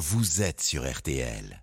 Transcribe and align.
vous 0.00 0.40
êtes 0.40 0.62
sur 0.62 0.90
RTL. 0.90 1.62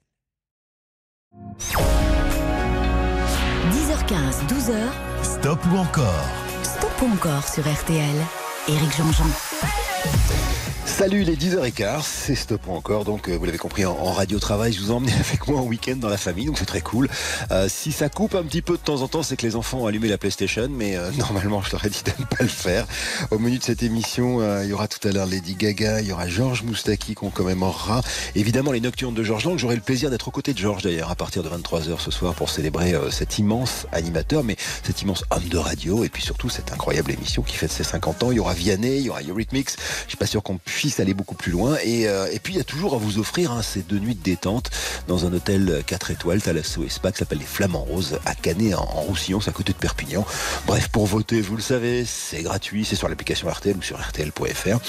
10h15, 3.71 4.46
12h. 4.48 4.78
Stop 5.24 5.60
ou 5.71 5.78
encore? 5.78 6.29
Stop 6.62 7.02
ou 7.02 7.05
encore 7.13 7.47
sur 7.47 7.63
RTL. 7.63 8.15
Éric 8.68 8.96
Jean-Jean. 8.96 9.46
Salut 10.97 11.21
les 11.21 11.35
10h15, 11.35 12.01
c'est 12.01 12.33
Stop 12.33 12.67
encore. 12.69 13.05
Donc, 13.05 13.29
euh, 13.29 13.38
vous 13.38 13.46
l'avez 13.46 13.60
compris, 13.60 13.85
en, 13.85 14.13
radio 14.13 14.40
travail, 14.40 14.73
je 14.73 14.81
vous 14.81 14.90
emmène 14.90 15.13
avec 15.29 15.47
moi 15.47 15.60
en 15.60 15.63
week-end 15.63 15.96
dans 15.96 16.09
la 16.09 16.17
famille, 16.17 16.48
donc 16.48 16.58
c'est 16.58 16.66
très 16.66 16.81
cool. 16.81 17.08
Euh, 17.52 17.67
si 17.70 17.91
ça 17.91 18.09
coupe 18.09 18.34
un 18.34 18.41
petit 18.41 18.63
peu 18.63 18.77
de 18.77 18.81
temps 18.81 19.04
en 19.04 19.08
temps, 19.08 19.22
c'est 19.22 19.38
que 19.38 19.45
les 19.45 19.55
enfants 19.55 19.81
ont 19.81 19.85
allumé 19.85 20.08
la 20.08 20.17
PlayStation, 20.17 20.67
mais 20.72 20.98
euh, 20.98 21.12
normalement, 21.20 21.62
je 21.62 21.72
leur 21.72 21.85
ai 21.85 21.91
dit 21.91 22.02
de 22.04 22.09
ne 22.20 22.26
pas 22.26 22.41
le 22.41 22.48
faire. 22.48 22.88
Au 23.30 23.38
menu 23.38 23.59
de 23.59 23.63
cette 23.63 23.84
émission, 23.84 24.41
il 24.63 24.70
y 24.70 24.73
aura 24.73 24.88
tout 24.88 25.08
à 25.08 25.12
l'heure 25.12 25.27
Lady 25.27 25.54
Gaga, 25.54 26.02
il 26.02 26.08
y 26.08 26.12
aura 26.12 26.27
Georges 26.27 26.63
Moustaki 26.63 27.13
qu'on 27.13 27.30
commémorera. 27.30 28.02
Évidemment, 28.34 28.71
les 28.71 28.81
Nocturnes 28.81 29.13
de 29.13 29.21
Georges 29.21 29.45
Lang. 29.45 29.59
J'aurai 29.59 29.76
le 29.76 29.81
plaisir 29.81 30.10
d'être 30.10 30.27
aux 30.30 30.32
côtés 30.32 30.54
de 30.54 30.58
Georges 30.58 30.82
d'ailleurs 30.82 31.12
à 31.12 31.16
partir 31.16 31.44
de 31.44 31.49
23h 31.49 31.99
ce 31.99 32.10
soir 32.10 32.34
pour 32.34 32.49
célébrer 32.49 32.96
cet 33.12 33.38
immense 33.38 33.85
animateur, 33.91 34.44
mais 34.44 34.55
cet 34.82 35.04
immense 35.04 35.26
homme 35.30 35.48
de 35.48 35.60
radio 35.60 36.04
et 36.04 36.10
puis 36.10 36.24
surtout 36.24 36.49
cette 36.49 36.74
incroyable 36.74 37.12
émission 37.12 37.44
qui 37.44 37.55
fête 37.55 37.71
ses 37.71 37.84
50 37.84 38.24
ans. 38.24 38.32
Il 38.32 38.38
y 38.38 38.40
aura 38.40 38.55
Vianney, 38.55 38.98
il 38.98 39.05
y 39.05 39.10
aura 39.12 39.21
Eurythmics. 39.48 39.78
Je 40.04 40.10
suis 40.10 40.18
pas 40.18 40.26
sûr 40.26 40.44
qu'on 40.44 40.58
puisse 40.58 41.00
aller 41.00 41.14
beaucoup 41.14 41.36
plus 41.36 41.52
loin. 41.52 41.78
Et, 41.84 42.08
euh, 42.08 42.28
et 42.32 42.40
puis 42.40 42.54
il 42.54 42.58
y 42.58 42.62
a 42.62 42.66
toujours 42.66 42.94
à 42.96 42.98
vous 42.98 43.20
offrir 43.20 43.52
hein, 43.52 43.62
ces 43.62 43.82
deux 43.82 44.00
nuits 44.00 44.16
de 44.16 44.24
détente 44.24 44.70
dans 45.08 45.26
un 45.26 45.34
hôtel 45.34 45.84
4 45.86 46.12
étoiles, 46.12 46.42
Thalasso 46.42 46.84
et 46.84 46.90
Spa, 46.90 47.12
qui 47.12 47.20
s'appelle 47.20 47.40
les 47.40 47.46
Flamands 47.46 47.84
Roses, 47.84 48.20
à 48.26 48.36
Canet 48.36 48.76
en, 48.76 48.84
Roussillon, 48.86 49.40
c'est 49.40 49.50
à 49.50 49.54
côté 49.54 49.74
de 49.74 49.78
Perpignan. 49.78 50.26
Bref, 50.66 50.90
pour 50.90 51.05
voter, 51.05 51.41
vous 51.41 51.55
le 51.55 51.62
savez, 51.62 52.05
c'est 52.05 52.41
gratuit, 52.41 52.86
c'est 52.86 52.96
sur 52.96 53.08
l'application 53.08 53.50
RTL 53.50 53.78
ou 53.78 53.82
sur 53.82 54.00
RTL.fr. 54.00 54.80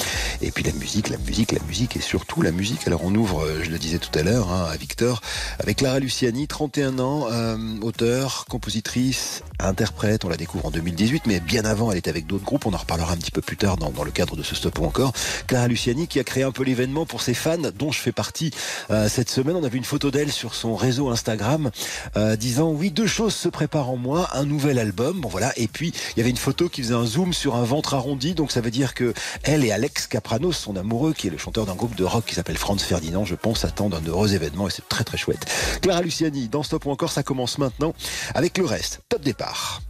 Et 0.42 0.50
puis 0.50 0.64
la 0.64 0.72
musique, 0.72 1.08
la 1.08 1.18
musique, 1.18 1.52
la 1.52 1.62
musique 1.66 1.96
et 1.96 2.00
surtout 2.00 2.42
la 2.42 2.50
musique. 2.50 2.86
Alors 2.86 3.04
on 3.04 3.14
ouvre, 3.14 3.44
euh, 3.44 3.62
je 3.62 3.70
le 3.70 3.78
disais 3.78 3.98
tout 3.98 4.16
à 4.18 4.22
l'heure, 4.22 4.50
hein, 4.50 4.68
à 4.70 4.76
Victor, 4.76 5.20
avec 5.58 5.78
Clara 5.78 6.00
Luciani, 6.00 6.48
31 6.48 6.98
ans, 6.98 7.28
euh, 7.30 7.56
auteur, 7.82 8.44
compositrice, 8.48 9.42
interprète. 9.60 10.24
On 10.24 10.28
la 10.28 10.36
découvre 10.36 10.66
en 10.66 10.70
2018, 10.70 11.26
mais 11.26 11.40
bien 11.40 11.64
avant, 11.64 11.92
elle 11.92 11.98
était 11.98 12.10
avec 12.10 12.26
d'autres 12.26 12.44
groupes. 12.44 12.66
On 12.66 12.74
en 12.74 12.78
reparlera 12.78 13.12
un 13.12 13.16
petit 13.16 13.30
peu 13.30 13.42
plus 13.42 13.56
tard 13.56 13.76
dans, 13.76 13.90
dans 13.90 14.04
le 14.04 14.10
cadre 14.10 14.36
de 14.36 14.42
stop 14.54 14.78
ou 14.78 14.84
encore. 14.84 15.12
Clara 15.46 15.68
Luciani 15.68 16.06
qui 16.06 16.20
a 16.20 16.24
créé 16.24 16.42
un 16.42 16.52
peu 16.52 16.64
l'événement 16.64 17.06
pour 17.06 17.22
ses 17.22 17.34
fans, 17.34 17.56
dont 17.78 17.92
je 17.92 18.00
fais 18.00 18.12
partie 18.12 18.50
euh, 18.90 19.08
cette 19.08 19.30
semaine. 19.30 19.56
On 19.56 19.64
a 19.64 19.68
vu 19.68 19.78
une 19.78 19.84
photo 19.84 20.10
d'elle 20.10 20.32
sur 20.32 20.54
son 20.54 20.76
réseau 20.76 21.08
Instagram, 21.08 21.70
euh, 22.16 22.36
disant 22.36 22.70
oui, 22.70 22.90
deux 22.90 23.06
choses 23.06 23.34
se 23.34 23.48
préparent 23.48 23.90
en 23.90 23.96
moi, 23.96 24.28
un 24.34 24.44
nouvel 24.44 24.78
album. 24.78 25.20
Bon 25.20 25.28
voilà, 25.28 25.52
et 25.56 25.68
puis 25.68 25.92
il 26.14 26.18
y 26.18 26.20
avait 26.20 26.30
une 26.30 26.36
photo 26.36 26.68
qui 26.68 26.82
faisait 26.82 26.94
un 26.94 27.06
zoom 27.06 27.32
sur 27.32 27.56
un 27.56 27.64
ventre 27.64 27.94
arrondi, 27.94 28.34
donc 28.34 28.52
ça 28.52 28.60
veut 28.60 28.70
dire 28.70 28.94
que 28.94 29.14
elle 29.42 29.64
et 29.64 29.72
Alex 29.72 30.06
Capranos, 30.06 30.52
son 30.52 30.76
amoureux, 30.76 31.12
qui 31.12 31.28
est 31.28 31.30
le 31.30 31.38
chanteur 31.38 31.66
d'un 31.66 31.74
groupe 31.74 31.94
de 31.94 32.04
rock 32.04 32.24
qui 32.26 32.34
s'appelle 32.34 32.58
Franz 32.58 32.84
Ferdinand, 32.84 33.24
je 33.24 33.34
pense, 33.34 33.64
attendent 33.64 33.94
un 33.94 34.08
heureux 34.08 34.34
événement 34.34 34.68
et 34.68 34.70
c'est 34.70 34.88
très 34.88 35.04
très 35.04 35.18
chouette. 35.18 35.46
Clara 35.82 36.02
Luciani, 36.02 36.48
dans 36.48 36.62
Stop 36.62 36.86
ou 36.86 36.90
encore, 36.90 37.12
ça 37.12 37.22
commence 37.22 37.58
maintenant 37.58 37.94
avec 38.34 38.58
le 38.58 38.64
reste. 38.64 39.00
Top 39.08 39.22
départ. 39.22 39.80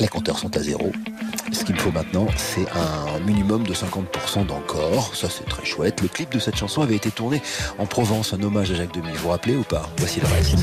Les 0.00 0.08
compteurs 0.08 0.38
sont 0.38 0.56
à 0.56 0.60
zéro. 0.60 0.90
Ce 1.52 1.62
qu'il 1.62 1.74
me 1.74 1.80
faut 1.80 1.92
maintenant, 1.92 2.26
c'est 2.36 2.66
un 2.70 3.20
minimum 3.20 3.64
de 3.64 3.74
50% 3.74 4.46
d'encore. 4.46 5.14
Ça, 5.14 5.28
c'est 5.28 5.44
très 5.44 5.66
chouette. 5.66 6.00
Le 6.00 6.08
clip 6.08 6.32
de 6.32 6.38
cette 6.38 6.56
chanson 6.56 6.80
avait 6.80 6.96
été 6.96 7.10
tourné 7.10 7.42
en 7.78 7.84
Provence, 7.84 8.32
un 8.32 8.42
hommage 8.42 8.70
à 8.70 8.74
Jacques 8.76 8.94
Demy. 8.94 9.12
Vous 9.12 9.24
vous 9.24 9.28
rappelez 9.28 9.56
ou 9.56 9.62
pas? 9.62 9.90
Voici 9.98 10.20
le 10.20 10.26
reste. 10.26 10.56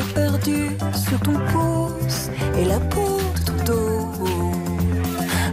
Beauté 0.00 0.14
perdue 0.14 0.76
sur 0.94 1.20
ton 1.20 1.34
pouce 1.52 2.30
et 2.58 2.64
la 2.64 2.80
peau 2.80 3.20
de 3.34 3.40
ton 3.44 3.64
dos. 3.64 4.08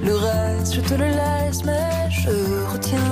Le 0.03 0.16
reste, 0.16 0.75
je 0.75 0.81
te 0.81 0.94
le 0.94 1.06
laisse, 1.06 1.63
mais 1.66 2.09
je 2.09 2.30
retiens 2.72 3.06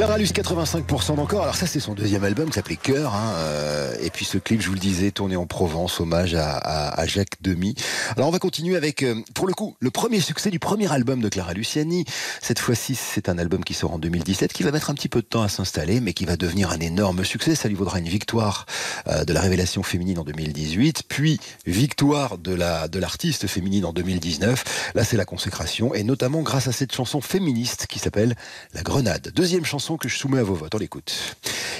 Clara 0.00 0.16
Luce, 0.16 0.32
85% 0.32 1.16
d'encore. 1.16 1.42
Alors 1.42 1.56
ça, 1.56 1.66
c'est 1.66 1.78
son 1.78 1.92
deuxième 1.92 2.24
album 2.24 2.48
qui 2.48 2.54
s'appelait 2.54 2.76
Cœur. 2.76 3.14
Hein, 3.14 3.34
euh, 3.36 3.94
et 4.00 4.08
puis 4.08 4.24
ce 4.24 4.38
clip, 4.38 4.62
je 4.62 4.68
vous 4.68 4.72
le 4.72 4.80
disais, 4.80 5.10
tourné 5.10 5.36
en 5.36 5.44
Provence, 5.44 6.00
hommage 6.00 6.34
à, 6.34 7.06
Jacques 7.06 7.42
Demy. 7.42 7.74
Alors 8.16 8.26
on 8.26 8.32
va 8.32 8.38
continuer 8.38 8.76
avec, 8.76 9.02
euh, 9.02 9.16
pour 9.34 9.46
le 9.46 9.52
coup, 9.52 9.76
le 9.78 9.90
premier 9.90 10.20
succès 10.20 10.48
du 10.48 10.58
premier 10.58 10.90
album 10.90 11.20
de 11.20 11.28
Clara 11.28 11.52
Luciani. 11.52 12.06
Cette 12.40 12.60
fois-ci, 12.60 12.94
c'est 12.94 13.28
un 13.28 13.36
album 13.36 13.62
qui 13.62 13.74
sort 13.74 13.92
en 13.92 13.98
2017, 13.98 14.54
qui 14.54 14.62
va 14.62 14.70
mettre 14.70 14.88
un 14.88 14.94
petit 14.94 15.10
peu 15.10 15.20
de 15.20 15.26
temps 15.26 15.42
à 15.42 15.50
s'installer, 15.50 16.00
mais 16.00 16.14
qui 16.14 16.24
va 16.24 16.38
devenir 16.38 16.70
un 16.70 16.80
énorme 16.80 17.22
succès. 17.22 17.54
Ça 17.54 17.68
lui 17.68 17.74
vaudra 17.74 17.98
une 17.98 18.08
victoire 18.08 18.64
euh, 19.06 19.26
de 19.26 19.34
la 19.34 19.42
révélation 19.42 19.82
féminine 19.82 20.18
en 20.18 20.24
2018, 20.24 21.02
puis 21.08 21.38
victoire 21.66 22.38
de 22.38 22.56
de 22.88 22.98
l'artiste 22.98 23.46
féminine 23.48 23.84
en 23.84 23.92
2019. 23.92 24.92
Là, 24.94 25.04
c'est 25.04 25.18
la 25.18 25.26
consécration, 25.26 25.92
et 25.92 26.04
notamment 26.04 26.40
grâce 26.40 26.68
à 26.68 26.72
cette 26.72 26.94
chanson 26.94 27.20
féministe 27.20 27.86
qui 27.86 27.98
s'appelle 27.98 28.34
La 28.72 28.80
Grenade. 28.80 29.30
Deuxième 29.34 29.66
chanson 29.66 29.89
que 29.96 30.08
je 30.08 30.16
soumets 30.16 30.38
à 30.38 30.42
vos 30.42 30.54
votes. 30.54 30.74
On 30.74 30.78
l'écoute. 30.78 31.36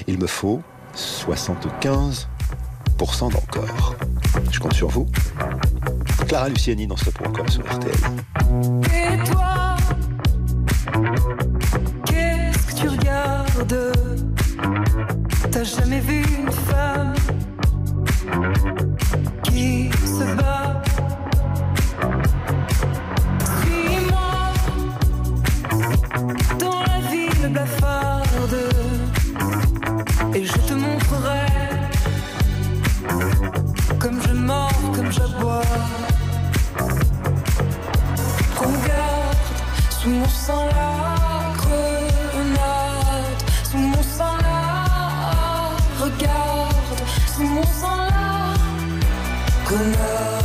Il 0.07 0.19
me 0.19 0.27
faut 0.27 0.63
75% 0.97 2.27
d'encore. 3.33 3.97
Je 4.51 4.59
compte 4.59 4.75
sur 4.75 4.89
vous. 4.89 5.07
Clara 6.27 6.49
Luciani 6.49 6.87
dans 6.87 6.97
ce 6.97 7.07
sur 7.49 7.63
RTL. 7.65 7.95
Et 8.95 9.31
toi, 9.31 9.77
qu'est-ce 12.07 12.67
que 12.67 12.75
tu 12.81 12.89
regardes? 12.89 13.93
T'as 15.51 15.65
jamais 15.65 16.01
vu 16.01 16.23
une 16.23 16.53
femme 16.53 17.15
qui 19.45 19.91
se 20.05 20.37
bat? 20.37 20.80
Comme 35.51 35.67
j'aboie. 35.67 37.01
Regarde 38.57 39.37
sous 39.91 40.11
mon 40.11 40.29
sang 40.29 40.67
la 40.67 41.53
grenade, 41.57 43.43
sous 43.65 43.79
mon 43.79 44.03
sang 44.03 44.37
la 44.43 46.05
regarde, 46.05 47.01
sous 47.35 47.45
mon 47.45 47.65
sang 47.65 47.97
la 47.97 48.55
grenade. 49.65 50.40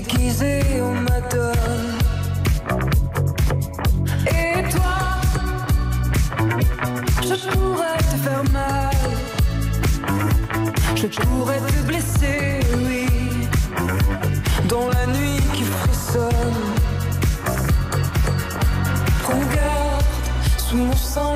Déguisé 0.00 0.60
en 0.82 0.94
madone. 0.94 1.98
Et 4.26 4.62
toi, 4.70 4.98
je 7.22 7.50
pourrais 7.50 7.98
te 7.98 8.16
faire 8.24 8.44
mal. 8.52 8.96
Je 10.94 11.06
pourrais 11.06 11.60
te 11.60 11.86
blesser, 11.86 12.60
oui, 12.76 13.06
dans 14.68 14.88
la 14.88 15.06
nuit 15.06 15.42
qui 15.54 15.64
frissonne. 15.64 16.62
Regarde 19.26 20.04
sous 20.58 20.76
mon 20.76 20.96
sang 20.96 21.34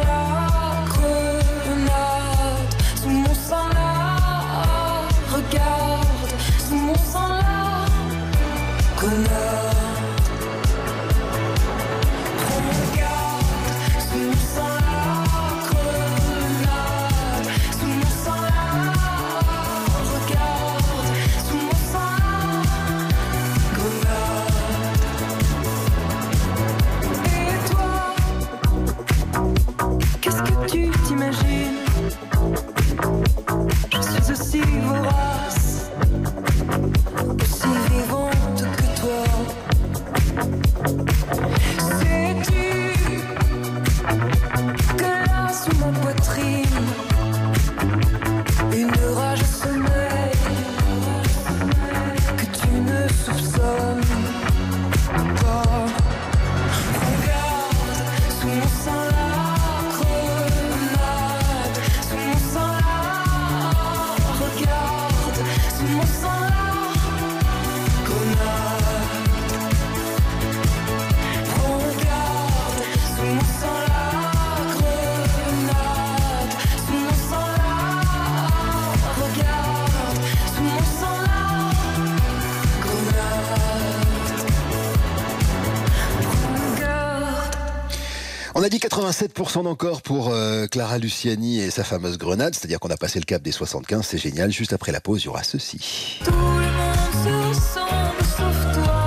87% 89.04 89.64
d'encore 89.64 90.00
pour 90.00 90.30
euh, 90.30 90.66
Clara 90.66 90.96
Luciani 90.96 91.60
et 91.60 91.70
sa 91.70 91.84
fameuse 91.84 92.16
grenade, 92.16 92.54
c'est-à-dire 92.54 92.80
qu'on 92.80 92.88
a 92.88 92.96
passé 92.96 93.18
le 93.18 93.26
cap 93.26 93.42
des 93.42 93.52
75, 93.52 94.06
c'est 94.06 94.16
génial. 94.18 94.50
Juste 94.50 94.72
après 94.72 94.92
la 94.92 95.00
pause, 95.00 95.22
il 95.22 95.26
y 95.26 95.28
aura 95.28 95.42
ceci. 95.42 96.20
Tout 96.24 96.30
le 96.30 96.36
monde 96.38 96.64
se 97.12 97.48
ressemble 97.48 98.22
sauf 98.22 98.72
toi. 98.72 99.04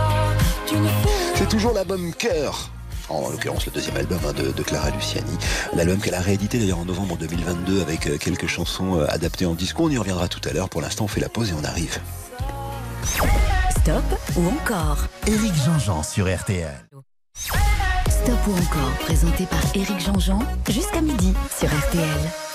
Tu 0.68 0.75
ne 0.75 0.88
fais 0.88 1.10
C'est 1.36 1.50
toujours 1.50 1.74
l'album 1.74 2.13
Cœur. 2.13 2.70
En 3.10 3.30
l'occurrence, 3.30 3.66
le 3.66 3.72
deuxième 3.72 3.98
album 3.98 4.20
hein, 4.27 4.34
de, 4.34 4.51
de 4.51 4.63
Clara 4.63 4.92
Luciani. 4.92 5.36
Un 5.74 5.80
album 5.80 6.00
qu'elle 6.00 6.13
a 6.16 6.22
réédité 6.22 6.60
d'ailleurs 6.60 6.80
en 6.80 6.86
novembre 6.86 7.18
2022 7.18 7.82
avec 7.82 8.06
euh, 8.06 8.18
quelques 8.18 8.48
chansons 8.48 9.00
euh, 9.00 9.08
adaptées 9.10 9.48
en 9.48 9.56
disco. 9.56 9.86
On 9.86 9.89
y 9.89 9.98
reviendra 9.98 10.27
tout 10.27 10.48
à 10.48 10.54
l'heure. 10.54 10.70
Pour 10.70 10.82
l'instant, 10.82 11.06
on 11.06 11.08
fait 11.08 11.22
la 11.22 11.30
pause 11.30 11.50
et 11.50 11.54
on 11.60 11.63
arrive. 11.63 11.98
Stop 13.72 14.04
ou 14.36 14.48
encore? 14.48 15.08
Éric 15.25 15.54
Jean-Jean 15.66 16.04
sur 16.04 16.27
RTL. 16.27 16.87
Stop 18.27 18.48
ou 18.48 18.51
encore, 18.51 18.91
présenté 19.00 19.46
par 19.46 19.62
Éric 19.74 20.01
Jean-Jean, 20.01 20.39
jusqu'à 20.67 21.01
midi 21.01 21.34
sur 21.57 21.69
RTL. 21.69 22.47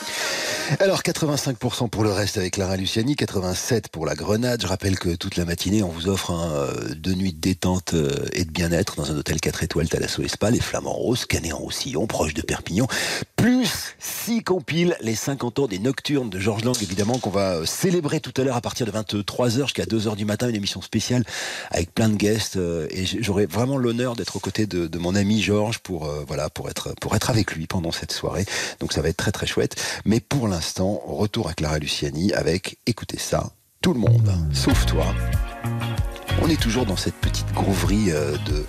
Alors 0.79 1.03
85% 1.03 1.89
pour 1.89 2.05
le 2.05 2.13
reste 2.13 2.39
avec 2.39 2.55
Clara 2.55 2.77
Luciani, 2.77 3.15
87% 3.15 3.89
pour 3.91 4.07
la 4.07 4.15
Grenade. 4.15 4.63
Je 4.63 4.67
rappelle 4.67 4.99
que 4.99 5.15
toute 5.15 5.37
la 5.37 5.45
matinée, 5.45 5.83
on 5.83 5.89
vous 5.89 6.09
offre 6.09 6.31
euh, 6.31 6.95
deux 6.95 7.15
nuits 7.15 7.33
de 7.33 7.41
détente 7.41 7.95
euh, 7.95 8.27
et 8.33 8.45
de 8.45 8.51
bien-être 8.51 8.97
dans 8.97 9.11
un 9.11 9.17
hôtel 9.17 9.41
4 9.41 9.65
étoiles 9.65 9.89
Thalasso 9.89 10.23
Espa, 10.23 10.51
les 10.51 10.61
Flamands 10.61 10.93
Roses, 10.93 11.27
Canet-en-Roussillon, 11.27 12.07
proche 12.07 12.35
de 12.35 12.43
Perpignan. 12.43 12.87
Plus 13.37 13.95
6 13.99 14.45
compiles, 14.45 14.97
les 15.01 15.17
50 15.17 15.59
ans 15.59 15.67
des 15.67 15.79
Nocturnes 15.79 16.31
de 16.31 16.39
Georges 16.39 16.65
Lang, 16.65 16.77
évidemment, 16.81 17.19
qu'on 17.19 17.31
va 17.31 17.57
euh, 17.57 17.67
célébrer 17.67 18.21
tout 18.21 18.33
à 18.41 18.45
l'heure 18.45 18.57
à 18.57 18.61
partir 18.61 18.87
de 18.87 18.93
23h 18.93 19.63
jusqu'à 19.63 19.85
2h 19.85 20.17
du 20.17 20.25
matin, 20.25 20.49
une 20.49 20.57
émission 20.57 20.81
spéciale 20.81 21.25
avec 21.71 21.93
plein 21.93 22.09
de 22.09 22.17
guests. 22.17 22.57
et 22.57 23.05
j'aurai 23.05 23.47
vraiment 23.47 23.77
l'honneur 23.77 24.17
d'être 24.17 24.37
aux 24.37 24.41
côtés 24.41 24.67
de, 24.67 24.87
de 24.87 24.99
mon 24.99 25.15
ami 25.15 25.43
Georges 25.43 25.79
pour, 25.79 26.07
voilà, 26.27 26.51
pour, 26.51 26.71
être, 26.71 26.95
pour 27.01 27.17
être 27.17 27.31
avec 27.31 27.53
lui 27.53 27.67
pendant 27.67 27.93
cette 27.93 28.13
soirée. 28.13 28.45
Donc 28.81 28.93
ça 28.93 29.03
va 29.03 29.09
être 29.09 29.17
très 29.17 29.33
très 29.33 29.47
chouette. 29.47 29.77
Mais 30.05 30.21
pour 30.21 30.49
l'instant, 30.53 31.01
retour 31.07 31.49
à 31.49 31.55
Clara 31.55 31.79
Luciani 31.79 32.35
avec, 32.35 32.79
écoutez 32.87 33.19
ça, 33.19 33.53
tout 33.81 33.95
le 33.95 34.01
monde, 34.01 34.31
sauf 34.53 34.85
toi. 34.85 35.07
On 36.43 36.49
est 36.49 36.61
toujours 36.61 36.85
dans 36.85 36.97
cette 36.97 37.15
petite 37.15 37.51
grooverie 37.55 38.11
euh, 38.11 38.33
de, 38.45 38.65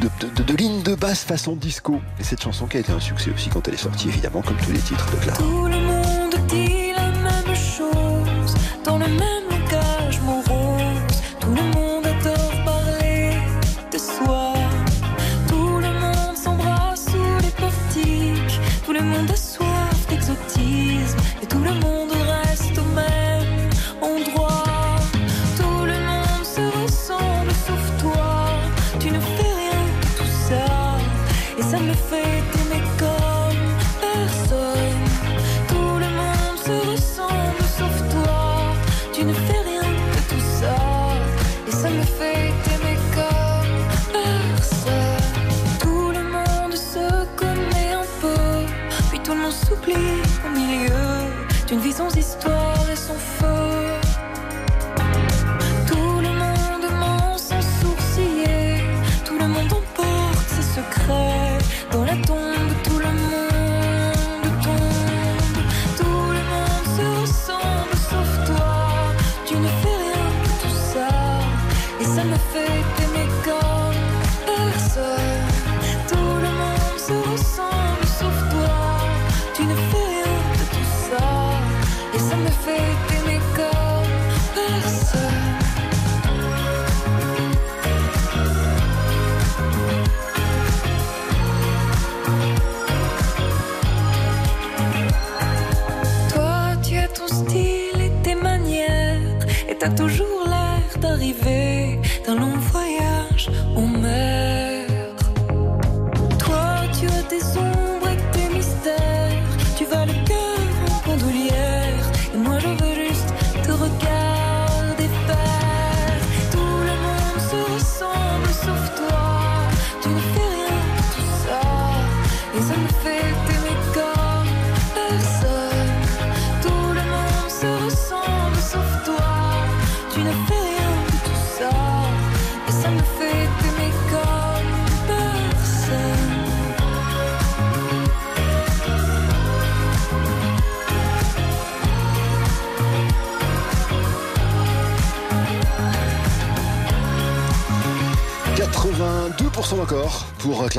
de, 0.00 0.42
de, 0.42 0.42
de, 0.42 0.82
de 0.82 0.94
basse 0.94 1.24
façon 1.24 1.54
disco. 1.54 2.00
Et 2.18 2.24
cette 2.24 2.42
chanson 2.42 2.66
qui 2.66 2.78
a 2.78 2.80
été 2.80 2.92
un 2.92 3.00
succès 3.00 3.30
aussi 3.30 3.50
quand 3.50 3.68
elle 3.68 3.74
est 3.74 3.76
sortie, 3.76 4.08
évidemment, 4.08 4.40
comme 4.40 4.56
tous 4.56 4.72
les 4.72 4.78
titres 4.78 5.10
de 5.10 5.16
Clara. 5.16 5.42
D'une 51.72 51.80
vie 51.80 51.92
sans 51.94 52.14
histoire 52.14 52.61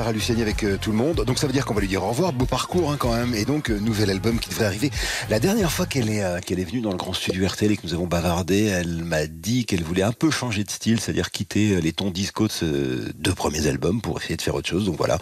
Clara 0.04 0.12
Luciani 0.12 0.42
avec 0.42 0.66
euh, 0.66 0.78
tout 0.78 0.92
le 0.92 0.98
monde. 0.98 1.24
Donc 1.24 1.40
ça 1.40 1.48
veut 1.48 1.54
dire 1.54 1.66
qu'on 1.66 1.74
va 1.74 1.80
lui 1.80 1.88
dire 1.88 2.04
au 2.04 2.10
revoir. 2.10 2.34
Beau 2.34 2.44
parcours 2.44 2.92
hein, 2.92 2.98
quand 3.00 3.16
même. 3.16 3.34
Et 3.34 3.46
donc 3.46 3.70
euh, 3.70 3.80
nouvel 3.80 4.10
album 4.10 4.38
qui 4.38 4.50
devrait 4.50 4.66
arriver. 4.66 4.92
La 5.30 5.40
dernière 5.40 5.72
fois 5.72 5.86
qu'elle 5.86 6.10
est 6.10 6.22
euh, 6.22 6.42
qu'elle 6.42 6.60
est 6.60 6.66
venue 6.66 6.82
dans 6.82 6.92
le 6.92 6.98
grand 6.98 7.14
studio 7.14 7.48
RTL 7.48 7.72
et 7.72 7.78
que 7.78 7.88
nous 7.88 7.94
avons 7.94 8.06
bavardé, 8.06 8.66
elle 8.66 9.06
m'a 9.06 9.28
dit 9.28 9.66
qu'elle 9.66 9.82
voulait 9.82 10.04
un 10.04 10.12
peu 10.12 10.30
changer 10.30 10.66
de 10.66 10.70
style, 10.70 11.00
c'est-à-dire 11.00 11.32
quitter 11.32 11.80
les 11.80 11.94
tons 11.94 12.12
disco 12.12 12.48
de 12.48 12.52
ce 12.52 12.66
deux 13.14 13.34
premiers 13.34 13.66
albums 13.68 14.02
pour 14.02 14.20
essayer 14.20 14.36
de 14.36 14.42
faire 14.42 14.56
autre 14.56 14.68
chose. 14.68 14.84
Donc 14.84 14.98
voilà. 14.98 15.18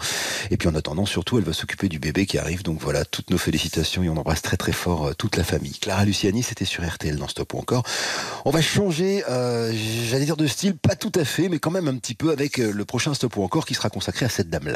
Et 0.50 0.56
puis 0.56 0.68
en 0.68 0.74
attendant, 0.74 1.06
surtout, 1.06 1.38
elle 1.38 1.44
va 1.44 1.52
s'occuper 1.52 1.88
du 1.88 2.00
bébé 2.00 2.26
qui 2.26 2.38
arrive. 2.38 2.64
Donc 2.64 2.80
voilà, 2.80 3.04
toutes 3.04 3.30
nos 3.30 3.38
félicitations 3.38 4.02
et 4.02 4.08
on 4.08 4.16
embrasse 4.16 4.42
très 4.42 4.56
très 4.56 4.72
fort 4.72 5.14
toute 5.14 5.36
la 5.36 5.44
famille. 5.44 5.78
Clara 5.78 6.04
Luciani, 6.04 6.42
c'était 6.42 6.64
sur 6.64 6.84
RTL 6.84 7.14
dans 7.14 7.28
Stop 7.28 7.54
ou 7.54 7.58
encore. 7.58 7.84
On 8.44 8.50
va 8.50 8.60
changer, 8.60 9.22
j'allais 10.10 10.24
dire 10.24 10.36
de 10.36 10.48
style, 10.48 10.74
pas 10.76 10.96
tout 10.96 11.12
à 11.14 11.24
fait, 11.24 11.48
mais 11.48 11.60
quand 11.60 11.70
même 11.70 11.86
un 11.86 11.94
petit 11.94 12.16
peu 12.16 12.32
avec 12.32 12.56
le 12.56 12.84
prochain 12.84 13.14
Stop 13.14 13.36
ou 13.36 13.44
encore 13.44 13.64
qui 13.64 13.74
sera 13.74 13.88
consacré 13.88 14.26
à 14.26 14.28
cette 14.28 14.50
dame-là. 14.50 14.71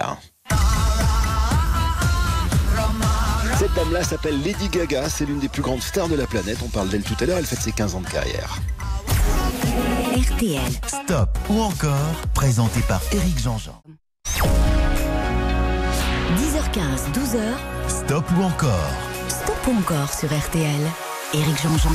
Cette 3.58 3.74
dame-là 3.74 4.02
s'appelle 4.02 4.42
Lady 4.42 4.68
Gaga, 4.68 5.08
c'est 5.08 5.24
l'une 5.24 5.38
des 5.38 5.48
plus 5.48 5.62
grandes 5.62 5.82
stars 5.82 6.08
de 6.08 6.16
la 6.16 6.26
planète. 6.26 6.58
On 6.64 6.68
parle 6.68 6.88
d'elle 6.88 7.02
tout 7.02 7.16
à 7.20 7.24
l'heure, 7.24 7.38
elle 7.38 7.46
fête 7.46 7.60
ses 7.60 7.72
15 7.72 7.94
ans 7.94 8.00
de 8.00 8.08
carrière. 8.08 8.58
RTL. 10.14 10.60
Stop 10.86 11.38
ou 11.48 11.60
encore, 11.60 12.14
présenté 12.34 12.80
par 12.80 13.00
Eric 13.12 13.38
Jean-Jean. 13.38 13.82
10h15, 16.36 17.12
12h. 17.12 17.40
Stop 17.88 18.24
ou 18.38 18.42
encore, 18.42 18.90
Stop 19.28 19.56
ou 19.68 19.78
encore 19.78 20.12
sur 20.12 20.28
RTL. 20.28 20.80
Éric 21.34 21.62
Jean-Jean. 21.62 21.92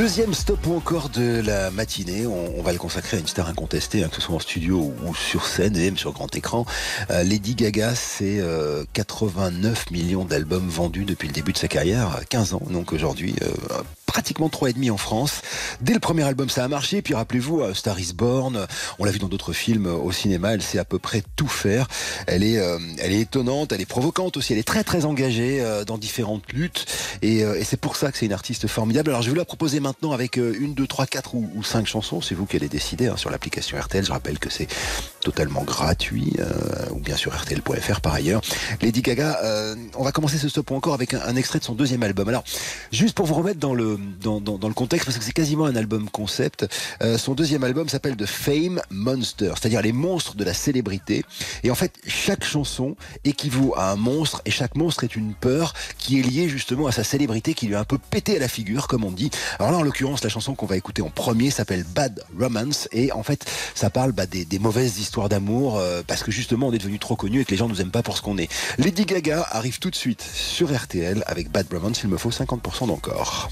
Deuxième 0.00 0.32
stop 0.32 0.66
ou 0.66 0.76
encore 0.76 1.10
de 1.10 1.42
la 1.44 1.70
matinée, 1.70 2.26
on, 2.26 2.62
va 2.62 2.72
le 2.72 2.78
consacrer 2.78 3.18
à 3.18 3.20
une 3.20 3.26
star 3.26 3.50
incontestée, 3.50 4.02
hein, 4.02 4.08
que 4.08 4.14
ce 4.14 4.22
soit 4.22 4.34
en 4.34 4.38
studio 4.38 4.94
ou 5.06 5.14
sur 5.14 5.44
scène 5.44 5.76
et 5.76 5.80
même 5.80 5.98
sur 5.98 6.12
grand 6.12 6.34
écran. 6.34 6.64
Euh, 7.10 7.22
Lady 7.22 7.54
Gaga, 7.54 7.94
c'est 7.94 8.40
euh, 8.40 8.84
89 8.94 9.90
millions 9.90 10.24
d'albums 10.24 10.70
vendus 10.70 11.04
depuis 11.04 11.28
le 11.28 11.34
début 11.34 11.52
de 11.52 11.58
sa 11.58 11.68
carrière, 11.68 12.18
15 12.30 12.54
ans 12.54 12.62
donc 12.70 12.94
aujourd'hui. 12.94 13.34
euh, 13.42 13.82
pratiquement 14.10 14.48
trois 14.48 14.70
et 14.70 14.72
demi 14.72 14.90
en 14.90 14.96
France. 14.96 15.40
Dès 15.80 15.94
le 15.94 16.00
premier 16.00 16.24
album, 16.24 16.50
ça 16.50 16.64
a 16.64 16.68
marché. 16.68 17.00
Puis 17.00 17.14
rappelez-vous, 17.14 17.60
euh, 17.60 17.74
Star 17.74 18.00
is 18.00 18.12
Born, 18.12 18.66
on 18.98 19.04
l'a 19.04 19.12
vu 19.12 19.20
dans 19.20 19.28
d'autres 19.28 19.52
films 19.52 19.86
euh, 19.86 19.94
au 19.94 20.10
cinéma. 20.10 20.54
Elle 20.54 20.62
sait 20.62 20.80
à 20.80 20.84
peu 20.84 20.98
près 20.98 21.22
tout 21.36 21.46
faire. 21.46 21.86
Elle 22.26 22.42
est, 22.42 22.58
euh, 22.58 22.78
elle 22.98 23.12
est 23.12 23.20
étonnante, 23.20 23.70
elle 23.70 23.80
est 23.80 23.86
provocante 23.86 24.36
aussi. 24.36 24.52
Elle 24.52 24.58
est 24.58 24.66
très 24.66 24.82
très 24.82 25.04
engagée 25.04 25.60
euh, 25.60 25.84
dans 25.84 25.96
différentes 25.96 26.52
luttes. 26.52 26.86
Et, 27.22 27.44
euh, 27.44 27.62
c'est 27.62 27.78
pour 27.78 27.94
ça 27.94 28.10
que 28.10 28.18
c'est 28.18 28.26
une 28.26 28.32
artiste 28.32 28.66
formidable. 28.66 29.10
Alors 29.10 29.22
je 29.22 29.26
vais 29.28 29.30
vous 29.30 29.38
la 29.38 29.44
proposer 29.44 29.78
maintenant 29.78 30.10
avec 30.10 30.38
euh, 30.38 30.56
une, 30.58 30.74
deux, 30.74 30.88
trois, 30.88 31.06
quatre 31.06 31.36
ou, 31.36 31.48
ou 31.54 31.62
cinq 31.62 31.86
chansons. 31.86 32.20
C'est 32.20 32.34
vous 32.34 32.46
qui 32.46 32.56
allez 32.56 32.68
décider 32.68 33.06
hein, 33.06 33.16
sur 33.16 33.30
l'application 33.30 33.78
RTL. 33.78 34.04
Je 34.04 34.10
rappelle 34.10 34.40
que 34.40 34.50
c'est 34.50 34.66
totalement 35.20 35.62
gratuit, 35.62 36.32
euh, 36.38 36.50
ou 36.90 36.98
bien 36.98 37.16
sur 37.16 37.34
RTL.fr 37.36 38.00
par 38.00 38.14
ailleurs. 38.14 38.40
Lady 38.82 39.02
Gaga, 39.02 39.38
euh, 39.44 39.76
on 39.96 40.02
va 40.02 40.12
commencer 40.12 40.38
ce 40.38 40.48
stop 40.48 40.70
encore 40.72 40.94
avec 40.94 41.14
un 41.14 41.36
extrait 41.36 41.58
de 41.58 41.64
son 41.64 41.74
deuxième 41.74 42.02
album. 42.02 42.28
Alors, 42.28 42.44
juste 42.90 43.14
pour 43.14 43.26
vous 43.26 43.34
remettre 43.34 43.60
dans 43.60 43.74
le, 43.74 43.98
dans, 44.20 44.40
dans, 44.40 44.58
dans 44.58 44.68
le 44.68 44.74
contexte, 44.74 45.06
parce 45.06 45.18
que 45.18 45.24
c'est 45.24 45.32
quasiment 45.32 45.66
un 45.66 45.76
album 45.76 46.08
concept, 46.10 46.66
euh, 47.02 47.18
son 47.18 47.34
deuxième 47.34 47.64
album 47.64 47.88
s'appelle 47.88 48.16
The 48.16 48.26
Fame 48.26 48.80
Monster, 48.90 49.52
c'est-à-dire 49.60 49.82
les 49.82 49.92
monstres 49.92 50.36
de 50.36 50.44
la 50.44 50.54
célébrité. 50.54 51.24
Et 51.62 51.70
en 51.70 51.74
fait, 51.74 51.94
chaque 52.06 52.44
chanson 52.44 52.96
équivaut 53.24 53.74
à 53.76 53.90
un 53.90 53.96
monstre, 53.96 54.42
et 54.44 54.50
chaque 54.50 54.74
monstre 54.74 55.04
est 55.04 55.16
une 55.16 55.34
peur 55.34 55.74
qui 55.98 56.18
est 56.18 56.22
liée 56.22 56.48
justement 56.48 56.86
à 56.86 56.92
sa 56.92 57.04
célébrité, 57.04 57.54
qui 57.54 57.66
lui 57.66 57.74
a 57.74 57.80
un 57.80 57.84
peu 57.84 57.98
pété 57.98 58.36
à 58.36 58.38
la 58.38 58.48
figure, 58.48 58.88
comme 58.88 59.04
on 59.04 59.10
dit. 59.10 59.30
Alors 59.58 59.72
là, 59.72 59.78
en 59.78 59.82
l'occurrence, 59.82 60.22
la 60.24 60.30
chanson 60.30 60.54
qu'on 60.54 60.66
va 60.66 60.76
écouter 60.76 61.02
en 61.02 61.10
premier 61.10 61.50
s'appelle 61.50 61.84
Bad 61.84 62.22
Romance, 62.38 62.88
et 62.92 63.12
en 63.12 63.22
fait, 63.22 63.44
ça 63.74 63.90
parle 63.90 64.12
bah, 64.12 64.26
des, 64.26 64.44
des 64.44 64.58
mauvaises 64.58 64.98
histoires 64.98 65.28
d'amour, 65.28 65.78
euh, 65.78 66.02
parce 66.06 66.22
que 66.22 66.30
justement, 66.30 66.68
on 66.68 66.72
est 66.72 66.78
devenu 66.78 66.98
trop 66.98 67.16
connu 67.16 67.40
et 67.40 67.44
que 67.44 67.50
les 67.50 67.56
gens 67.56 67.68
nous 67.68 67.80
aiment 67.80 67.90
pas 67.90 68.02
pour 68.02 68.16
ce 68.16 68.22
qu'on 68.22 68.38
est. 68.38 68.50
Lady 68.78 69.04
Gaga 69.04 69.46
arrive 69.50 69.78
tout 69.78 69.90
de 69.90 69.96
suite 69.96 70.22
sur 70.22 70.74
RTL 70.74 71.22
avec 71.26 71.50
Bad 71.50 71.66
Romance, 71.72 72.02
il 72.02 72.08
me 72.10 72.16
faut 72.16 72.30
50% 72.30 72.86
d'encore. 72.86 73.50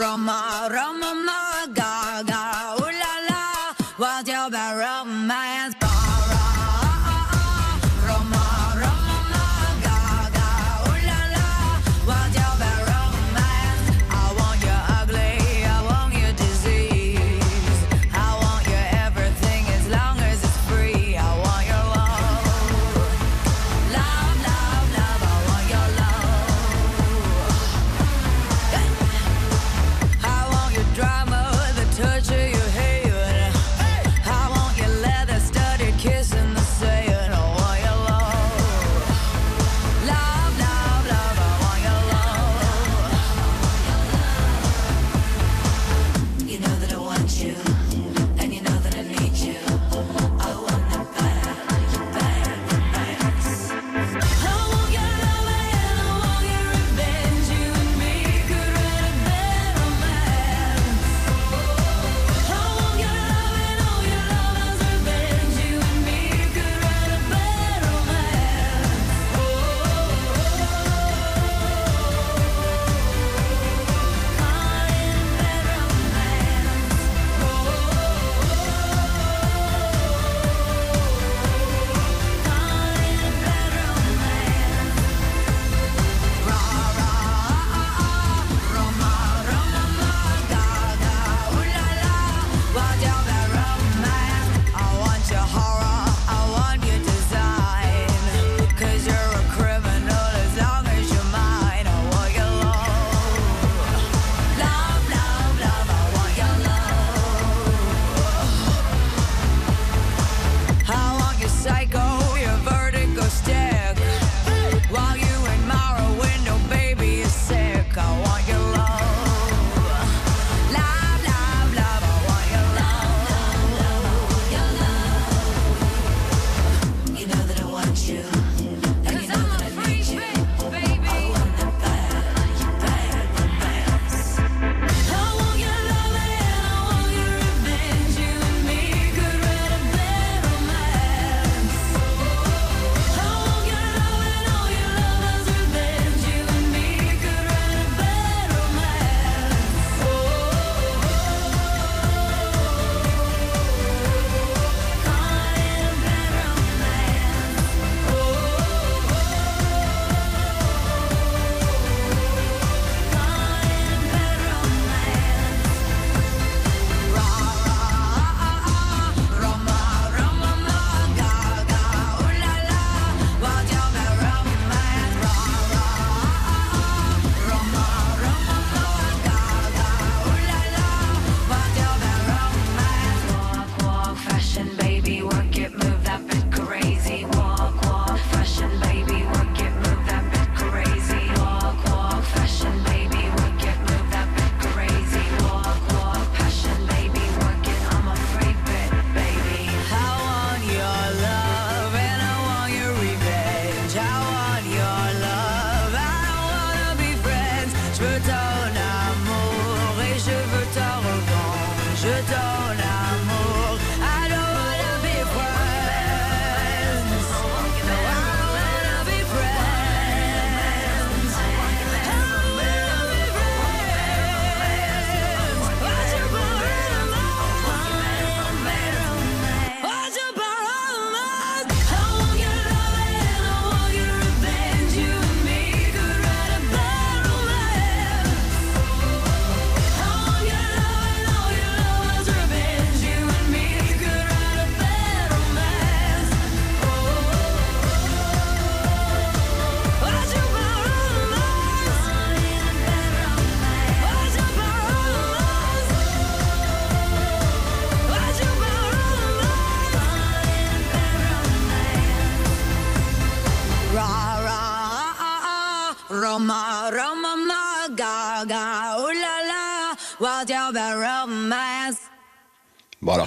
Roma, 0.00 0.68
Roma, 0.72 1.14
ma, 1.14 1.66
Gaga, 1.72 2.74
ooh 2.80 2.90
la 3.00 3.14
la, 3.28 3.74
what's 3.96 4.28
your 4.28 4.50
bad 4.50 4.76
romance? 4.76 5.83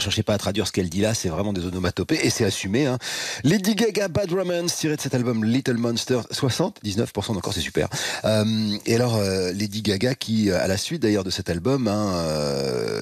Cherchez 0.07 0.23
pas 0.23 0.35
à 0.35 0.37
traduire 0.37 0.65
ce 0.67 0.71
qu'elle 0.71 0.89
dit 0.89 1.01
là, 1.01 1.13
c'est 1.13 1.27
vraiment 1.27 1.51
des 1.51 1.65
onomatopées 1.65 2.19
et 2.23 2.29
c'est 2.29 2.45
assumé. 2.45 2.85
Hein. 2.85 2.97
Lady 3.43 3.75
Gaga, 3.75 4.07
Bad 4.07 4.31
Romance, 4.31 4.77
tiré 4.77 4.95
de 4.95 5.01
cet 5.01 5.13
album 5.13 5.43
Little 5.43 5.75
Monster, 5.75 6.21
79% 6.31 7.35
encore, 7.35 7.53
c'est 7.53 7.59
super. 7.59 7.89
Euh, 8.23 8.77
et 8.85 8.95
alors, 8.95 9.17
euh, 9.17 9.51
Lady 9.51 9.81
Gaga, 9.81 10.15
qui, 10.15 10.49
euh, 10.49 10.63
à 10.63 10.67
la 10.67 10.77
suite 10.77 11.01
d'ailleurs 11.01 11.25
de 11.25 11.29
cet 11.29 11.49
album, 11.49 11.89
hein, 11.89 12.13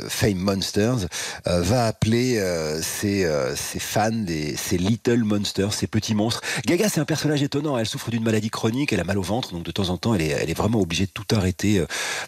Fame 0.09 0.37
Monsters, 0.37 1.07
va 1.45 1.85
appeler 1.85 2.41
ses, 2.81 3.29
ses 3.55 3.79
fans 3.79 4.11
des, 4.11 4.55
ses 4.55 4.77
Little 4.77 5.23
Monsters, 5.23 5.73
ces 5.73 5.87
petits 5.87 6.15
monstres. 6.15 6.41
Gaga, 6.65 6.89
c'est 6.89 6.99
un 6.99 7.05
personnage 7.05 7.43
étonnant. 7.43 7.77
Elle 7.77 7.85
souffre 7.85 8.09
d'une 8.09 8.23
maladie 8.23 8.49
chronique, 8.49 8.93
elle 8.93 8.99
a 8.99 9.03
mal 9.03 9.17
au 9.17 9.21
ventre, 9.21 9.51
donc 9.51 9.63
de 9.63 9.71
temps 9.71 9.89
en 9.89 9.97
temps, 9.97 10.15
elle 10.15 10.21
est, 10.21 10.53
vraiment 10.55 10.79
obligée 10.79 11.05
de 11.05 11.11
tout 11.11 11.25
arrêter 11.35 11.83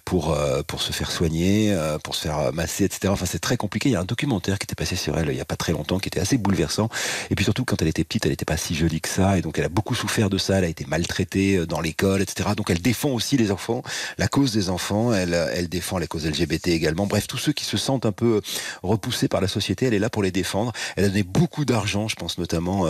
pour, 0.05 0.37
pour 0.67 0.81
se 0.81 0.91
faire 0.91 1.09
soigner, 1.09 1.75
pour 2.03 2.15
se 2.15 2.23
faire 2.23 2.51
masser, 2.53 2.83
etc. 2.83 3.07
Enfin, 3.07 3.25
c'est 3.25 3.39
très 3.39 3.57
compliqué. 3.57 3.89
Il 3.89 3.93
y 3.93 3.95
a 3.95 4.01
un 4.01 4.05
documentaire 4.05 4.59
qui 4.59 4.66
était 4.67 4.75
passé 4.75 4.97
sur 4.97 5.17
elle 5.17 5.30
il 5.30 5.38
y 5.38 5.41
a 5.41 5.45
pas 5.45 5.56
très 5.56 5.71
longtemps, 5.71 5.97
qui 5.97 6.10
était 6.10 6.19
assez 6.19 6.38
bouleversant. 6.38 6.89
Et 7.30 7.36
puis 7.36 7.45
surtout, 7.45 7.63
quand 7.63 7.82
elle 7.82 7.88
était 7.88 8.03
petite, 8.03 8.25
elle 8.25 8.32
n'était 8.32 8.45
pas 8.45 8.58
si 8.58 8.75
jolie 8.75 8.99
que 8.99 9.10
ça, 9.10 9.38
et 9.38 9.41
donc 9.41 9.58
elle 9.58 9.65
a 9.65 9.69
beaucoup 9.69 9.95
souffert 9.95 10.30
de 10.30 10.38
ça. 10.38 10.58
Elle 10.58 10.65
a 10.65 10.67
été 10.67 10.86
maltraitée 10.86 11.58
euh, 11.58 11.65
dans 11.65 11.80
l'école, 11.80 12.21
etc. 12.21 12.49
Donc 12.56 12.69
elle 12.69 12.82
défend 12.82 13.10
aussi 13.10 13.38
les 13.38 13.51
enfants, 13.51 13.82
la 14.17 14.27
cause 14.27 14.51
des 14.51 14.69
enfants. 14.69 15.13
Elle, 15.13 15.34
euh, 15.34 15.67
défend 15.67 15.97
les 15.97 16.08
causes 16.08 16.25
LGBT 16.25 16.69
également. 16.69 17.08
Bref, 17.08 17.27
tous 17.27 17.38
ceux 17.38 17.53
qui 17.53 17.65
se 17.65 17.77
sentent 17.77 18.06
un 18.06 18.12
peu 18.12 18.38
euh, 18.38 18.41
repoussés 18.84 19.27
par 19.27 19.41
la 19.41 19.47
société, 19.47 19.86
elle 19.86 19.93
est 19.93 19.99
là 19.99 20.10
pour 20.10 20.23
les 20.23 20.32
défendre. 20.32 20.71
Elle 20.95 21.06
a 21.06 21.08
donné 21.08 21.23
beaucoup 21.23 21.65
d'argent, 21.65 22.08
je 22.08 22.15
pense 22.15 22.38
notamment 22.38 22.86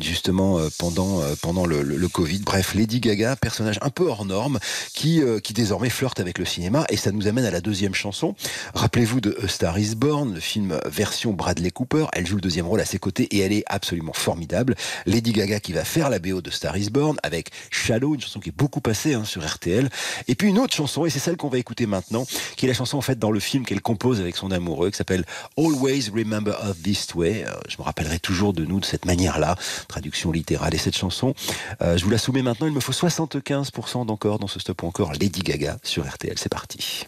justement 0.00 0.58
pendant 0.78 1.20
pendant 1.42 1.66
le, 1.66 2.08
Covid. 2.08 2.40
Bref, 2.40 2.74
Lady 2.74 3.00
Gaga, 3.00 3.36
personnage 3.36 3.78
un 3.82 3.90
peu 3.90 4.08
hors 4.08 4.24
norme, 4.24 4.58
qui 4.94 5.22
qui 5.42 5.52
désormais 5.52 5.90
flirte 5.90 6.20
avec 6.20 6.38
le 6.38 6.44
cinéma. 6.44 6.84
Et 6.88 6.96
ça 6.96 7.12
nous 7.12 7.26
amène 7.26 7.44
à 7.44 7.50
la 7.50 7.60
deuxième 7.60 7.94
chanson. 7.94 8.34
Rappelez-vous 8.74 9.20
de 9.20 9.38
A 9.42 9.48
Star 9.48 9.78
Is 9.78 9.94
Born, 9.94 10.34
le 10.34 10.40
film 10.40 10.57
version 10.86 11.32
Bradley 11.32 11.70
Cooper. 11.70 12.06
Elle 12.12 12.26
joue 12.26 12.36
le 12.36 12.40
deuxième 12.40 12.66
rôle 12.66 12.80
à 12.80 12.84
ses 12.84 12.98
côtés 12.98 13.24
et 13.24 13.38
elle 13.38 13.52
est 13.52 13.64
absolument 13.66 14.12
formidable. 14.12 14.74
Lady 15.06 15.32
Gaga 15.32 15.60
qui 15.60 15.72
va 15.72 15.84
faire 15.84 16.10
la 16.10 16.18
BO 16.18 16.40
de 16.40 16.50
Star 16.50 16.76
Is 16.76 16.90
Born 16.90 17.16
avec 17.22 17.50
Shallow, 17.70 18.14
une 18.14 18.20
chanson 18.20 18.40
qui 18.40 18.48
est 18.50 18.56
beaucoup 18.56 18.80
passée 18.80 19.14
hein, 19.14 19.24
sur 19.24 19.46
RTL. 19.46 19.88
Et 20.26 20.34
puis 20.34 20.48
une 20.48 20.58
autre 20.58 20.74
chanson, 20.74 21.06
et 21.06 21.10
c'est 21.10 21.18
celle 21.18 21.36
qu'on 21.36 21.48
va 21.48 21.58
écouter 21.58 21.86
maintenant, 21.86 22.26
qui 22.56 22.66
est 22.66 22.68
la 22.68 22.74
chanson 22.74 22.98
en 22.98 23.02
fait 23.02 23.18
dans 23.18 23.30
le 23.30 23.40
film 23.40 23.64
qu'elle 23.64 23.80
compose 23.80 24.20
avec 24.20 24.36
son 24.36 24.50
amoureux, 24.50 24.90
qui 24.90 24.96
s'appelle 24.96 25.24
Always 25.56 26.10
Remember 26.14 26.54
Us 26.68 26.82
This 26.82 27.14
Way. 27.14 27.44
Euh, 27.44 27.52
je 27.68 27.76
me 27.78 27.82
rappellerai 27.82 28.18
toujours 28.18 28.52
de 28.52 28.64
nous 28.64 28.80
de 28.80 28.84
cette 28.84 29.04
manière-là, 29.04 29.56
traduction 29.88 30.32
littérale. 30.32 30.74
Et 30.74 30.78
cette 30.78 30.96
chanson, 30.96 31.34
euh, 31.82 31.96
je 31.96 32.04
vous 32.04 32.10
la 32.10 32.18
soumets 32.18 32.42
maintenant. 32.42 32.66
Il 32.66 32.72
me 32.72 32.80
faut 32.80 32.92
75% 32.92 34.06
d'encore 34.06 34.38
dans 34.38 34.48
ce 34.48 34.60
stop 34.60 34.84
encore 34.84 35.12
Lady 35.12 35.40
Gaga 35.40 35.78
sur 35.82 36.06
RTL. 36.06 36.38
C'est 36.38 36.48
parti. 36.48 37.06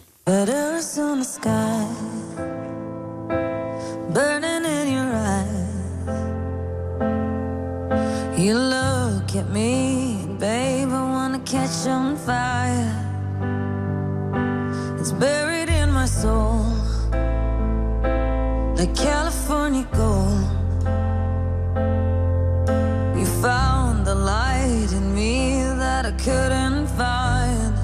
Burning 4.13 4.65
in 4.65 4.91
your 4.91 5.13
eyes. 5.13 5.71
You 8.37 8.55
look 8.55 9.35
at 9.35 9.49
me, 9.49 10.25
babe, 10.37 10.89
I 10.89 11.03
wanna 11.15 11.39
catch 11.39 11.87
on 11.87 12.17
fire. 12.17 12.97
It's 14.99 15.13
buried 15.13 15.69
in 15.69 15.91
my 15.91 16.05
soul, 16.05 16.65
like 18.75 18.93
California 18.95 19.87
gold. 19.93 20.49
You 23.17 23.25
found 23.41 24.05
the 24.05 24.15
light 24.15 24.91
in 24.91 25.15
me 25.15 25.63
that 25.83 26.05
I 26.05 26.13
couldn't 26.25 26.87
find. 26.99 27.75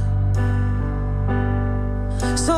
So 2.37 2.53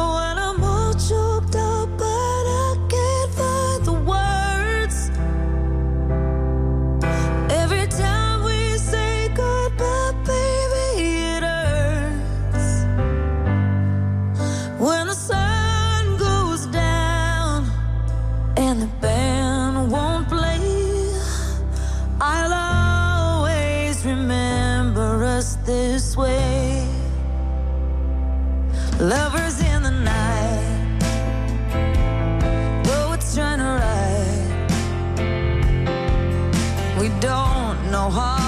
Lovers 29.01 29.61
in 29.61 29.81
the 29.81 29.91
night, 29.91 30.99
poets 32.83 33.33
trying 33.33 33.59
to 33.59 33.63
write. 33.63 34.67
We 36.99 37.07
don't 37.21 37.91
know 37.91 38.09
how 38.09 38.38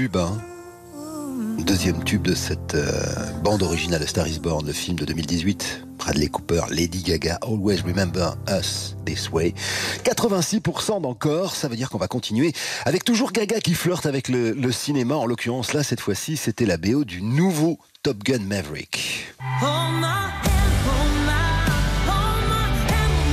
tube, 0.00 0.16
hein. 0.16 0.38
Deuxième 1.58 2.02
tube 2.04 2.22
de 2.22 2.34
cette 2.34 2.74
euh, 2.74 2.90
bande 3.44 3.62
originale 3.62 4.00
de 4.00 4.06
Star 4.06 4.26
is 4.26 4.38
Born, 4.38 4.66
le 4.66 4.72
film 4.72 4.98
de 4.98 5.04
2018. 5.04 5.84
Bradley 5.98 6.28
Cooper, 6.28 6.62
Lady 6.70 7.02
Gaga, 7.02 7.38
Always 7.42 7.82
Remember 7.82 8.34
Us 8.48 8.96
This 9.04 9.30
Way. 9.30 9.52
86% 10.04 11.02
d'encore, 11.02 11.54
ça 11.54 11.68
veut 11.68 11.76
dire 11.76 11.90
qu'on 11.90 11.98
va 11.98 12.08
continuer 12.08 12.54
avec 12.86 13.04
toujours 13.04 13.30
Gaga 13.30 13.60
qui 13.60 13.74
flirte 13.74 14.06
avec 14.06 14.30
le, 14.30 14.52
le 14.52 14.72
cinéma. 14.72 15.16
En 15.16 15.26
l'occurrence, 15.26 15.74
là, 15.74 15.82
cette 15.82 16.00
fois-ci, 16.00 16.38
c'était 16.38 16.64
la 16.64 16.78
BO 16.78 17.04
du 17.04 17.20
nouveau 17.20 17.78
Top 18.02 18.24
Gun 18.24 18.38
Maverick. 18.38 19.34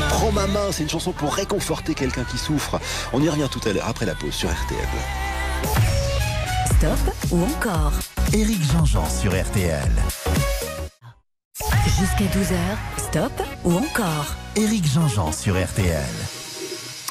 Prends 0.10 0.34
ma 0.34 0.48
main, 0.48 0.74
c'est 0.74 0.84
une 0.84 0.90
chanson 0.90 1.14
pour 1.14 1.34
réconforter 1.34 1.94
quelqu'un 1.94 2.26
qui 2.26 2.38
souffre. 2.38 2.78
On 3.14 3.24
y 3.24 3.30
revient 3.30 3.48
tout 3.50 3.62
à 3.66 3.72
l'heure 3.72 3.88
après 3.88 4.06
la 4.06 4.16
pause 4.16 4.34
sur 4.34 4.50
RTL. 4.50 5.87
Stop 6.78 7.00
ou 7.32 7.42
encore 7.42 7.94
Éric 8.34 8.62
Jean-Jean 8.72 9.10
sur 9.10 9.32
RTL. 9.32 9.92
Jusqu'à 12.00 12.26
12h, 12.26 13.08
stop 13.10 13.32
ou 13.66 13.72
encore 13.72 14.36
Éric 14.56 14.86
Jean-Jean 14.86 15.32
sur 15.32 15.56
RTL. 15.56 16.04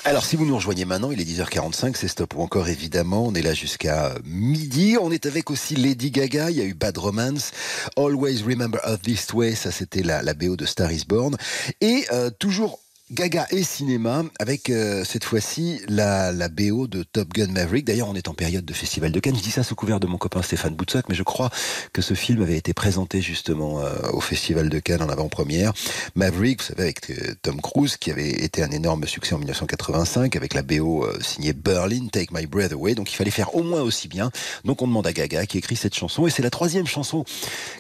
Alors, 0.05 0.25
si 0.25 0.37
vous 0.37 0.47
nous 0.47 0.55
rejoignez 0.55 0.85
maintenant, 0.85 1.11
il 1.11 1.21
est 1.21 1.25
10h45, 1.25 1.97
c'est 1.97 2.07
stop 2.07 2.35
ou 2.37 2.43
encore 2.43 2.69
évidemment. 2.69 3.27
On 3.27 3.35
est 3.35 3.43
là 3.43 3.55
jusqu'à 3.55 4.15
midi. 4.25 4.97
On 5.01 5.11
est 5.11 5.27
avec 5.27 5.51
aussi 5.51 5.75
Lady 5.75 6.13
Gaga. 6.13 6.51
Il 6.51 6.59
y 6.59 6.61
a 6.61 6.65
eu 6.65 6.75
Bad 6.75 6.97
Romance, 6.97 7.51
Always 7.97 8.43
Remember 8.47 8.81
Us 8.87 9.01
This 9.03 9.33
Way. 9.33 9.57
Ça, 9.57 9.73
c'était 9.73 10.05
la, 10.05 10.23
la 10.23 10.35
BO 10.35 10.55
de 10.55 10.65
Star 10.65 10.93
is 10.93 11.03
Born. 11.09 11.35
Et 11.81 12.07
euh, 12.13 12.31
toujours 12.39 12.79
Gaga 13.13 13.47
et 13.51 13.63
cinéma, 13.63 14.25
avec 14.41 14.69
euh, 14.69 15.05
cette 15.05 15.23
fois-ci 15.23 15.81
la, 15.87 16.33
BO 16.49 16.89
de 16.89 17.05
Top 17.05 17.33
Gun 17.33 17.53
Maverick. 17.53 17.85
D'ailleurs, 17.85 18.09
on 18.09 18.17
est 18.17 18.27
en 18.27 18.35
période 18.35 18.65
de 18.65 18.73
Festival 18.73 19.13
de 19.13 19.21
Cannes. 19.21 19.37
Je 19.37 19.43
dis 19.43 19.53
ça 19.53 19.63
sous 19.63 19.77
couvert 19.77 20.01
de 20.01 20.09
mon 20.09 20.19
copain 20.19 20.43
Stéphane 20.43 20.75
Boutsock, 20.75 21.05
mais 21.09 21.15
je 21.15 21.23
crois 21.23 21.49
que 21.93 22.03
ce 22.03 22.15
film 22.15 22.43
avait 22.43 22.57
été 22.57 22.75
présenté 22.75 23.21
justement 23.21 23.79
euh, 23.79 23.93
au 24.13 24.21
Festival 24.21 24.69
de 24.69 24.81
Cannes 24.81 25.03
en 25.03 25.09
avant-première. 25.09 25.73
Maverick, 26.17 26.63
vous 26.63 26.67
savez, 26.67 26.83
avec 26.83 27.09
euh, 27.11 27.35
Tom 27.43 27.61
Cruise, 27.61 27.97
qui 27.97 28.11
avait 28.11 28.29
été 28.29 28.65
un 28.65 28.73
énorme 28.73 29.07
succès 29.07 29.37
en 29.37 29.39
1985, 29.39 30.35
avec 30.35 30.53
la 30.53 30.63
BO 30.63 31.07
signée 31.21 31.53
Berlin, 31.53 32.09
Take 32.11 32.35
My 32.35 32.47
Breath 32.47 32.73
Away. 32.73 32.97
Donc 32.97 33.13
il 33.13 33.15
fallait 33.15 33.31
faire 33.31 33.55
au 33.55 33.63
moins 33.63 33.83
aussi 33.83 34.09
bien. 34.09 34.33
Donc 34.65 34.83
on 34.83 34.89
demande 34.89 35.07
à 35.07 35.13
Gaga 35.13 35.47
qui 35.47 35.59
écrit 35.59 35.77
cette 35.77 35.95
chanson. 35.95 36.27
Et 36.27 36.31
c'est 36.31 36.43
la 36.43 36.51
troisième 36.51 36.89
chanson 36.89 37.25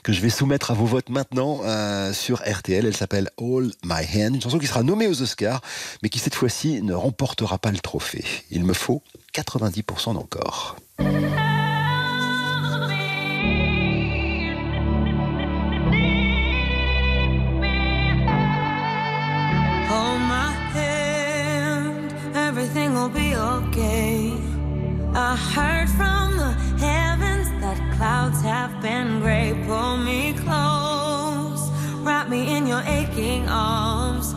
que 0.05 0.12
je 0.12 0.21
vais 0.21 0.31
soumettre 0.31 0.71
à 0.71 0.75
vos 0.75 0.87
votes 0.87 1.09
maintenant 1.09 1.62
sur 2.12 2.43
RTL. 2.49 2.87
Elle 2.87 2.97
s'appelle 2.97 3.29
All 3.41 3.73
My 3.85 4.05
Hand, 4.15 4.37
une 4.37 4.41
chanson 4.41 4.61
qui 4.61 4.69
sera 4.69 4.85
nommée 4.85 5.09
aux 5.09 5.16
Oscars, 5.23 5.61
mais 6.03 6.09
qui 6.09 6.19
cette 6.19 6.35
fois-ci 6.35 6.83
ne 6.83 6.95
remportera 6.95 7.59
pas 7.59 7.71
le 7.71 7.79
trophée. 7.79 8.25
Il 8.51 8.65
me 8.65 8.75
faut 8.75 9.03
90% 9.35 10.15
d'encore. 10.15 10.77
I 25.19 25.35
heard 25.35 25.89
from 25.89 26.37
the 26.37 26.53
heavens 26.79 27.49
that 27.63 27.79
clouds 27.97 28.43
have 28.43 28.83
been 28.83 29.21
gray. 29.21 29.55
Pull 29.67 29.97
me 29.97 30.35
close, 30.35 31.71
wrap 32.05 32.29
me 32.29 32.55
in 32.55 32.67
your 32.67 32.83
aching 32.85 33.49
arms. 33.49 34.35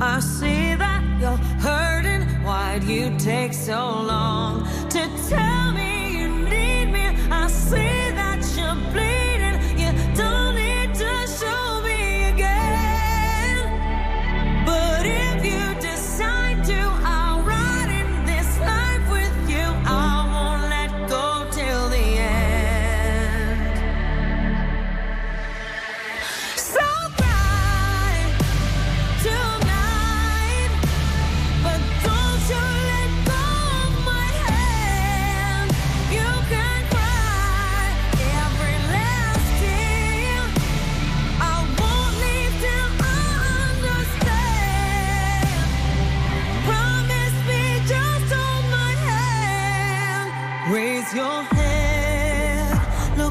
I 0.00 0.20
see 0.20 0.76
that 0.76 1.02
you're 1.20 1.36
hurting. 1.60 2.22
Why'd 2.44 2.84
you 2.84 3.16
take 3.18 3.52
so 3.52 3.74
long 3.74 4.64
to 4.90 5.10
tell 5.28 5.72
me 5.72 6.18
you 6.18 6.28
need 6.28 6.86
me? 6.92 7.06
I 7.30 7.48
see 7.48 8.12
that 8.14 8.40
you're 8.56 8.92
bleeding. 8.92 9.17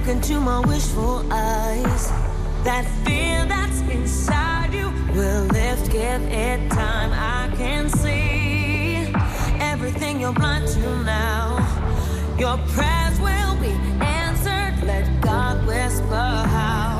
Into 0.09 0.39
my 0.39 0.59
wishful 0.61 1.25
eyes. 1.31 2.09
That 2.63 2.85
fear 3.03 3.45
that's 3.45 3.81
inside 3.81 4.73
you 4.73 4.89
will 5.13 5.45
lift, 5.45 5.91
give 5.91 6.21
it 6.23 6.71
time. 6.71 7.11
I 7.11 7.53
can 7.55 7.89
see 7.89 9.11
everything 9.59 10.21
you're 10.21 10.33
blind 10.33 10.67
to 10.69 11.03
now. 11.03 11.57
Your 12.39 12.57
prayers 12.75 13.19
will 13.19 13.55
be 13.59 13.73
answered. 13.99 14.85
Let 14.85 15.21
God 15.21 15.65
whisper 15.67 16.15
how 16.55 16.96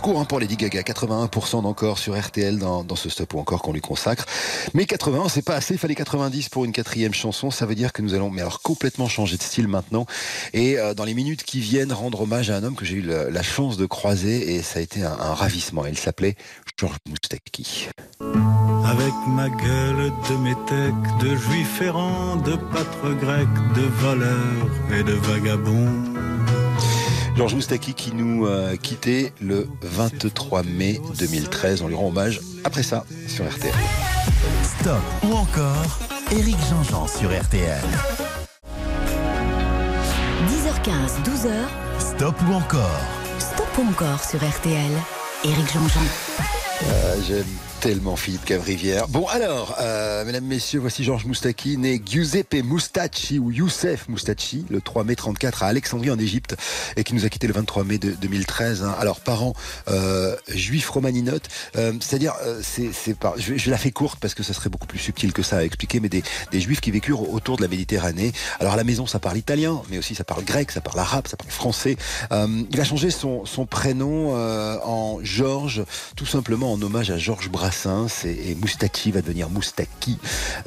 parcours 0.00 0.18
hein, 0.18 0.24
pour 0.24 0.40
Lady 0.40 0.56
Gaga, 0.56 0.80
81% 0.80 1.62
d'encore 1.62 1.98
sur 1.98 2.18
RTL 2.18 2.56
dans, 2.58 2.96
ce 2.96 3.10
stop 3.10 3.34
ou 3.34 3.38
encore 3.38 3.60
qu'on 3.60 3.74
lui 3.74 3.82
consacre. 3.82 4.24
Mais 4.72 4.86
80, 4.86 5.28
c'est 5.28 5.44
pas 5.44 5.56
assez, 5.56 5.74
il 5.74 5.78
fallait 5.78 5.94
90 5.94 6.48
pour 6.48 6.64
une 6.64 6.72
quatrième 6.72 7.12
chanson. 7.12 7.50
Ça 7.50 7.66
veut 7.66 7.74
dire 7.74 7.92
que 7.92 8.00
nous 8.00 8.14
allons 8.14 8.30
mais 8.30 8.40
alors 8.40 8.62
complètement 8.62 9.08
changer 9.08 9.36
de 9.36 9.42
style 9.42 9.68
maintenant. 9.68 10.06
Et 10.54 10.78
euh, 10.78 10.94
dans 10.94 11.04
les 11.04 11.12
minutes 11.12 11.42
qui 11.42 11.60
viennent, 11.60 11.92
rendre 11.92 12.22
hommage 12.22 12.48
à 12.48 12.56
un 12.56 12.64
homme 12.64 12.76
que 12.76 12.86
j'ai 12.86 12.94
eu 12.94 13.02
la, 13.02 13.42
chance 13.42 13.76
de 13.76 13.84
croiser 13.84 14.54
et 14.54 14.62
ça 14.62 14.78
a 14.78 14.82
été 14.82 15.02
un, 15.02 15.12
un 15.12 15.34
ravissement. 15.34 15.84
Il 15.84 15.98
s'appelait 15.98 16.34
Georges 16.78 16.96
Moustaki. 17.06 17.88
Avec 18.20 19.12
ma 19.28 19.50
gueule 19.50 20.12
de 20.30 20.36
métèque, 20.36 21.18
de 21.20 21.36
juif 21.36 21.82
errant, 21.82 22.36
de 22.36 22.56
pâtre 22.56 23.14
grec, 23.20 23.48
de 23.74 23.82
voleur 23.82 24.66
et 24.98 25.02
de 25.02 25.12
vagabond. 25.12 26.49
Georges 27.40 27.54
Moustaki 27.54 27.94
qui 27.94 28.12
nous 28.12 28.44
a 28.44 28.76
quitté 28.76 29.32
le 29.40 29.66
23 29.80 30.62
mai 30.62 31.00
2013. 31.18 31.80
On 31.80 31.88
lui 31.88 31.94
rend 31.94 32.08
hommage 32.08 32.38
après 32.64 32.82
ça 32.82 33.06
sur 33.28 33.50
RTL. 33.50 33.72
Stop 34.62 35.00
ou 35.22 35.32
encore 35.32 35.98
Éric 36.32 36.58
Jean-Jean 36.68 37.06
sur 37.06 37.30
RTL. 37.30 37.80
10h15, 40.48 41.22
12h. 41.24 42.14
Stop 42.14 42.34
ou 42.46 42.52
encore 42.52 43.00
Stop 43.38 43.68
ou 43.78 43.88
encore 43.88 44.22
sur 44.22 44.38
RTL. 44.46 44.92
Éric 45.42 45.72
Jean-Jean. 45.72 46.00
Euh, 46.88 47.16
J'aime 47.26 47.46
tellement 47.80 48.14
Philippe 48.14 48.44
Cavrivière. 48.44 49.08
Bon 49.08 49.26
alors, 49.26 49.76
euh, 49.80 50.22
mesdames, 50.26 50.44
messieurs, 50.44 50.80
voici 50.80 51.02
Georges 51.02 51.24
Moustaki, 51.24 51.78
né 51.78 52.00
Giuseppe 52.04 52.62
Mustacci 52.62 53.38
ou 53.38 53.50
Youssef 53.50 54.06
Mustacci, 54.08 54.66
le 54.68 54.82
3 54.82 55.04
mai 55.04 55.16
34 55.16 55.62
à 55.62 55.66
Alexandrie 55.68 56.10
en 56.10 56.18
Égypte, 56.18 56.56
et 56.96 57.04
qui 57.04 57.14
nous 57.14 57.24
a 57.24 57.30
quitté 57.30 57.46
le 57.46 57.54
23 57.54 57.84
mai 57.84 57.96
de 57.96 58.10
2013. 58.10 58.82
Hein. 58.82 58.94
Alors, 58.98 59.20
parents 59.20 59.54
euh, 59.88 60.36
juifs 60.48 60.90
romaninotes, 60.90 61.48
euh, 61.76 61.94
c'est-à-dire, 62.00 62.34
c'est 62.62 63.16
pas, 63.18 63.34
je, 63.38 63.56
je, 63.56 63.70
la 63.70 63.78
fais 63.78 63.92
courte 63.92 64.18
parce 64.20 64.34
que 64.34 64.42
ça 64.42 64.52
serait 64.52 64.68
beaucoup 64.68 64.86
plus 64.86 64.98
subtil 64.98 65.32
que 65.32 65.42
ça 65.42 65.58
à 65.58 65.62
expliquer, 65.62 66.00
mais 66.00 66.10
des, 66.10 66.22
des 66.52 66.60
juifs 66.60 66.82
qui 66.82 66.90
vécurent 66.90 67.32
autour 67.32 67.56
de 67.56 67.62
la 67.62 67.68
Méditerranée. 67.68 68.32
Alors 68.58 68.74
à 68.74 68.76
la 68.76 68.84
maison, 68.84 69.06
ça 69.06 69.20
parle 69.20 69.38
italien, 69.38 69.80
mais 69.88 69.96
aussi 69.96 70.14
ça 70.14 70.24
parle 70.24 70.44
grec, 70.44 70.70
ça 70.70 70.82
parle 70.82 70.98
arabe, 70.98 71.28
ça 71.28 71.38
parle 71.38 71.50
français. 71.50 71.96
il 72.30 72.80
a 72.80 72.84
changé 72.84 73.10
son, 73.10 73.46
son 73.46 73.64
prénom 73.64 74.34
en 74.84 75.20
Georges, 75.22 75.84
tout 76.14 76.26
simplement 76.26 76.72
en 76.72 76.82
hommage 76.82 77.10
à 77.10 77.16
Georges 77.16 77.48
Brassens 77.48 77.69
et, 78.24 78.50
et 78.50 78.54
Moustaki 78.54 79.10
va 79.10 79.22
devenir 79.22 79.48
Moustaki. 79.50 80.18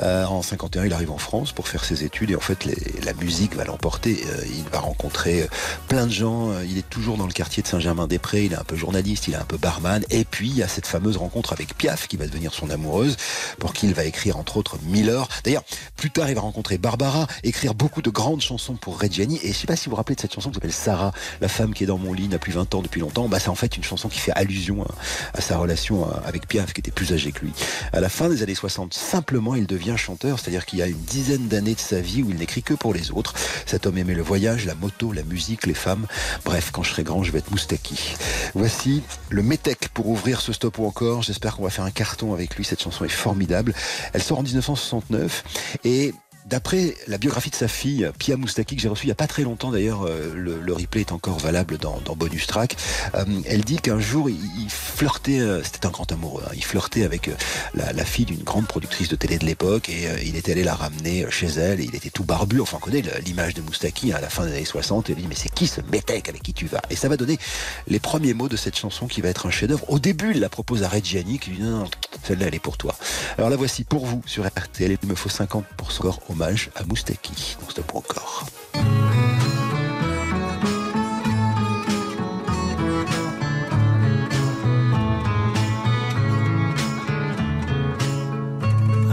Euh, 0.02 0.26
en 0.26 0.42
51, 0.42 0.86
il 0.86 0.94
arrive 0.94 1.12
en 1.12 1.18
France 1.18 1.52
pour 1.52 1.68
faire 1.68 1.84
ses 1.84 2.04
études 2.04 2.32
et 2.32 2.36
en 2.36 2.40
fait, 2.40 2.66
la 3.04 3.14
musique 3.14 3.56
va 3.56 3.66
l'emporter. 3.66 4.24
Euh, 4.28 4.44
il 4.46 4.64
va 4.72 4.80
rencontrer 4.80 5.48
plein 5.88 6.06
de 6.08 6.12
gens. 6.12 6.52
Il 6.62 6.78
est 6.78 6.90
toujours 6.90 7.18
dans 7.18 7.28
le 7.28 7.34
quartier 7.34 7.64
de 7.64 7.68
Saint-Germain-des-Prés. 7.68 8.46
Il 8.46 8.54
est 8.54 8.58
un 8.58 8.64
peu 8.64 8.76
journaliste, 8.76 9.28
il 9.28 9.34
est 9.34 9.38
un 9.38 9.46
peu 9.46 9.58
barman. 9.58 10.04
Et 10.10 10.26
puis, 10.26 10.50
il 10.50 10.58
y 10.58 10.64
a 10.64 10.68
cette 10.68 10.88
fameuse 10.88 11.18
rencontre 11.18 11.54
avec 11.54 11.78
Piaf 11.78 12.08
qui 12.08 12.18
va 12.18 12.26
devenir 12.26 12.54
son 12.54 12.70
amoureuse 12.70 13.18
pour 13.60 13.74
qui 13.74 13.88
il 13.88 13.94
va 13.94 14.06
écrire 14.06 14.38
entre 14.38 14.58
autres 14.58 14.78
Miller. 14.84 15.28
D'ailleurs, 15.44 15.64
plus 15.98 16.12
tard, 16.12 16.30
il 16.30 16.36
va 16.36 16.42
rencontrer 16.42 16.78
Barbara, 16.78 17.28
écrire 17.44 17.74
beaucoup 17.74 18.02
de 18.02 18.10
grandes 18.10 18.42
chansons 18.42 18.76
pour 18.76 19.00
Reggiani. 19.00 19.40
Et 19.44 19.50
je 19.50 19.54
sais 19.54 19.68
pas 19.68 19.76
si 19.76 19.86
vous 19.86 19.92
vous 19.92 19.98
rappelez 19.98 20.16
de 20.16 20.22
cette 20.22 20.34
chanson 20.34 20.50
qui 20.50 20.56
s'appelle 20.56 20.72
Sarah, 20.72 21.12
la 21.42 21.48
femme 21.48 21.74
qui 21.74 21.84
est 21.84 21.88
dans 21.88 21.98
mon 21.98 22.14
lit, 22.14 22.28
n'a 22.28 22.40
plus 22.40 22.54
20 22.54 22.74
ans 22.76 22.82
depuis 22.82 23.02
longtemps. 23.02 23.28
Bah, 23.28 23.40
c'est 23.40 23.50
en 23.50 23.56
fait 23.56 23.78
une 23.78 23.84
chanson 23.84 24.10
qui 24.10 24.20
fait 24.20 24.32
allusion 24.34 24.84
à, 24.84 25.38
à 25.38 25.42
sa 25.42 25.58
relation 25.58 26.08
avec 26.26 26.48
Piaf, 26.48 26.74
qui 26.74 26.82
était 26.82 26.92
plus 26.94 27.14
âgé 27.14 27.32
que 27.32 27.46
lui. 27.46 27.54
À 27.92 28.00
la 28.00 28.10
fin 28.10 28.30
des 28.30 28.44
années 28.44 28.56
60, 28.56 28.94
simplement, 28.94 29.56
il 29.56 29.68
devient 29.68 29.96
chanteur, 29.98 30.40
c'est-à-dire 30.40 30.66
qu'il 30.66 30.80
y 30.80 30.82
a 30.82 30.88
une 30.88 31.02
dizaine 31.02 31.48
d'années 31.48 31.76
de 31.76 31.80
sa 31.80 32.00
vie 32.00 32.24
où 32.24 32.30
il 32.30 32.38
n'écrit 32.38 32.64
que 32.64 32.74
pour 32.74 32.94
les 32.94 33.12
autres. 33.12 33.34
Cet 33.66 33.86
homme 33.86 33.98
aimait 33.98 34.14
le 34.14 34.22
voyage, 34.22 34.66
la 34.66 34.76
moto, 34.76 35.12
la 35.12 35.24
musique, 35.24 35.66
les 35.66 35.74
femmes. 35.74 36.08
Bref, 36.46 36.72
quand 36.72 36.84
je 36.84 36.92
serai 36.92 37.04
grand, 37.04 37.24
je 37.24 37.32
vais 37.32 37.40
être 37.40 37.52
Moustaki. 37.52 38.16
Voici 38.54 39.04
le 39.30 39.44
Métèque 39.44 39.90
pour 39.94 40.08
ouvrir 40.08 40.42
ce 40.42 40.54
stop 40.54 40.80
ou 40.80 40.86
encore. 40.86 41.24
J'espère 41.24 41.56
qu'on 41.56 41.64
va 41.64 41.70
faire 41.70 41.86
un 41.86 41.92
carton 41.92 42.34
avec 42.34 42.56
lui. 42.56 42.66
Cette 42.66 42.82
chanson 42.82 43.06
est 43.06 43.10
formidable. 43.10 43.74
Elle 44.14 44.24
sort 44.24 44.40
en 44.40 44.44
1969 44.44 45.44
et 45.84 46.14
D'après 46.46 46.96
la 47.08 47.18
biographie 47.18 47.50
de 47.50 47.56
sa 47.56 47.70
fille, 47.70 48.10
Pia 48.20 48.36
Moustaki, 48.36 48.76
que 48.76 48.82
j'ai 48.82 48.90
reçue 48.90 49.06
il 49.06 49.08
n'y 49.08 49.14
a 49.14 49.16
pas 49.16 49.28
très 49.28 49.44
longtemps 49.44 49.72
d'ailleurs, 49.72 50.06
euh, 50.06 50.34
le, 50.36 50.74
replay 50.74 51.02
est 51.02 51.12
encore 51.12 51.40
valable 51.40 51.78
dans, 51.78 52.02
Bonus 52.16 52.48
Track, 52.48 52.76
euh, 53.16 53.24
elle 53.46 53.64
dit 53.64 53.78
qu'un 53.78 54.00
jour 54.00 54.30
il, 54.30 54.70
flirtait, 54.70 55.40
euh, 55.40 55.64
c'était 55.64 55.86
un 55.86 55.90
grand 55.90 56.12
amoureux, 56.12 56.44
hein, 56.46 56.52
il 56.54 56.64
flirtait 56.64 57.04
avec 57.04 57.30
la, 57.74 58.06
fille 58.06 58.26
d'une 58.26 58.44
grande 58.44 58.68
productrice 58.68 59.08
de 59.08 59.16
télé 59.16 59.38
de 59.38 59.46
l'époque 59.46 59.88
et 59.90 60.08
il 60.26 60.36
était 60.36 60.52
allé 60.52 60.64
la 60.64 60.76
ramener 60.76 61.26
chez 61.30 61.48
elle 61.48 61.80
et 61.80 61.86
il 61.86 61.96
était 61.96 62.10
tout 62.10 62.26
barbu, 62.26 62.60
enfin 62.60 62.78
on 62.78 62.80
connaît 62.82 63.04
l'image 63.26 63.54
de 63.54 63.62
Moustaki 63.62 64.12
hein, 64.12 64.18
à 64.18 64.22
la 64.22 64.30
fin 64.30 64.46
des 64.46 64.52
années 64.52 64.66
60 64.66 65.10
et 65.10 65.14
il 65.14 65.22
dit 65.22 65.28
mais 65.28 65.36
c'est 65.36 65.54
qui 65.54 65.68
ce 65.68 65.80
métèque 65.92 66.28
avec 66.28 66.44
qui 66.44 66.54
tu 66.54 66.66
vas? 66.68 66.82
Et 66.90 66.96
ça 66.96 67.08
va 67.08 67.16
donner 67.16 67.40
les 67.88 68.00
premiers 68.00 68.34
mots 68.34 68.50
de 68.50 68.58
cette 68.58 68.78
chanson 68.78 69.08
qui 69.08 69.22
va 69.22 69.30
être 69.30 69.46
un 69.46 69.52
chef-d'œuvre. 69.52 69.90
Au 69.90 70.00
début 70.00 70.32
il 70.34 70.42
la 70.42 70.50
propose 70.50 70.84
à 70.84 70.90
Reggiani 70.90 71.40
qui 71.40 71.52
lui 71.52 71.58
dit 71.58 71.64
non, 71.64 71.80
non 71.80 71.90
celle-là 72.24 72.48
elle 72.48 72.56
est 72.56 72.60
pour 72.60 72.78
toi. 72.78 72.96
Alors 73.38 73.50
la 73.50 73.56
voici 73.56 73.86
pour 73.86 74.06
vous 74.06 74.22
sur 74.26 74.46
RTL, 74.46 74.98
il 75.02 75.10
me 75.10 75.16
faut 75.16 75.30
50 75.30 75.66
pour 75.78 75.92
score 75.92 76.20
hommage 76.34 76.70
à 76.76 76.84
Moustaki 76.86 77.58
dans 77.62 77.70
Stop 77.70 77.96
encore. 77.96 78.46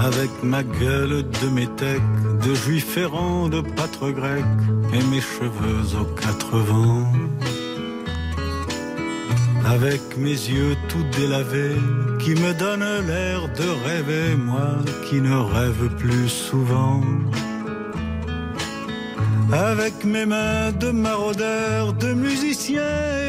Avec 0.02 0.30
ma 0.42 0.62
gueule 0.62 1.22
de 1.42 1.48
métèque, 1.48 2.00
de 2.44 2.54
juif 2.54 2.96
errant, 2.96 3.48
de 3.48 3.60
pâtre 3.60 4.10
grec, 4.10 4.44
et 4.92 5.02
mes 5.04 5.20
cheveux 5.20 6.00
aux 6.00 6.14
quatre 6.16 6.58
vents. 6.58 7.12
Avec 9.64 10.16
mes 10.16 10.30
yeux 10.30 10.76
tout 10.88 11.04
délavés, 11.16 11.80
qui 12.18 12.30
me 12.30 12.52
donnent 12.52 13.06
l'air 13.06 13.48
de 13.48 13.68
rêver, 13.86 14.34
moi 14.36 14.78
qui 15.08 15.20
ne 15.20 15.34
rêve 15.34 15.88
plus 15.96 16.28
souvent. 16.28 17.00
Avec 19.52 20.04
mes 20.04 20.26
mains 20.26 20.72
de 20.72 20.90
maraudeurs, 20.90 21.92
de 21.92 22.12
musiciens 22.12 22.82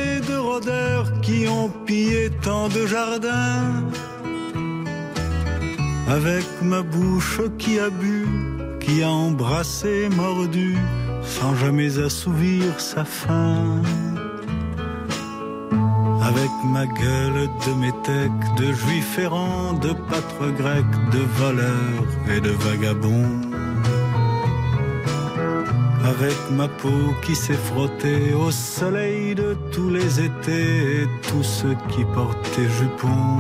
et 0.06 0.20
de 0.22 0.36
rôdeurs 0.36 1.12
qui 1.22 1.48
ont 1.48 1.70
pillé 1.86 2.30
tant 2.42 2.70
de 2.70 2.86
jardins. 2.86 3.84
Avec 6.08 6.46
ma 6.62 6.82
bouche 6.82 7.42
qui 7.58 7.80
a 7.80 7.90
bu, 7.90 8.28
qui 8.80 9.02
a 9.02 9.10
embrassé, 9.10 10.10
mordu, 10.16 10.78
sans 11.24 11.56
jamais 11.56 11.98
assouvir 11.98 12.80
sa 12.80 13.04
faim. 13.04 13.82
Avec 16.22 16.52
ma 16.64 16.86
gueule 16.86 17.50
de 17.66 17.74
métèque, 17.74 18.56
de 18.58 18.72
juif 18.72 19.18
errant, 19.18 19.74
de 19.74 19.94
pâtre 19.94 20.52
grec, 20.56 20.86
de 21.12 21.20
voleur 21.40 22.04
et 22.30 22.40
de 22.40 22.52
vagabond. 22.52 23.28
Avec 26.06 26.38
ma 26.52 26.68
peau 26.68 27.16
qui 27.24 27.36
s'est 27.36 27.54
frottée 27.70 28.34
au 28.34 28.52
soleil 28.52 29.34
de 29.34 29.58
tous 29.72 29.90
les 29.90 30.20
étés 30.20 31.02
et 31.02 31.08
tous 31.28 31.44
ceux 31.44 31.76
qui 31.90 32.04
portaient 32.14 32.70
jupons. 32.80 33.40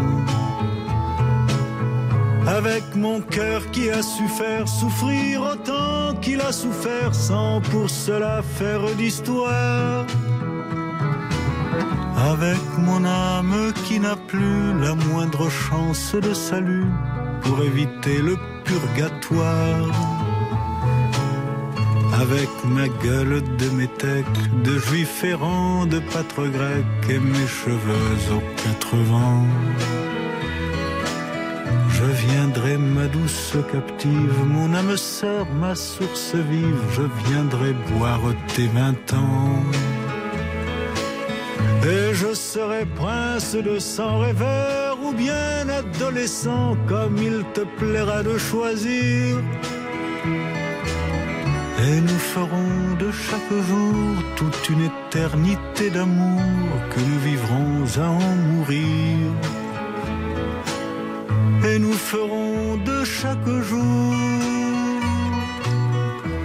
Avec 2.48 2.96
mon 2.96 3.22
cœur 3.22 3.70
qui 3.72 3.89
a 3.91 4.02
su 4.02 4.28
faire 4.28 4.67
souffrir 4.67 5.41
autant 5.54 6.15
qu'il 6.20 6.41
a 6.41 6.52
souffert 6.52 7.13
sans 7.13 7.62
pour 7.62 7.89
cela 7.89 8.41
faire 8.41 8.84
d'histoire. 8.98 10.06
Avec 12.30 12.62
mon 12.78 13.04
âme 13.04 13.74
qui 13.86 14.00
n'a 14.00 14.16
plus 14.16 14.80
la 14.80 14.94
moindre 14.94 15.50
chance 15.50 16.14
de 16.14 16.34
salut 16.34 16.92
pour 17.42 17.64
éviter 17.64 18.20
le 18.22 18.38
purgatoire. 18.64 19.90
Avec 22.22 22.50
ma 22.66 22.88
gueule 23.04 23.42
de 23.58 23.70
métèque, 23.72 24.38
de 24.64 24.78
juif 24.78 25.24
errant, 25.24 25.88
de 25.88 26.00
pâtre 26.00 26.46
grec 26.48 26.86
et 27.10 27.18
mes 27.18 27.48
cheveux 27.48 28.20
aux 28.36 28.44
quatre 28.62 28.96
vents. 28.98 29.48
Je 31.90 32.06
viendrai 32.28 32.78
ma 32.78 33.08
douce 33.08 33.58
captive, 33.72 34.46
mon 34.46 34.74
âme 34.76 34.96
sœur, 34.96 35.48
ma 35.60 35.74
source 35.74 36.36
vive, 36.36 36.84
je 36.96 37.30
viendrai 37.30 37.74
boire 37.90 38.22
tes 38.56 38.68
vingt 38.68 39.14
ans. 39.14 39.64
Et 41.84 42.13
je 42.13 42.34
serai 42.34 42.86
prince 42.86 43.56
de 43.56 43.80
sang 43.80 44.20
rêveur 44.20 44.98
ou 45.04 45.13
bien 45.13 45.67
adolescent 45.67 46.78
comme 46.88 47.17
il 47.17 47.44
te 47.54 47.62
plaira 47.80 48.22
de 48.22 48.38
choisir. 48.38 49.38
Et 51.84 52.02
nous 52.02 52.22
ferons 52.34 52.96
de 53.00 53.12
chaque 53.12 53.54
jour 53.67 54.15
toute 54.36 54.70
une 54.70 54.84
éternité 54.91 55.89
d'amour 55.89 56.70
que 56.91 57.00
nous 57.00 57.20
vivrons 57.20 57.86
à 57.98 58.10
en 58.10 58.36
mourir. 58.36 59.17
Et 61.67 61.80
nous 61.80 61.94
ferons 61.94 62.78
de 62.78 63.04
chaque 63.04 63.50
jour 63.70 64.13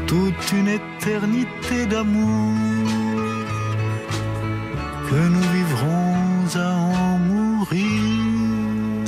toute 0.07 0.53
une 0.53 0.69
éternité 0.69 1.85
d'amour 1.85 2.76
que 5.09 5.15
nous 5.15 5.41
vivrons 5.41 6.15
à 6.57 6.75
en 6.75 7.19
mourir. 7.19 7.91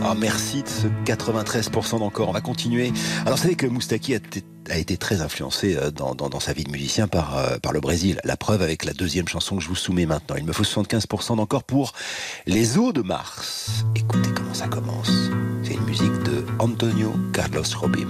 Ah, 0.05 0.15
merci 0.17 0.63
de 0.63 0.69
ce 0.69 0.87
93% 1.05 1.99
d'encore. 1.99 2.29
On 2.29 2.33
va 2.33 2.41
continuer. 2.41 2.93
Alors, 3.23 3.37
vous 3.37 3.43
savez 3.43 3.57
que 3.57 3.67
Moustaki 3.67 4.15
a 4.15 4.79
été 4.79 4.97
très 4.97 5.23
influencé 5.23 5.77
euh, 5.77 5.91
dans, 5.91 6.41
sa 6.41 6.53
vie 6.53 6.65
de 6.65 6.71
musicien 6.71 7.09
par, 7.09 7.37
euh, 7.37 7.59
par 7.59 7.73
le 7.73 7.81
Brésil. 7.81 8.21
La 8.25 8.37
preuve 8.37 8.63
avec 8.63 8.85
la 8.85 8.93
deuxième 8.93 9.27
chanson 9.27 9.57
que 9.57 9.63
je 9.63 9.69
vous 9.69 9.75
soumets 9.75 10.07
maintenant. 10.07 10.37
Il 10.37 10.45
me 10.45 10.53
faut 10.53 10.63
75% 10.63 11.37
d'encore 11.37 11.65
pour 11.65 11.93
Les 12.47 12.79
eaux 12.79 12.93
de 12.93 13.03
Mars. 13.03 13.85
Écoutez 13.97 14.31
comment 14.35 14.55
ça 14.55 14.69
commence. 14.69 15.11
C'est 15.65 15.75
une 15.75 15.85
musique 15.85 16.23
de 16.23 16.45
Antonio 16.61 17.13
Carlos 17.33 17.63
Robim 17.77 18.09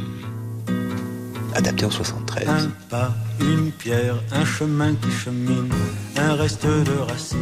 adapté 1.55 1.85
en 1.85 1.91
73. 1.91 2.49
Un 2.49 2.71
pas, 2.89 3.13
une 3.41 3.71
pierre, 3.73 4.17
un 4.33 4.45
chemin 4.45 4.95
qui 4.95 5.11
chemine, 5.11 5.71
un 6.17 6.35
reste 6.35 6.67
de 6.67 6.99
racines. 7.09 7.39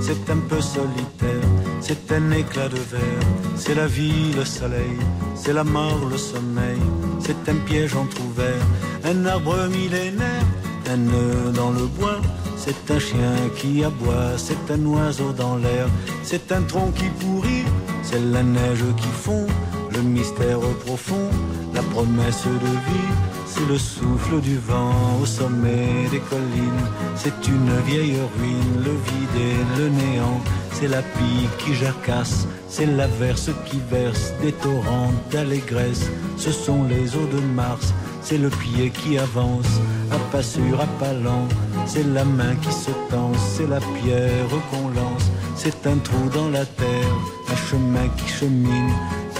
C'est 0.00 0.30
un 0.30 0.38
peu 0.48 0.60
solitaire, 0.60 1.48
c'est 1.80 2.12
un 2.12 2.30
éclat 2.30 2.68
de 2.68 2.76
verre. 2.76 3.26
C'est 3.56 3.74
la 3.74 3.86
vie, 3.86 4.32
le 4.36 4.44
soleil, 4.44 4.98
c'est 5.34 5.52
la 5.52 5.64
mort, 5.64 6.00
le 6.10 6.18
sommeil. 6.18 6.80
C'est 7.20 7.48
un 7.48 7.56
piège 7.66 7.94
entrouvert, 7.94 8.62
un 9.04 9.26
arbre 9.26 9.68
millénaire, 9.68 10.44
un 10.90 10.96
nœud 10.96 11.52
dans 11.54 11.70
le 11.70 11.86
bois. 11.86 12.20
C'est 12.56 12.90
un 12.90 12.98
chien 12.98 13.36
qui 13.56 13.84
aboie, 13.84 14.36
c'est 14.36 14.72
un 14.72 14.84
oiseau 14.86 15.32
dans 15.32 15.56
l'air, 15.56 15.86
c'est 16.24 16.50
un 16.50 16.62
tronc 16.62 16.90
qui 16.96 17.08
pourrit, 17.20 17.64
c'est 18.02 18.18
la 18.18 18.42
neige 18.42 18.82
qui 18.96 19.06
fond, 19.06 19.46
le 19.94 20.02
mystère 20.02 20.58
profond, 20.84 21.30
la 21.76 21.82
promesse 21.82 22.44
de 22.44 22.72
vie 22.90 23.36
c'est 23.56 23.66
le 23.68 23.78
souffle 23.78 24.40
du 24.40 24.58
vent 24.58 24.92
au 25.22 25.24
sommet 25.24 26.08
des 26.10 26.20
collines. 26.20 26.86
C'est 27.14 27.48
une 27.48 27.70
vieille 27.86 28.18
ruine, 28.36 28.84
le 28.84 28.90
vide 28.90 29.36
et 29.50 29.78
le 29.78 29.88
néant. 29.88 30.40
C'est 30.72 30.88
la 30.88 31.00
pie 31.00 31.48
qui 31.58 31.74
jacasse, 31.74 32.46
c'est 32.68 32.84
l'averse 32.84 33.50
qui 33.64 33.80
verse 33.90 34.34
des 34.42 34.52
torrents 34.52 35.12
d'allégresse. 35.30 36.10
Ce 36.36 36.52
sont 36.52 36.84
les 36.84 37.16
eaux 37.16 37.28
de 37.32 37.40
Mars, 37.54 37.94
c'est 38.20 38.36
le 38.36 38.50
pied 38.50 38.90
qui 38.90 39.16
avance, 39.16 39.80
à 40.10 40.18
pas 40.30 40.42
sûr, 40.42 40.78
à 40.78 40.86
pas 41.02 41.14
lent. 41.14 41.48
C'est 41.86 42.06
la 42.06 42.24
main 42.24 42.54
qui 42.56 42.72
se 42.72 42.90
tend, 43.08 43.32
c'est 43.54 43.68
la 43.68 43.80
pierre 43.80 44.50
qu'on 44.70 44.88
lance. 44.88 45.30
C'est 45.56 45.86
un 45.86 45.96
trou 45.96 46.28
dans 46.34 46.50
la 46.50 46.66
terre, 46.66 47.16
un 47.50 47.56
chemin 47.56 48.08
qui 48.18 48.28
chemine 48.28 48.92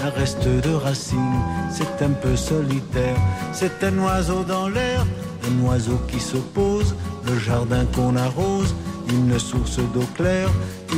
un 0.03 0.09
reste 0.09 0.47
de 0.47 0.73
racines, 0.73 1.41
c'est 1.71 2.03
un 2.03 2.11
peu 2.11 2.35
solitaire, 2.35 3.17
c'est 3.53 3.83
un 3.83 3.97
oiseau 3.99 4.43
dans 4.43 4.69
l'air, 4.69 5.05
un 5.47 5.65
oiseau 5.65 5.99
qui 6.07 6.19
se 6.19 6.37
pose, 6.37 6.95
le 7.27 7.37
jardin 7.39 7.85
qu'on 7.95 8.15
arrose, 8.15 8.73
une 9.09 9.39
source 9.39 9.77
d'eau 9.93 10.07
claire, 10.15 10.49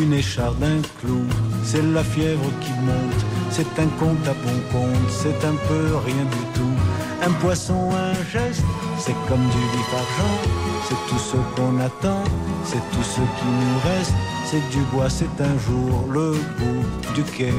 une 0.01 0.13
écharde, 0.13 0.63
un 0.63 0.81
clou, 0.99 1.23
c'est 1.63 1.83
la 1.93 2.03
fièvre 2.03 2.49
qui 2.61 2.71
monte, 2.71 3.25
c'est 3.51 3.79
un 3.79 3.87
compte 3.99 4.27
à 4.27 4.33
bon 4.33 4.59
compte, 4.71 5.09
c'est 5.09 5.45
un 5.45 5.55
peu 5.67 5.95
rien 6.05 6.25
du 6.25 6.43
tout, 6.53 6.75
un 7.25 7.31
poisson, 7.33 7.89
un 7.93 8.13
geste, 8.31 8.63
c'est 8.97 9.15
comme 9.27 9.45
du 9.55 9.63
vif 9.73 9.93
argent, 9.93 10.68
c'est 10.89 11.07
tout 11.07 11.19
ce 11.19 11.37
qu'on 11.55 11.79
attend, 11.79 12.23
c'est 12.65 12.83
tout 12.91 13.03
ce 13.03 13.21
qui 13.37 13.45
nous 13.45 13.79
reste, 13.89 14.13
c'est 14.45 14.69
du 14.71 14.81
bois, 14.91 15.07
c'est 15.07 15.35
un 15.39 15.55
jour 15.59 16.07
le 16.09 16.31
bout 16.57 17.13
du 17.13 17.21
quai. 17.23 17.53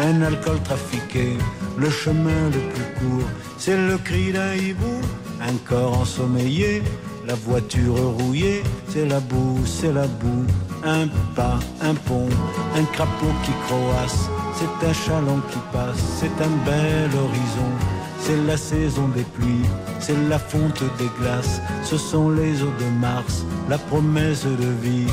Un 0.00 0.22
alcool 0.22 0.60
trafiqué, 0.64 1.36
le 1.78 1.88
chemin 1.88 2.46
le 2.52 2.60
plus 2.72 2.88
court, 2.98 3.28
c'est 3.58 3.76
le 3.76 3.96
cri 3.98 4.32
d'un 4.32 4.54
hibou, 4.54 5.00
un 5.40 5.56
corps 5.68 6.00
ensommeillé, 6.00 6.82
la 7.28 7.34
voiture 7.34 7.94
rouillée, 8.18 8.64
c'est 8.88 9.06
la 9.06 9.20
boue, 9.20 9.60
c'est 9.64 9.92
la 9.92 10.08
boue, 10.08 10.44
un 10.84 11.06
pas, 11.36 11.60
un 11.80 11.94
pont, 11.94 12.28
un 12.76 12.84
crapaud 12.92 13.34
qui 13.44 13.52
croasse, 13.66 14.28
c'est 14.56 14.86
un 14.88 14.92
chaland 14.92 15.40
qui 15.50 15.58
passe, 15.72 16.02
c'est 16.18 16.36
un 16.42 16.54
bel 16.66 17.10
horizon, 17.14 17.70
c'est 18.18 18.36
la 18.46 18.56
saison 18.56 19.08
des 19.08 19.24
pluies, 19.24 19.68
c'est 20.00 20.16
la 20.28 20.38
fonte 20.38 20.82
des 20.98 21.10
glaces, 21.18 21.60
ce 21.82 21.96
sont 21.96 22.30
les 22.30 22.62
eaux 22.62 22.74
de 22.80 23.00
Mars, 23.00 23.44
la 23.68 23.78
promesse 23.78 24.44
de 24.44 24.70
vie. 24.82 25.06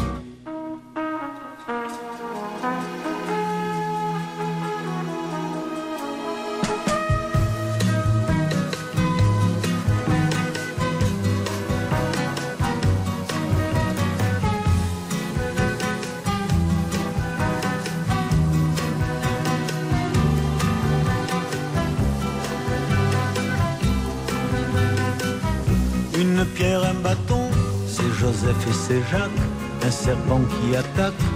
的。 30.71 31.31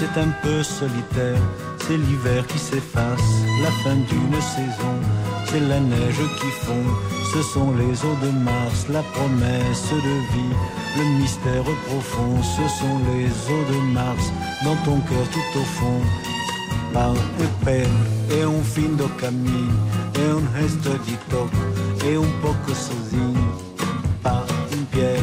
c'est 0.00 0.20
un 0.20 0.30
peu 0.42 0.62
solitaire. 0.62 1.42
C'est 1.78 1.96
l'hiver 1.96 2.46
qui 2.46 2.58
s'efface, 2.58 3.30
la 3.62 3.70
fin 3.82 3.96
d'une 3.96 4.40
saison. 4.40 4.96
C'est 5.46 5.60
la 5.60 5.80
neige 5.80 6.22
qui 6.38 6.50
fond, 6.64 6.86
ce 7.34 7.42
sont 7.42 7.72
les 7.72 8.04
eaux 8.04 8.18
de 8.22 8.30
Mars, 8.30 8.86
la 8.88 9.02
promesse 9.02 9.90
de 9.90 10.14
vie, 10.32 10.54
le 10.98 11.04
mystère 11.20 11.64
profond. 11.86 12.42
Ce 12.42 12.66
sont 12.78 12.98
les 13.12 13.28
eaux 13.52 13.64
de 13.72 13.92
Mars, 13.92 14.32
dans 14.64 14.76
ton 14.84 15.00
cœur 15.00 15.26
tout 15.32 15.58
au 15.58 15.64
fond. 15.64 16.00
Par 16.92 17.10
un 17.10 17.64
peine 17.64 17.88
et 18.30 18.42
un 18.42 18.62
fin 18.62 18.96
do 18.96 19.08
caminho, 19.20 19.72
et 20.16 20.30
un 20.30 20.58
resto 20.58 20.90
de 20.90 21.16
toque, 21.30 22.04
et 22.04 22.16
un 22.16 22.30
poco 22.42 22.74
sozinho. 22.74 23.34
Par 24.22 24.44
une 24.72 24.84
pierre, 24.86 25.22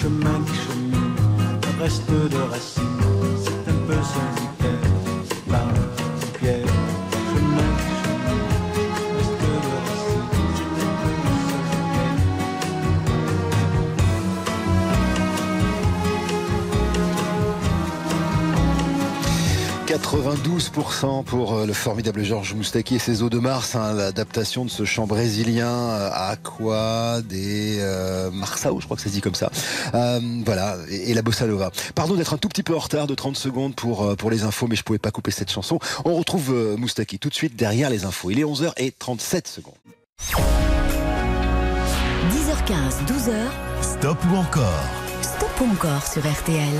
chemin 0.00 0.40
qui 0.46 0.54
chemine, 0.54 1.14
reste 1.80 2.10
de 2.10 2.50
racines 2.50 2.85
...92% 20.76 21.24
pour 21.24 21.54
euh, 21.54 21.66
le 21.66 21.72
formidable 21.72 22.22
Georges 22.22 22.54
Moustaki 22.54 22.96
et 22.96 22.98
ses 22.98 23.22
eaux 23.22 23.30
de 23.30 23.38
Mars, 23.38 23.74
hein, 23.76 23.94
l'adaptation 23.94 24.64
de 24.64 24.70
ce 24.70 24.84
chant 24.84 25.06
brésilien 25.06 25.68
euh, 25.68 26.10
à 26.12 26.30
Aqua 26.30 27.22
des 27.22 27.78
euh, 27.80 28.30
Marsao, 28.30 28.78
je 28.80 28.84
crois 28.84 28.96
que 28.96 29.02
ça 29.02 29.08
se 29.08 29.14
dit 29.14 29.20
comme 29.20 29.34
ça. 29.34 29.50
Euh, 29.94 30.20
voilà, 30.44 30.76
et, 30.90 31.14
la 31.14 31.22
bossa 31.22 31.46
nova. 31.46 31.70
Pardon 31.94 32.14
d'être 32.14 32.34
un 32.34 32.38
tout 32.38 32.48
petit 32.48 32.62
peu 32.62 32.76
en 32.76 32.78
retard 32.78 33.06
de 33.06 33.14
30 33.14 33.36
secondes 33.36 33.74
pour, 33.74 34.16
pour 34.16 34.30
les 34.30 34.44
infos, 34.44 34.66
mais 34.66 34.76
je 34.76 34.82
pouvais 34.82 34.98
pas 34.98 35.10
couper 35.10 35.30
cette 35.30 35.50
chanson. 35.50 35.78
On 36.04 36.14
retrouve 36.14 36.52
euh, 36.52 36.76
Moustaki 36.76 37.18
tout 37.18 37.28
de 37.28 37.34
suite 37.34 37.56
derrière 37.56 37.90
les 37.90 38.04
infos. 38.04 38.30
Il 38.30 38.38
est 38.38 38.44
11h37 38.44 39.48
secondes. 39.48 39.74
10h15, 42.30 43.06
12h. 43.06 43.32
Stop 43.82 44.18
ou 44.30 44.36
encore? 44.36 44.84
Stop 45.22 45.60
ou 45.60 45.72
encore 45.72 46.06
sur 46.06 46.22
RTL. 46.22 46.74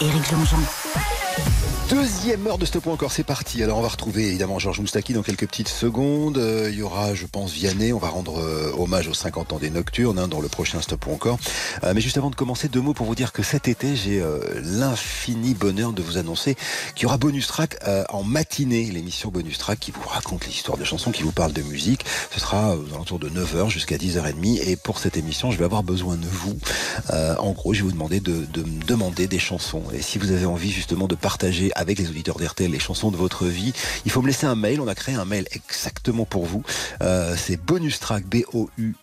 Éric 0.00 0.30
Jean-Jean. 0.30 1.69
Deuxième 1.90 2.46
heure 2.46 2.56
de 2.56 2.64
Stop 2.66 2.86
ou 2.86 2.90
encore, 2.92 3.10
c'est 3.10 3.24
parti. 3.24 3.64
Alors 3.64 3.78
on 3.78 3.82
va 3.82 3.88
retrouver 3.88 4.28
évidemment 4.28 4.60
Georges 4.60 4.78
Moustaki 4.78 5.12
dans 5.12 5.24
quelques 5.24 5.48
petites 5.48 5.68
secondes. 5.68 6.38
Euh, 6.38 6.68
il 6.70 6.78
y 6.78 6.82
aura, 6.82 7.16
je 7.16 7.26
pense, 7.26 7.50
Vianney. 7.50 7.92
On 7.92 7.98
va 7.98 8.10
rendre 8.10 8.38
euh, 8.38 8.72
hommage 8.78 9.08
aux 9.08 9.14
50 9.14 9.54
ans 9.54 9.58
des 9.58 9.70
Nocturnes 9.70 10.20
hein, 10.20 10.28
dans 10.28 10.40
le 10.40 10.46
prochain 10.46 10.80
Stop 10.80 11.08
ou 11.08 11.12
encore. 11.12 11.40
Euh, 11.82 11.92
mais 11.92 12.00
juste 12.00 12.16
avant 12.16 12.30
de 12.30 12.36
commencer, 12.36 12.68
deux 12.68 12.80
mots 12.80 12.94
pour 12.94 13.06
vous 13.06 13.16
dire 13.16 13.32
que 13.32 13.42
cet 13.42 13.66
été, 13.66 13.96
j'ai 13.96 14.22
l'infini 14.62 15.54
bonheur 15.54 15.92
de 15.92 16.00
vous 16.00 16.16
annoncer 16.16 16.54
qu'il 16.94 17.02
y 17.02 17.06
aura 17.06 17.18
Bonus 17.18 17.48
Track 17.48 17.78
en 18.08 18.22
matinée, 18.22 18.84
l'émission 18.84 19.30
Bonus 19.30 19.58
Track 19.58 19.80
qui 19.80 19.90
vous 19.90 20.08
raconte 20.08 20.46
l'histoire 20.46 20.78
de 20.78 20.84
chansons, 20.84 21.10
qui 21.10 21.24
vous 21.24 21.32
parle 21.32 21.52
de 21.52 21.62
musique. 21.62 22.04
Ce 22.30 22.38
sera 22.38 22.76
aux 22.76 22.94
alentours 22.94 23.18
de 23.18 23.28
9h 23.28 23.68
jusqu'à 23.68 23.96
10h30. 23.96 24.60
Et 24.62 24.76
pour 24.76 25.00
cette 25.00 25.16
émission, 25.16 25.50
je 25.50 25.58
vais 25.58 25.64
avoir 25.64 25.82
besoin 25.82 26.14
de 26.14 26.26
vous. 26.26 26.56
en 27.12 27.50
gros, 27.50 27.74
je 27.74 27.80
vais 27.80 27.86
vous 27.86 27.92
demander 27.92 28.20
de, 28.20 28.44
de 28.44 28.62
me 28.62 28.84
demander 28.84 29.26
des 29.26 29.40
chansons. 29.40 29.82
Et 29.92 30.02
si 30.02 30.18
vous 30.18 30.30
avez 30.30 30.46
envie 30.46 30.70
justement 30.70 31.08
de 31.08 31.16
partager 31.16 31.72
avec 31.80 31.98
les 31.98 32.08
auditeurs 32.10 32.38
d'RTL 32.38 32.70
les 32.70 32.78
chansons 32.78 33.10
de 33.10 33.16
votre 33.16 33.46
vie. 33.46 33.72
Il 34.04 34.10
faut 34.10 34.22
me 34.22 34.26
laisser 34.26 34.46
un 34.46 34.54
mail. 34.54 34.80
On 34.80 34.88
a 34.88 34.94
créé 34.94 35.14
un 35.14 35.24
mail 35.24 35.46
exactement 35.52 36.26
pour 36.26 36.44
vous. 36.44 36.62
Euh, 37.02 37.34
c'est 37.36 37.56
bonus 37.56 37.98
track 37.98 38.24
B-O-U 38.26 38.94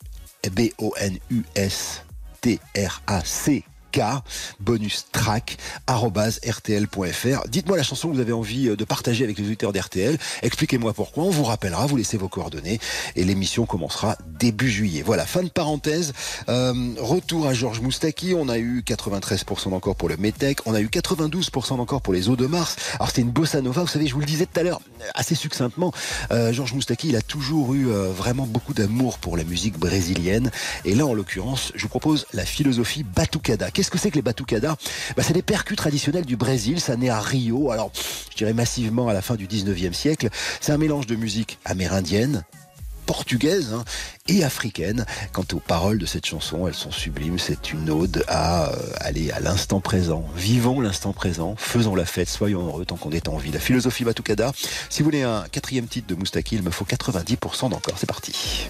B-O-N-U-S 0.51 2.03
T-R-A-C 2.41 3.63
K, 3.97 4.21
bonus 4.59 5.07
track, 5.11 5.57
rtl.fr. 5.89 7.47
Dites-moi 7.47 7.77
la 7.77 7.83
chanson 7.83 8.09
que 8.09 8.13
vous 8.13 8.19
avez 8.19 8.31
envie 8.31 8.69
euh, 8.69 8.75
de 8.75 8.85
partager 8.85 9.23
avec 9.23 9.39
les 9.39 9.45
auditeurs 9.45 9.73
d'RTL. 9.73 10.19
Expliquez-moi 10.43 10.93
pourquoi. 10.93 11.23
On 11.23 11.31
vous 11.31 11.43
rappellera, 11.43 11.87
vous 11.87 11.97
laissez 11.97 12.15
vos 12.15 12.27
coordonnées 12.27 12.79
et 13.15 13.23
l'émission 13.23 13.65
commencera 13.65 14.15
début 14.39 14.69
juillet. 14.69 15.01
Voilà, 15.01 15.25
fin 15.25 15.41
de 15.41 15.49
parenthèse. 15.49 16.13
Euh, 16.47 16.93
retour 16.99 17.47
à 17.47 17.55
Georges 17.55 17.81
Moustaki. 17.81 18.35
On 18.37 18.49
a 18.49 18.59
eu 18.59 18.83
93% 18.85 19.71
d'encore 19.71 19.95
pour 19.95 20.09
le 20.09 20.17
Metec. 20.17 20.59
On 20.67 20.75
a 20.75 20.81
eu 20.81 20.89
92% 20.89 21.77
d'encore 21.77 22.03
pour 22.03 22.13
les 22.13 22.29
eaux 22.29 22.35
de 22.35 22.45
Mars. 22.45 22.75
Alors 22.95 23.07
c'était 23.07 23.23
une 23.23 23.31
bossa 23.31 23.61
nova. 23.61 23.81
Vous 23.81 23.87
savez, 23.87 24.05
je 24.05 24.13
vous 24.13 24.19
le 24.19 24.27
disais 24.27 24.45
tout 24.45 24.59
à 24.59 24.63
l'heure, 24.63 24.81
assez 25.15 25.33
succinctement. 25.33 25.91
Euh, 26.29 26.53
Georges 26.53 26.73
Moustaki, 26.73 27.09
il 27.09 27.15
a 27.15 27.21
toujours 27.23 27.73
eu 27.73 27.85
vraiment 27.87 28.45
beaucoup 28.45 28.75
d'amour 28.75 29.17
pour 29.17 29.37
la 29.37 29.43
musique 29.43 29.79
brésilienne. 29.79 30.51
Et 30.85 30.93
là, 30.93 31.07
en 31.07 31.15
l'occurrence, 31.15 31.71
je 31.73 31.81
vous 31.81 31.89
propose 31.89 32.27
la 32.33 32.45
philosophie 32.45 33.03
batucada. 33.03 33.71
Qu'est-ce 33.71 33.86
que 33.89 33.97
c'est 33.97 34.09
que 34.09 34.15
les 34.15 34.21
batucadas? 34.21 34.75
Bah, 35.15 35.23
C'est 35.23 35.33
des 35.33 35.41
percus 35.41 35.77
traditionnels 35.77 36.25
du 36.25 36.35
Brésil. 36.35 36.79
Ça 36.79 36.95
naît 36.95 37.09
à 37.09 37.19
Rio. 37.19 37.71
Alors, 37.71 37.91
je 38.31 38.37
dirais 38.37 38.53
massivement 38.53 39.07
à 39.07 39.13
la 39.13 39.21
fin 39.21 39.35
du 39.35 39.47
19e 39.47 39.93
siècle. 39.93 40.29
C'est 40.61 40.71
un 40.71 40.77
mélange 40.77 41.07
de 41.07 41.15
musique 41.15 41.59
amérindienne, 41.65 42.43
portugaise 43.05 43.73
hein, 43.73 43.83
et 44.27 44.43
africaine. 44.43 45.05
Quant 45.31 45.45
aux 45.53 45.59
paroles 45.59 45.97
de 45.97 46.05
cette 46.05 46.25
chanson, 46.25 46.67
elles 46.67 46.75
sont 46.75 46.91
sublimes. 46.91 47.39
C'est 47.39 47.73
une 47.73 47.89
ode 47.89 48.23
à 48.27 48.69
euh, 48.69 48.75
aller 48.99 49.31
à 49.31 49.39
l'instant 49.39 49.79
présent. 49.79 50.23
Vivons 50.35 50.81
l'instant 50.81 51.13
présent, 51.13 51.55
faisons 51.57 51.95
la 51.95 52.05
fête, 52.05 52.29
soyons 52.29 52.65
heureux 52.67 52.85
tant 52.85 52.97
qu'on 52.97 53.11
est 53.11 53.27
en 53.27 53.37
vie. 53.37 53.51
La 53.51 53.59
philosophie 53.59 54.03
Batucada. 54.03 54.51
Si 54.89 55.01
vous 55.01 55.05
voulez 55.05 55.23
un 55.23 55.45
quatrième 55.51 55.87
titre 55.87 56.07
de 56.07 56.15
Moustaki, 56.15 56.55
il 56.55 56.63
me 56.63 56.71
faut 56.71 56.85
90% 56.85 57.69
d'encore. 57.69 57.95
C'est 57.97 58.05
parti. 58.05 58.69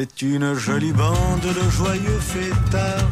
C'est 0.00 0.22
une 0.22 0.54
jolie 0.54 0.94
bande 0.94 1.42
de 1.42 1.70
joyeux 1.70 2.20
fêtards 2.20 3.10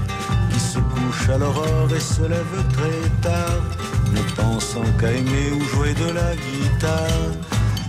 qui 0.51 0.59
se 0.59 0.79
couchent 0.79 1.29
à 1.29 1.37
l'aurore 1.37 1.91
et 1.95 2.01
se 2.01 2.23
lèvent 2.23 2.65
très 2.73 3.11
tard, 3.21 3.63
ne 4.11 4.23
pensant 4.35 4.91
qu'à 4.99 5.13
aimer 5.13 5.51
ou 5.53 5.61
jouer 5.65 5.93
de 5.93 6.11
la 6.15 6.35
guitare. 6.35 7.29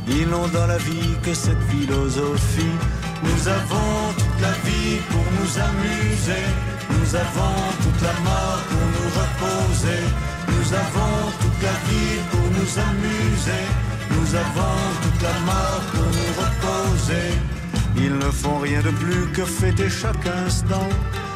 Ils 0.06 0.28
n'ont 0.28 0.50
dans 0.50 0.68
la 0.68 0.78
vie 0.80 1.16
que 1.24 1.34
cette 1.34 1.64
philosophie. 1.72 2.76
Nous 3.24 3.48
avons 3.48 3.96
toute 4.18 4.42
la 4.42 4.52
vie 4.68 4.98
pour 5.10 5.26
nous 5.38 5.52
amuser. 5.70 6.46
Nous 6.90 7.16
avons 7.16 7.58
toute 7.82 8.02
la 8.02 8.16
mort 8.28 8.62
pour 8.68 8.86
nous 8.96 9.10
reposer. 9.22 10.04
Nous 10.50 10.74
avons 10.74 11.16
toute 11.40 11.62
la 11.64 11.78
vie 11.88 12.20
pour 12.32 12.48
nous 12.58 12.72
amuser. 12.90 13.66
Nous 14.12 14.36
avons 14.36 14.78
toute 15.04 15.22
la 15.22 15.40
mort 15.48 15.84
pour 15.94 16.08
nous 16.18 16.32
reposer. 16.44 17.59
Ils 18.02 18.18
ne 18.18 18.32
font 18.32 18.60
rien 18.60 18.82
de 18.82 18.92
plus 18.92 19.26
que 19.34 19.44
fêter 19.44 19.90
chaque 19.90 20.26
instant, 20.46 20.88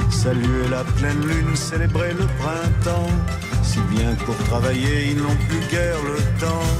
saluer 0.09 0.67
la 0.69 0.83
pleine 0.97 1.21
lune, 1.27 1.55
célébrer 1.55 2.13
le 2.13 2.27
printemps, 2.41 3.11
si 3.63 3.79
bien 3.93 4.15
que 4.15 4.23
pour 4.23 4.37
travailler 4.49 5.11
ils 5.11 5.21
n'ont 5.21 5.39
plus 5.49 5.59
guère 5.69 6.01
le 6.11 6.19
temps. 6.39 6.71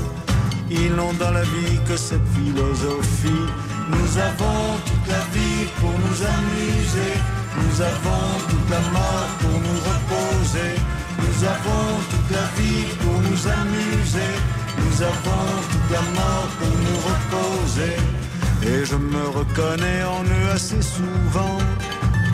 Ils 0.72 0.96
n'ont 0.96 1.14
dans 1.14 1.32
la 1.32 1.44
vie 1.44 1.80
que 1.88 1.98
cette 1.98 2.28
philosophie. 2.36 3.46
Nous 3.90 4.18
avons 4.30 4.64
toute 4.88 5.08
la 5.08 5.24
vie 5.36 5.66
pour 5.80 5.92
nous 5.92 6.20
amuser, 6.36 7.14
nous 7.60 7.82
avons 7.82 8.28
toute 8.50 8.70
la 8.70 8.84
mort 8.96 9.30
pour 9.42 9.58
nous 9.66 9.80
reposer, 9.90 10.74
nous 11.20 11.44
avons 11.56 11.88
toute 12.10 12.32
la 12.32 12.48
vie 12.58 12.86
pour 13.02 13.18
nous 13.28 13.42
amuser, 13.60 14.34
nous 14.80 15.02
avons 15.12 15.46
toute 15.72 15.92
la 15.92 16.04
mort 16.18 16.48
pour 16.58 16.74
nous 16.86 17.00
reposer. 17.10 18.23
Et 18.66 18.86
je 18.86 18.96
me 18.96 19.24
reconnais 19.40 20.04
en 20.04 20.24
eux 20.24 20.50
assez 20.54 20.82
souvent, 20.82 21.58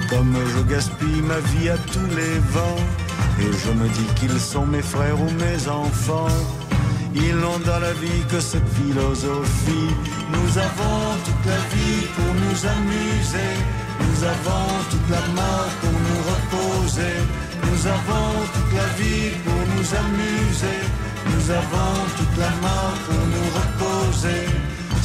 comme 0.09 0.35
je 0.53 0.61
gaspille 0.71 1.21
ma 1.23 1.39
vie 1.51 1.69
à 1.69 1.77
tous 1.77 2.09
les 2.15 2.37
vents. 2.53 2.83
Et 3.41 3.51
je 3.63 3.71
me 3.71 3.87
dis 3.89 4.07
qu'ils 4.15 4.39
sont 4.39 4.65
mes 4.65 4.81
frères 4.81 5.19
ou 5.19 5.29
mes 5.45 5.67
enfants. 5.67 6.27
Ils 7.15 7.35
n'ont 7.35 7.59
dans 7.65 7.79
la 7.79 7.93
vie 7.93 8.23
que 8.29 8.39
cette 8.39 8.69
philosophie. 8.79 9.91
Nous 10.31 10.57
avons 10.57 11.01
toute 11.25 11.45
la 11.45 11.61
vie 11.73 12.05
pour 12.15 12.31
nous 12.43 12.59
amuser. 12.77 13.53
Nous 13.99 14.23
avons 14.23 14.69
toute 14.91 15.09
la 15.09 15.25
mort 15.39 15.71
pour 15.81 15.95
nous 16.07 16.21
reposer. 16.31 17.15
Nous 17.65 17.87
avons 17.87 18.29
toute 18.53 18.73
la 18.77 18.89
vie 19.01 19.31
pour 19.43 19.61
nous 19.73 19.87
amuser. 20.03 20.79
Nous 21.31 21.51
avons 21.51 21.93
toute 22.17 22.37
la 22.37 22.51
mort 22.61 22.97
pour 23.07 23.23
nous 23.33 23.49
reposer. 23.59 24.45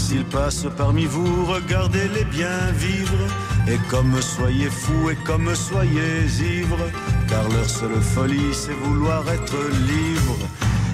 S'ils 0.07 0.27
passent 0.27 0.67
parmi 0.77 1.07
vous, 1.07 1.47
regardez-les 1.47 2.25
bien 2.25 2.59
vivre. 2.75 3.23
Et 3.67 3.79
comme 3.89 4.21
soyez 4.21 4.69
fous 4.69 5.09
et 5.11 5.17
comme 5.25 5.55
soyez 5.55 6.27
ivres, 6.59 6.89
car 7.27 7.49
leur 7.49 7.69
seule 7.69 8.03
folie, 8.15 8.53
c'est 8.53 8.79
vouloir 8.85 9.23
être 9.31 9.57
libre. 9.93 10.37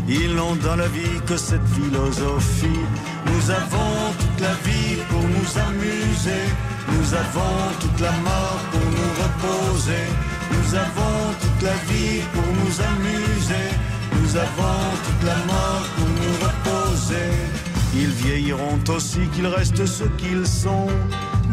Ils 0.09 0.33
n'ont 0.37 0.55
dans 0.67 0.77
la 0.77 0.87
vie 0.87 1.19
que 1.27 1.37
cette 1.37 1.69
philosophie. 1.77 2.85
Nous 3.27 3.51
avons 3.51 3.97
toute 4.21 4.41
la 4.47 4.55
vie 4.67 4.97
pour 5.11 5.25
nous 5.35 5.51
amuser. 5.69 6.45
Nous 6.93 7.09
avons 7.23 7.57
toute 7.81 8.01
la 8.01 8.13
mort 8.29 8.61
pour 8.71 8.87
nous 8.97 9.13
reposer. 9.23 10.07
Nous 10.53 10.69
avons 10.87 11.19
toute 11.43 11.63
la 11.63 11.79
vie 11.91 12.21
pour 12.33 12.49
nous 12.61 12.75
amuser. 12.93 13.69
Nous 14.17 14.37
avons 14.37 14.81
toute 15.05 15.25
la 15.27 15.39
mort 15.51 15.87
pour 15.97 16.09
nous 16.21 16.35
reposer. 16.47 17.70
Ils 17.95 18.11
vieilliront 18.11 18.78
aussi 18.88 19.20
qu'ils 19.32 19.47
restent 19.47 19.86
ce 19.86 20.05
qu'ils 20.05 20.47
sont, 20.47 20.86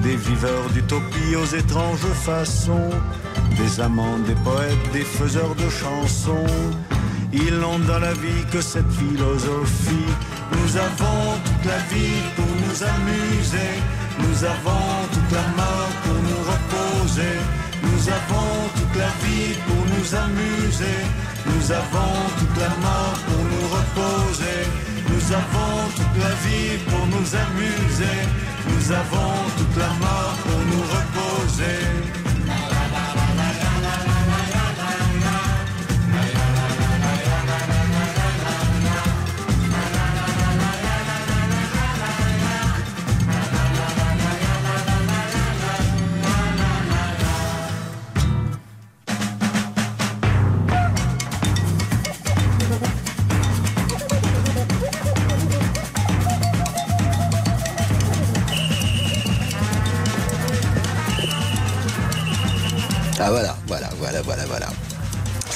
des 0.03 0.15
viveurs 0.15 0.69
d'utopie 0.73 1.35
aux 1.35 1.55
étranges 1.55 2.07
façons, 2.13 2.89
des 3.57 3.79
amants, 3.79 4.19
des 4.19 4.35
poètes, 4.35 4.91
des 4.93 5.03
faiseurs 5.03 5.55
de 5.55 5.69
chansons. 5.69 6.45
Ils 7.33 7.57
n'ont 7.59 7.79
dans 7.79 7.99
la 7.99 8.13
vie 8.13 8.45
que 8.51 8.61
cette 8.61 8.91
philosophie. 8.91 10.11
Nous 10.51 10.77
avons 10.77 11.23
toute 11.43 11.65
la 11.65 11.79
vie 11.91 12.21
pour 12.35 12.45
nous 12.45 12.83
amuser, 12.83 13.73
nous 14.19 14.43
avons 14.45 14.87
toute 15.13 15.31
la 15.31 15.47
mort 15.57 15.91
pour 16.03 16.19
nous 16.27 16.41
reposer, 16.51 17.37
nous 17.83 18.09
avons 18.09 18.53
toute 18.75 18.95
la 18.95 19.11
vie 19.23 19.55
pour 19.65 19.83
nous 19.93 20.15
amuser, 20.15 20.99
nous 21.47 21.71
avons 21.71 22.15
toute 22.39 22.57
la 22.57 22.69
mort 22.85 23.26
la 26.19 26.33
vie 26.43 26.77
pour 26.89 27.05
nous 27.07 27.27
amuser. 27.35 28.17
Nous 28.69 28.91
avons 28.91 29.33
toute 29.57 29.77
la 29.77 29.89
mort 30.03 30.35
pour 30.43 30.59
nous 30.71 30.83
reposer. 30.95 32.26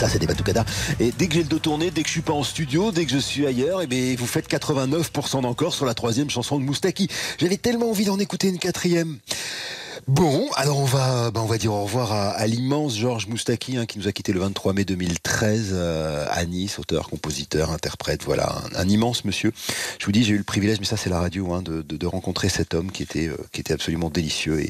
C'est 0.09 0.19
des. 0.19 0.27
Et 0.99 1.11
dès 1.11 1.27
que 1.27 1.33
j'ai 1.33 1.43
le 1.43 1.49
dos 1.49 1.59
tourné, 1.59 1.91
dès 1.91 2.01
que 2.01 2.07
je 2.07 2.13
suis 2.13 2.21
pas 2.21 2.33
en 2.33 2.43
studio, 2.43 2.91
dès 2.91 3.05
que 3.05 3.11
je 3.11 3.17
suis 3.17 3.45
ailleurs, 3.45 3.81
eh 3.81 3.87
bien, 3.87 4.15
vous 4.17 4.25
faites 4.25 4.49
89% 4.49 5.41
d'encore 5.41 5.73
sur 5.73 5.85
la 5.85 5.93
troisième 5.93 6.29
chanson 6.29 6.59
de 6.59 6.63
Moustaki. 6.63 7.07
J'avais 7.39 7.57
tellement 7.57 7.89
envie 7.89 8.05
d'en 8.05 8.17
écouter 8.17 8.47
une 8.47 8.57
quatrième. 8.57 9.19
Bon, 10.07 10.49
alors 10.55 10.79
on 10.79 10.85
va, 10.85 11.31
bah 11.31 11.41
on 11.43 11.45
va 11.45 11.57
dire 11.57 11.73
au 11.73 11.83
revoir 11.83 12.11
à, 12.11 12.29
à 12.31 12.47
l'immense 12.47 12.97
Georges 12.97 13.27
Moustaki 13.27 13.77
hein, 13.77 13.85
qui 13.85 13.99
nous 13.99 14.07
a 14.07 14.11
quitté 14.11 14.33
le 14.33 14.39
23 14.39 14.73
mai 14.73 14.83
2013 14.83 15.69
euh, 15.73 16.25
à 16.29 16.43
Nice, 16.45 16.79
auteur, 16.79 17.07
compositeur, 17.09 17.71
interprète, 17.71 18.23
voilà, 18.23 18.63
un, 18.75 18.89
immense 18.89 19.25
monsieur. 19.25 19.51
Je 19.99 20.05
vous 20.05 20.11
dis, 20.11 20.23
j'ai 20.23 20.33
eu 20.33 20.37
le 20.37 20.43
privilège, 20.43 20.79
mais 20.79 20.85
ça 20.85 20.97
c'est 20.97 21.09
la 21.09 21.19
radio, 21.19 21.53
hein, 21.53 21.61
de, 21.61 21.83
de, 21.83 21.97
de, 21.97 22.07
rencontrer 22.07 22.49
cet 22.49 22.73
homme 22.73 22.91
qui 22.91 23.03
était, 23.03 23.27
euh, 23.27 23.37
qui 23.51 23.61
était 23.61 23.73
absolument 23.73 24.09
délicieux 24.09 24.61
et, 24.61 24.69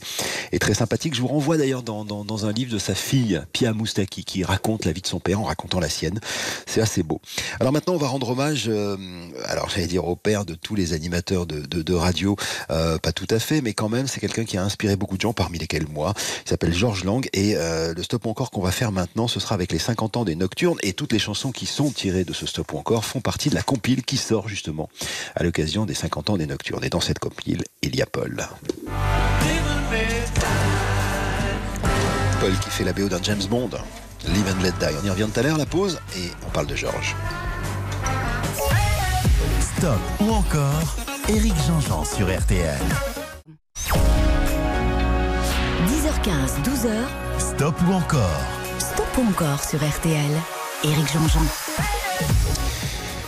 et, 0.52 0.60
très 0.60 0.74
sympathique. 0.74 1.16
Je 1.16 1.22
vous 1.22 1.28
renvoie 1.28 1.58
d'ailleurs 1.58 1.84
dans, 1.84 2.04
dans, 2.04 2.26
dans, 2.26 2.46
un 2.46 2.52
livre 2.52 2.74
de 2.74 2.80
sa 2.80 2.94
fille, 2.94 3.42
Pia 3.54 3.74
Moustaki, 3.74 4.26
qui 4.26 4.44
raconte 4.44 4.86
la 4.86 4.92
vie 4.92 5.02
de 5.02 5.08
son 5.08 5.20
père 5.20 5.40
en 5.40 5.46
racontant 5.46 5.80
la 5.80 5.90
sienne. 5.90 6.20
C'est 6.68 6.82
assez 6.82 7.04
beau. 7.04 7.22
Alors 7.60 7.72
maintenant, 7.72 7.94
on 7.94 7.98
va 7.98 8.08
rendre 8.08 8.30
hommage, 8.30 8.66
euh, 8.68 8.98
alors 9.46 9.70
j'allais 9.70 9.88
dire 9.88 10.06
au 10.06 10.16
père 10.16 10.46
de 10.46 10.56
tous 10.56 10.76
les 10.76 10.94
animateurs 10.94 11.46
de, 11.46 11.62
de, 11.62 11.82
de 11.82 11.94
radio, 11.94 12.36
euh, 12.70 12.98
pas 12.98 13.14
tout 13.14 13.28
à 13.30 13.40
fait, 13.40 13.62
mais 13.62 13.74
quand 13.74 13.90
même, 13.90 14.08
c'est 14.08 14.20
quelqu'un 14.20 14.44
qui 14.44 14.58
a 14.58 14.64
inspiré 14.64 14.96
beaucoup 14.98 15.16
de 15.16 15.21
parmi 15.32 15.60
lesquels 15.60 15.88
moi. 15.88 16.14
Il 16.46 16.50
s'appelle 16.50 16.74
Georges 16.74 17.04
Lang 17.04 17.28
et 17.34 17.56
euh, 17.56 17.94
le 17.94 18.04
stop 18.04 18.26
ou 18.26 18.30
encore 18.30 18.52
qu'on 18.52 18.62
va 18.62 18.72
faire 18.72 18.92
maintenant, 18.92 19.28
ce 19.28 19.40
sera 19.40 19.56
avec 19.56 19.72
les 19.72 19.80
50 19.80 20.18
ans 20.18 20.26
des 20.26 20.36
Nocturnes 20.36 20.80
et 20.82 20.94
toutes 20.94 21.14
les 21.14 21.20
chansons 21.20 21.52
qui 21.52 21.66
sont 21.66 21.92
tirées 21.92 22.24
de 22.24 22.34
ce 22.34 22.46
stop 22.46 22.74
ou 22.74 22.78
encore 22.78 23.06
font 23.06 23.22
partie 23.22 23.50
de 23.50 23.56
la 23.56 23.62
compile 23.62 24.04
qui 24.04 24.18
sort 24.18 24.50
justement 24.50 24.90
à 25.36 25.44
l'occasion 25.44 25.86
des 25.86 25.94
50 25.94 26.32
ans 26.32 26.38
des 26.38 26.48
Nocturnes. 26.48 26.84
Et 26.84 26.90
dans 26.90 27.00
cette 27.00 27.20
compile, 27.20 27.64
il 27.82 27.96
y 27.96 28.02
a 28.02 28.06
Paul. 28.06 28.48
Paul 32.40 32.58
qui 32.60 32.70
fait 32.72 32.84
la 32.84 32.94
BO 32.94 33.08
d'un 33.08 33.22
James 33.22 33.44
Bond, 33.50 33.70
Live 34.26 34.46
and 34.50 34.64
Let 34.64 34.74
Die. 34.80 34.96
On 35.04 35.06
y 35.06 35.10
revient 35.12 35.28
tout 35.32 35.40
à 35.40 35.44
l'heure, 35.44 35.58
la 35.58 35.68
pause, 35.68 36.00
et 36.18 36.32
on 36.48 36.50
parle 36.50 36.68
de 36.68 36.76
Georges. 36.76 37.16
Stop 39.78 40.00
ou 40.22 40.32
encore 40.32 40.96
Eric 41.30 41.54
Jean-Jean 41.68 42.04
sur 42.04 42.28
RTL. 42.28 43.21
10h15, 46.22 46.62
12h, 46.64 46.92
Stop 47.40 47.76
ou 47.88 47.94
encore 47.94 48.42
Stop 48.80 49.08
ou 49.18 49.22
encore 49.30 49.64
sur 49.64 49.80
RTL. 49.80 50.32
Éric 50.84 51.12
Jean-Jean. 51.12 51.42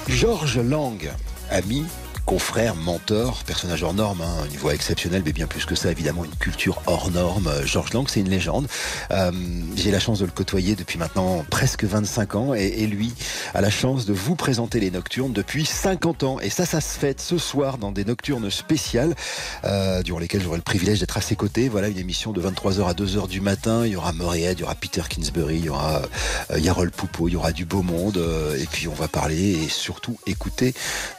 Georges 0.07 0.59
Lang, 0.59 0.99
ami, 1.49 1.85
confrère, 2.25 2.75
mentor, 2.75 3.43
personnage 3.43 3.83
hors 3.83 3.93
norme, 3.93 4.21
hein, 4.21 4.45
une 4.49 4.57
voix 4.57 4.73
exceptionnelle, 4.73 5.23
mais 5.25 5.33
bien 5.33 5.47
plus 5.47 5.65
que 5.65 5.75
ça, 5.75 5.91
évidemment, 5.91 6.23
une 6.23 6.35
culture 6.35 6.81
hors 6.85 7.11
norme. 7.11 7.47
Euh, 7.47 7.65
Georges 7.65 7.93
Lang, 7.93 8.07
c'est 8.07 8.21
une 8.21 8.29
légende. 8.29 8.67
Euh, 9.11 9.31
J'ai 9.75 9.91
la 9.91 9.99
chance 9.99 10.19
de 10.19 10.25
le 10.25 10.31
côtoyer 10.31 10.75
depuis 10.75 10.97
maintenant 10.97 11.45
presque 11.49 11.83
25 11.83 12.35
ans, 12.35 12.53
et, 12.53 12.87
lui 12.87 13.13
a 13.53 13.61
la 13.61 13.69
chance 13.69 14.05
de 14.05 14.13
vous 14.13 14.35
présenter 14.35 14.79
les 14.79 14.91
Nocturnes 14.91 15.33
depuis 15.33 15.65
50 15.65 16.23
ans. 16.23 16.39
Et 16.39 16.49
ça, 16.49 16.65
ça 16.65 16.81
se 16.81 16.97
fête 16.97 17.19
ce 17.19 17.37
soir 17.37 17.77
dans 17.77 17.91
des 17.91 18.05
Nocturnes 18.05 18.49
spéciales, 18.49 19.15
euh, 19.65 20.01
durant 20.01 20.19
lesquelles 20.19 20.41
j'aurai 20.41 20.57
le 20.57 20.63
privilège 20.63 20.99
d'être 20.99 21.17
à 21.17 21.21
ses 21.21 21.35
côtés. 21.35 21.69
Voilà, 21.69 21.89
une 21.89 21.97
émission 21.97 22.31
de 22.31 22.41
23h 22.41 22.87
à 22.87 22.93
2h 22.93 23.27
du 23.27 23.41
matin. 23.41 23.85
Il 23.85 23.93
y 23.93 23.95
aura 23.95 24.13
Murray 24.13 24.41
il 24.53 24.59
y 24.59 24.63
aura 24.63 24.75
Peter 24.75 25.01
Kingsbury, 25.07 25.57
il 25.57 25.65
y 25.65 25.69
aura 25.69 26.01
Yarol 26.57 26.91
Poupeau, 26.91 27.27
il 27.27 27.33
y 27.33 27.35
aura 27.35 27.51
du 27.51 27.65
beau 27.65 27.81
monde, 27.81 28.19
et 28.57 28.65
puis 28.65 28.87
on 28.87 28.93
va 28.93 29.07
parler 29.07 29.63
et 29.63 29.69
surtout 29.69 30.17
écouter 30.25 30.73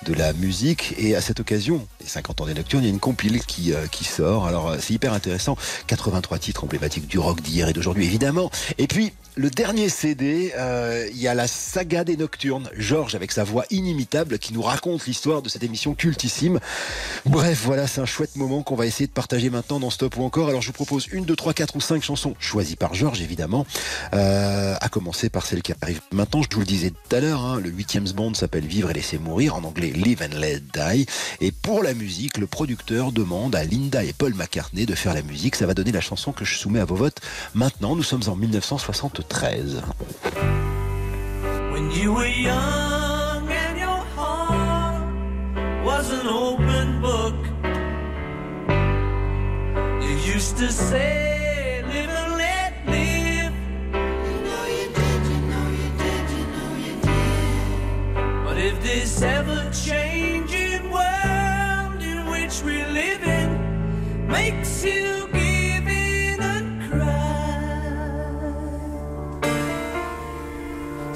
de 0.05 0.14
la 0.14 0.32
musique. 0.32 0.93
Et 0.99 1.14
à 1.14 1.20
cette 1.20 1.40
occasion, 1.40 1.86
les 2.01 2.07
50 2.07 2.40
ans 2.40 2.47
des 2.47 2.55
Nocturnes, 2.55 2.82
il 2.82 2.86
y 2.86 2.90
a 2.90 2.92
une 2.92 3.01
compile 3.01 3.45
qui, 3.45 3.72
euh, 3.72 3.86
sort. 4.03 4.47
Alors 4.47 4.68
euh, 4.68 4.76
c'est 4.80 4.95
hyper 4.95 5.12
intéressant. 5.12 5.57
83 5.86 6.38
titres 6.38 6.64
emblématiques 6.64 7.07
du 7.07 7.18
rock 7.18 7.40
d'hier 7.40 7.68
et 7.68 7.72
d'aujourd'hui, 7.72 8.05
évidemment. 8.05 8.51
Et 8.78 8.86
puis, 8.86 9.12
le 9.37 9.51
dernier 9.51 9.89
CD, 9.89 10.53
euh, 10.57 11.09
il 11.11 11.18
y 11.18 11.26
a 11.26 11.35
la 11.35 11.49
saga 11.49 12.05
des 12.05 12.16
Nocturnes. 12.16 12.68
Georges, 12.76 13.16
avec 13.16 13.32
sa 13.32 13.43
voix 13.43 13.64
inimitable, 13.70 14.39
qui 14.39 14.53
nous 14.53 14.62
raconte 14.62 15.07
l'histoire 15.07 15.43
de 15.43 15.49
cette 15.49 15.64
émission 15.64 15.95
cultissime. 15.95 16.61
Bref, 17.26 17.62
voilà, 17.64 17.87
c'est 17.89 18.01
un 18.01 18.07
chouette 18.07 18.37
moment 18.37 18.62
qu'on 18.62 18.76
va 18.76 18.87
essayer 18.87 19.07
de 19.07 19.12
partager 19.12 19.51
maintenant 19.51 19.80
dans 19.80 19.91
Stop 19.91 20.16
ou 20.18 20.22
encore. 20.22 20.49
Alors 20.49 20.62
je 20.62 20.68
vous 20.68 20.72
propose 20.72 21.09
une, 21.11 21.24
deux, 21.24 21.35
trois, 21.35 21.53
quatre 21.53 21.74
ou 21.74 21.80
cinq 21.80 22.03
chansons 22.03 22.35
choisies 22.39 22.76
par 22.76 22.95
Georges, 22.95 23.22
évidemment. 23.22 23.66
Euh, 24.14 24.76
à 24.80 24.89
commencer 24.89 25.30
par 25.30 25.47
celle 25.47 25.62
qui 25.62 25.72
arrive 25.82 26.01
maintenant. 26.12 26.43
Je 26.43 26.55
vous 26.55 26.61
le 26.61 26.66
disais 26.66 26.91
tout 26.91 27.16
à 27.16 27.20
l'heure, 27.20 27.41
hein, 27.41 27.61
le 27.61 27.70
huitième 27.70 28.05
bond 28.05 28.35
s'appelle 28.35 28.66
Vivre 28.66 28.91
et 28.91 28.95
laisser 28.95 29.18
mourir, 29.18 29.57
en 29.57 29.64
anglais 29.64 29.91
Live 29.91 30.22
and 30.22 30.39
Let 30.39 30.61
Die. 30.61 31.07
Et 31.41 31.51
pour 31.51 31.82
la 31.82 31.95
musique, 31.95 32.39
le 32.39 32.47
producteur 32.47 33.11
demande 33.11 33.57
à 33.57 33.64
Linda 33.64 34.05
et 34.05 34.12
Paul 34.12 34.35
McCartney 34.35 34.87
de 34.87 34.95
faire 34.95 35.14
la 35.14 35.22
musique. 35.22 35.57
Ça 35.57 35.66
va 35.66 35.74
donner 35.74 35.93
la 35.93 36.01
chanson 36.01 36.30
que 36.30 36.45
je 36.45 36.55
soumets 36.55 36.80
à 36.80 36.85
vos 36.85 36.95
votes 36.95 37.20
maintenant. 37.55 37.97
Nous 37.97 38.05
sommes 38.05 38.22
en 38.28 38.37
1973. 39.30 41.72
When 41.72 41.90
you 41.90 42.12
were 42.14 42.26
young 42.26 43.48
and 43.48 43.78
your 43.78 44.02
heart 44.16 45.02
was 45.84 46.10
an 46.10 46.26
open 46.26 47.00
book, 47.00 47.34
you 50.02 50.14
used 50.34 50.56
to 50.58 50.70
say, 50.70 51.82
live 51.86 52.10
and 52.10 52.32
let 52.36 52.72
live. 52.86 53.54
You 54.28 54.36
know 54.48 54.64
you 54.66 54.88
did, 54.98 55.22
you 55.32 55.40
know 55.52 55.68
you 55.80 55.88
did, 56.02 56.30
you 56.36 56.44
know 56.54 56.70
you 56.86 56.94
did. 57.02 58.44
But 58.44 58.56
if 58.58 58.82
this 58.82 59.22
ever 59.22 59.70
changing 59.70 60.90
world 60.90 62.02
in 62.02 62.26
which 62.26 62.62
we 62.62 62.84
live 62.84 63.22
in 63.22 63.48
makes 64.28 64.84
you 64.84 65.28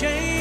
change. 0.00 0.33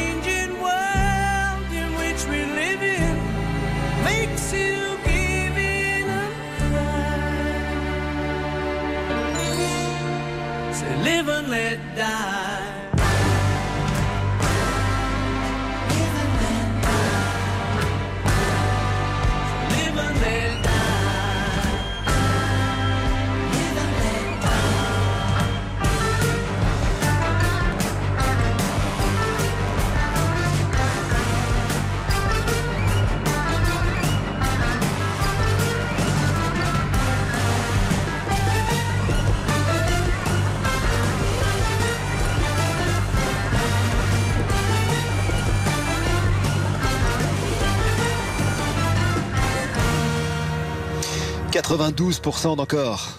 92% 51.74 52.56
d'encore. 52.56 53.18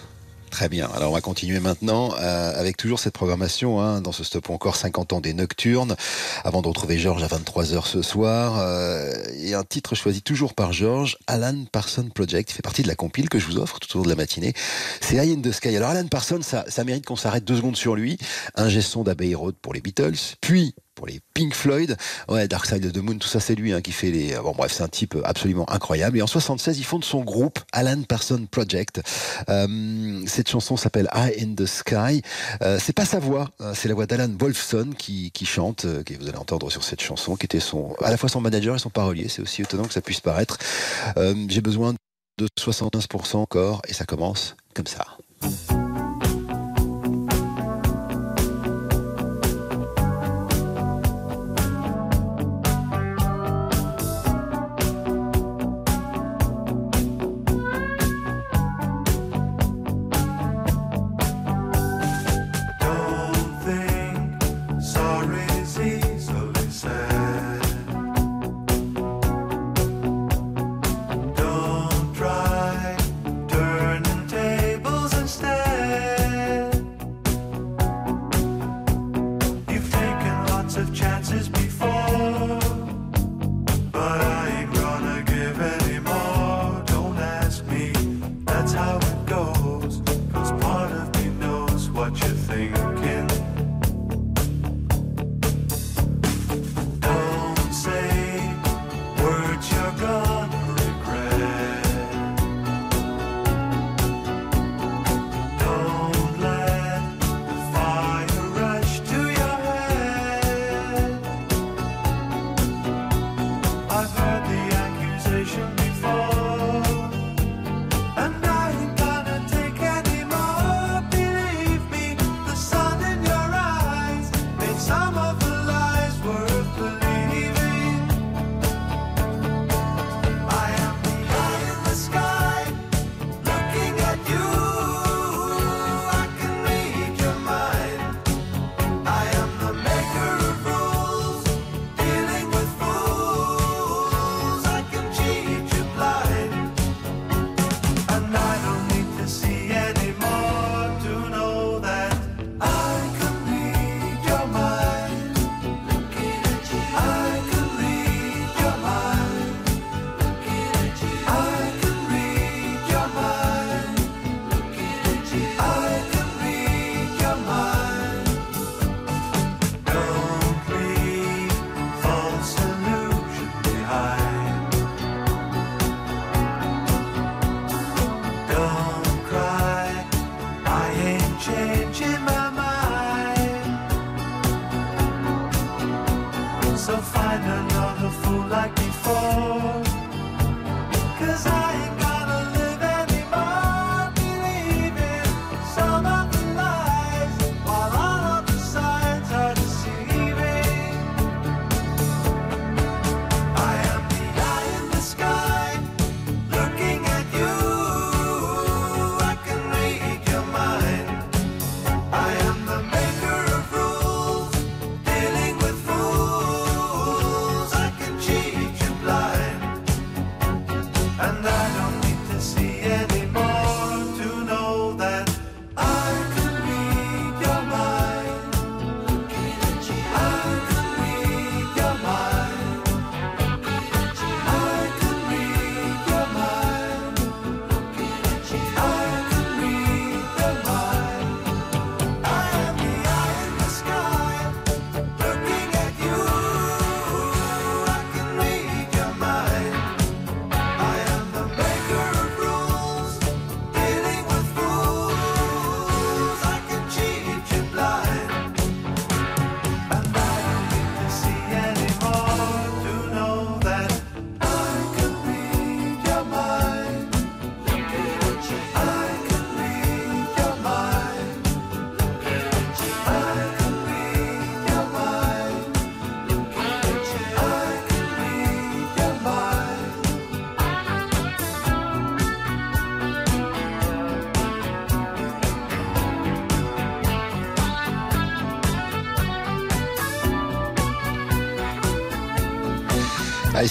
Très 0.49 0.69
bien. 0.69 0.89
Alors 0.95 1.11
on 1.11 1.13
va 1.13 1.19
continuer 1.19 1.59
maintenant 1.59 2.13
euh, 2.17 2.57
avec 2.57 2.77
toujours 2.77 2.99
cette 2.99 3.13
programmation 3.13 3.81
hein, 3.81 3.99
dans 3.99 4.13
ce 4.13 4.23
stop 4.23 4.49
encore 4.49 4.77
50 4.77 5.11
ans 5.11 5.19
des 5.19 5.33
nocturnes. 5.33 5.97
Avant 6.45 6.61
de 6.61 6.69
retrouver 6.69 6.97
Georges 6.97 7.21
à 7.21 7.27
23h 7.27 7.85
ce 7.85 8.01
soir. 8.01 8.55
euh, 8.59 9.13
et 9.41 9.55
un 9.55 9.65
titre 9.65 9.93
choisi 9.93 10.21
toujours 10.21 10.53
par 10.53 10.71
Georges, 10.71 11.17
Alan 11.27 11.65
Parsons 11.69 12.07
Project. 12.15 12.49
Fait 12.49 12.61
partie 12.61 12.81
de 12.81 12.87
la 12.87 12.95
compile 12.95 13.27
que 13.27 13.39
je 13.39 13.45
vous 13.45 13.57
offre 13.57 13.77
tout 13.79 13.93
au 13.97 13.99
long 13.99 14.05
de 14.05 14.09
la 14.09 14.15
matinée. 14.15 14.53
C'est 15.01 15.17
High 15.17 15.37
in 15.37 15.41
the 15.41 15.51
Sky. 15.51 15.75
Alors 15.75 15.89
Alan 15.89 16.07
Parsons, 16.07 16.39
ça, 16.41 16.83
mérite 16.85 17.05
qu'on 17.05 17.17
s'arrête 17.17 17.43
deux 17.43 17.57
secondes 17.57 17.75
sur 17.75 17.97
lui. 17.97 18.17
Un 18.55 18.69
gestion 18.69 19.03
d'Abbey 19.03 19.35
Road 19.35 19.55
pour 19.61 19.73
les 19.73 19.81
Beatles, 19.81 20.37
puis 20.39 20.73
pour 20.95 21.07
les 21.07 21.19
Pink 21.33 21.53
Floyd. 21.53 21.97
Ouais, 22.27 22.47
Dark 22.47 22.65
Side 22.65 22.85
of 22.85 22.93
the 22.93 22.97
Moon, 22.97 23.17
tout 23.17 23.27
ça, 23.27 23.39
c'est 23.39 23.55
lui 23.55 23.73
hein, 23.73 23.81
qui 23.81 23.91
fait 23.91 24.11
les. 24.11 24.35
Bon, 24.35 24.53
bref, 24.53 24.71
c'est 24.71 24.83
un 24.83 24.87
type 24.87 25.17
absolument 25.23 25.69
incroyable. 25.69 26.17
Et 26.17 26.21
en 26.21 26.27
76, 26.27 26.79
il 26.79 26.83
fonde 26.83 27.03
son 27.03 27.23
groupe 27.23 27.59
Alan 27.71 28.01
Parsons 28.03 28.47
Project. 28.49 29.01
Euh, 29.49 30.23
cette 30.25 30.49
chanson 30.49 30.77
s'appelle 30.77 31.09
High 31.13 31.35
in 31.41 31.55
the 31.55 31.65
Sky. 31.65 32.21
Euh, 32.61 32.79
c'est 32.81 32.93
pas 32.93 33.05
sa 33.05 33.19
voix, 33.19 33.49
hein, 33.59 33.73
c'est 33.73 33.87
la 33.87 33.95
voix 33.95 34.05
d'Alan 34.05 34.29
Wolfson 34.39 34.91
qui, 34.97 35.31
chante, 35.45 35.85
euh, 35.85 36.03
que 36.03 36.13
vous 36.13 36.27
allez 36.27 36.37
entendre 36.37 36.71
sur 36.71 36.83
cette 36.83 37.01
chanson, 37.01 37.35
qui 37.35 37.45
était 37.45 37.59
à 38.01 38.09
la 38.09 38.17
fois 38.17 38.29
son 38.29 38.41
manager 38.41 38.75
et 38.75 38.79
son 38.79 38.89
parolier. 38.89 39.27
C'est 39.29 39.41
aussi 39.41 39.61
étonnant 39.61 39.85
que 39.85 39.93
ça 39.93 40.01
puisse 40.01 40.21
paraître. 40.21 40.57
Euh, 41.17 41.35
J'ai 41.49 41.61
besoin 41.61 41.93
de 42.37 42.47
75% 42.59 43.37
encore, 43.37 43.81
et 43.87 43.93
ça 43.93 44.05
commence 44.05 44.55
comme 44.73 44.87
ça. 44.87 45.05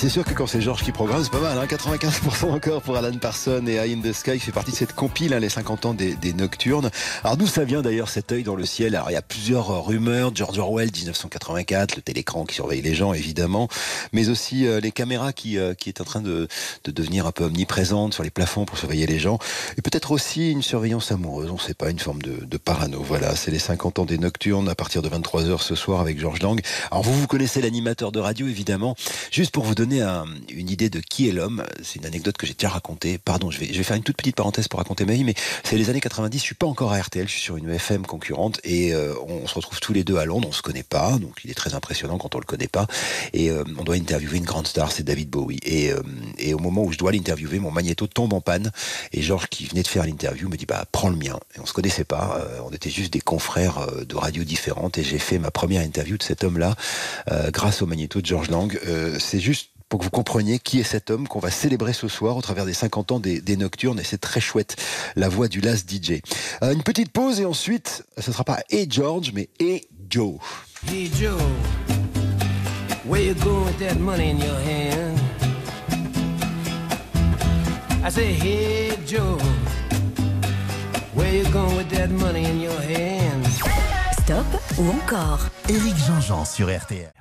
C'est 0.04 0.10
sûr 0.10 0.24
que 0.24 0.34
quand 0.34 0.46
c'est 0.46 0.60
Georges 0.60 0.82
qui 0.82 0.92
programme, 0.92 1.24
c'est 1.24 1.32
pas 1.32 1.40
mal. 1.40 1.56
Hein 1.56 1.64
95% 1.64 2.50
encore 2.50 2.82
pour 2.82 2.94
Alan 2.94 3.16
Parsons 3.16 3.66
et 3.66 3.76
Eye 3.76 3.94
in 3.94 4.02
the 4.02 4.12
Sky 4.12 4.32
qui 4.32 4.40
fait 4.40 4.52
partie 4.52 4.72
de 4.72 4.76
cette 4.76 4.92
compile, 4.92 5.32
hein, 5.32 5.40
les 5.40 5.48
50 5.48 5.86
ans 5.86 5.94
des, 5.94 6.34
Nocturnes. 6.34 6.90
Alors 7.22 7.38
d'où 7.38 7.46
ça 7.46 7.64
vient 7.64 7.80
d'ailleurs 7.80 8.10
cet 8.10 8.30
œil 8.30 8.42
dans 8.42 8.54
le 8.54 8.66
ciel? 8.66 8.96
Alors 8.96 9.10
il 9.10 9.14
y 9.14 9.16
a 9.16 9.22
plusieurs 9.22 9.70
euh, 9.70 9.80
rumeurs. 9.80 10.32
George 10.34 10.58
Orwell, 10.58 10.90
1984, 10.94 11.96
le 11.96 12.02
télécran 12.02 12.44
qui 12.44 12.54
surveille 12.54 12.82
les 12.82 12.94
gens 12.94 13.14
évidemment, 13.14 13.68
mais 14.12 14.28
aussi 14.28 14.66
euh, 14.66 14.78
les 14.78 14.92
caméras 14.92 15.32
qui, 15.32 15.56
euh, 15.56 15.72
qui 15.72 15.88
est 15.88 16.02
en 16.02 16.04
train 16.04 16.20
de, 16.20 16.48
de 16.84 16.90
devenir 16.90 17.26
un 17.26 17.32
peu 17.32 17.44
omniprésente 17.44 18.12
sur 18.12 18.24
les 18.24 18.30
plafonds 18.30 18.66
pour 18.66 18.76
surveiller 18.76 19.06
les 19.06 19.18
gens. 19.18 19.38
Et 19.78 19.80
peut-être 19.80 20.10
aussi 20.10 20.50
une 20.50 20.60
surveillance 20.60 21.12
amoureuse, 21.12 21.50
on 21.50 21.56
sait 21.56 21.72
pas, 21.72 21.88
une 21.88 21.98
forme 21.98 22.20
de, 22.20 22.44
de 22.44 22.56
parano. 22.58 23.02
Voilà, 23.02 23.34
c'est 23.36 23.50
les 23.50 23.58
50 23.58 24.00
ans 24.00 24.04
des 24.04 24.18
Nocturnes 24.18 24.68
à 24.68 24.74
partir 24.74 25.00
de 25.00 25.08
23h 25.08 25.62
ce 25.62 25.74
soir 25.74 26.02
avec 26.02 26.20
Georges 26.20 26.42
Lang. 26.42 26.60
Alors 26.90 27.04
vous, 27.04 27.18
vous 27.18 27.26
connaissez 27.26 27.62
l'animateur 27.62 28.12
de 28.12 28.20
radio 28.20 28.46
évidemment. 28.46 28.96
Juste 29.30 29.50
pour 29.50 29.64
vous 29.64 29.74
donner 29.74 29.93
un- 30.00 30.26
une 30.50 30.70
idée 30.70 30.90
de 30.90 31.00
qui 31.00 31.28
est 31.28 31.32
l'homme, 31.32 31.64
c'est 31.82 31.96
une 31.98 32.06
anecdote 32.06 32.36
que 32.36 32.46
j'ai 32.46 32.54
déjà 32.54 32.68
racontée. 32.68 33.18
Pardon, 33.18 33.50
je 33.50 33.58
vais, 33.58 33.66
je 33.66 33.78
vais 33.78 33.82
faire 33.84 33.96
une 33.96 34.02
toute 34.02 34.16
petite 34.16 34.36
parenthèse 34.36 34.68
pour 34.68 34.78
raconter 34.78 35.04
ma 35.04 35.12
vie, 35.14 35.24
mais 35.24 35.34
c'est 35.62 35.76
les 35.76 35.90
années 35.90 36.00
90, 36.00 36.38
je 36.38 36.42
suis 36.44 36.54
pas 36.54 36.66
encore 36.66 36.92
à 36.92 36.98
RTL, 37.00 37.26
je 37.26 37.32
suis 37.32 37.40
sur 37.40 37.56
une 37.56 37.70
FM 37.70 38.06
concurrente 38.06 38.60
et 38.64 38.94
euh, 38.94 39.14
on 39.26 39.46
se 39.46 39.54
retrouve 39.54 39.80
tous 39.80 39.92
les 39.92 40.04
deux 40.04 40.16
à 40.18 40.24
Londres, 40.24 40.48
on 40.48 40.52
se 40.52 40.62
connaît 40.62 40.82
pas, 40.82 41.18
donc 41.18 41.40
il 41.44 41.50
est 41.50 41.54
très 41.54 41.74
impressionnant 41.74 42.18
quand 42.18 42.34
on 42.34 42.38
le 42.38 42.44
connaît 42.44 42.68
pas. 42.68 42.86
Et 43.32 43.50
euh, 43.50 43.64
on 43.78 43.84
doit 43.84 43.96
interviewer 43.96 44.38
une 44.38 44.44
grande 44.44 44.66
star, 44.66 44.92
c'est 44.92 45.02
David 45.02 45.30
Bowie. 45.30 45.58
Et, 45.64 45.90
euh, 45.92 46.00
et 46.38 46.54
au 46.54 46.58
moment 46.58 46.82
où 46.82 46.92
je 46.92 46.98
dois 46.98 47.12
l'interviewer, 47.12 47.58
mon 47.58 47.70
magnéto 47.70 48.06
tombe 48.06 48.32
en 48.32 48.40
panne. 48.40 48.70
Et 49.12 49.22
Georges, 49.22 49.46
qui 49.48 49.66
venait 49.66 49.82
de 49.82 49.88
faire 49.88 50.04
l'interview, 50.04 50.48
me 50.48 50.56
dit 50.56 50.66
bah 50.66 50.84
prends 50.92 51.08
le 51.08 51.16
mien. 51.16 51.38
Et 51.56 51.60
on 51.60 51.66
se 51.66 51.72
connaissait 51.72 52.04
pas, 52.04 52.46
on 52.66 52.70
était 52.70 52.90
juste 52.90 53.12
des 53.12 53.20
confrères 53.20 53.86
de 54.06 54.16
radios 54.16 54.44
différentes. 54.44 54.98
Et 54.98 55.04
j'ai 55.04 55.18
fait 55.18 55.38
ma 55.38 55.50
première 55.50 55.82
interview 55.82 56.16
de 56.16 56.22
cet 56.22 56.44
homme-là 56.44 56.76
grâce 57.52 57.82
au 57.82 57.86
magnéto 57.86 58.20
de 58.20 58.26
Georges 58.26 58.50
Lang. 58.50 58.78
C'est 59.18 59.40
juste 59.40 59.70
pour 59.88 59.98
que 60.00 60.04
vous 60.04 60.10
compreniez 60.10 60.58
qui 60.58 60.80
est 60.80 60.84
cet 60.84 61.10
homme 61.10 61.28
qu'on 61.28 61.38
va 61.38 61.50
célébrer 61.50 61.92
ce 61.92 62.08
soir 62.08 62.36
au 62.36 62.42
travers 62.42 62.64
des 62.66 62.74
50 62.74 63.12
ans 63.12 63.20
des, 63.20 63.40
des 63.40 63.56
Nocturnes 63.56 64.00
et 64.00 64.04
c'est 64.04 64.18
très 64.18 64.40
chouette, 64.40 64.76
la 65.16 65.28
voix 65.28 65.48
du 65.48 65.60
Last 65.60 65.90
DJ. 65.90 66.20
Euh, 66.62 66.72
une 66.72 66.82
petite 66.82 67.12
pause 67.12 67.40
et 67.40 67.44
ensuite, 67.44 68.04
ce 68.18 68.32
sera 68.32 68.44
pas 68.44 68.60
Hey 68.70 68.86
George 68.90 69.32
mais 69.34 69.48
Hey 69.60 69.86
Joe. 70.08 70.38
Hey 70.86 71.10
Joe, 71.18 71.38
where 73.04 73.22
you 73.22 73.34
going 73.34 73.64
with 73.66 73.78
that 73.78 73.98
money 73.98 74.30
in 74.30 74.38
your 74.38 74.58
hand? 74.58 75.18
I 78.04 78.10
say, 78.10 78.32
Hey 78.32 78.98
Joe, 79.06 79.38
where 81.14 81.32
you 81.32 81.44
going 81.50 81.76
with 81.76 81.88
that 81.90 82.08
money 82.10 82.44
in 82.44 82.60
your 82.60 82.80
hand? 82.80 83.46
Stop 84.24 84.46
ou 84.78 84.88
encore? 84.90 85.40
Éric 85.68 85.96
Jean-Jean 86.06 86.44
sur 86.44 86.68
RTL. 86.68 87.12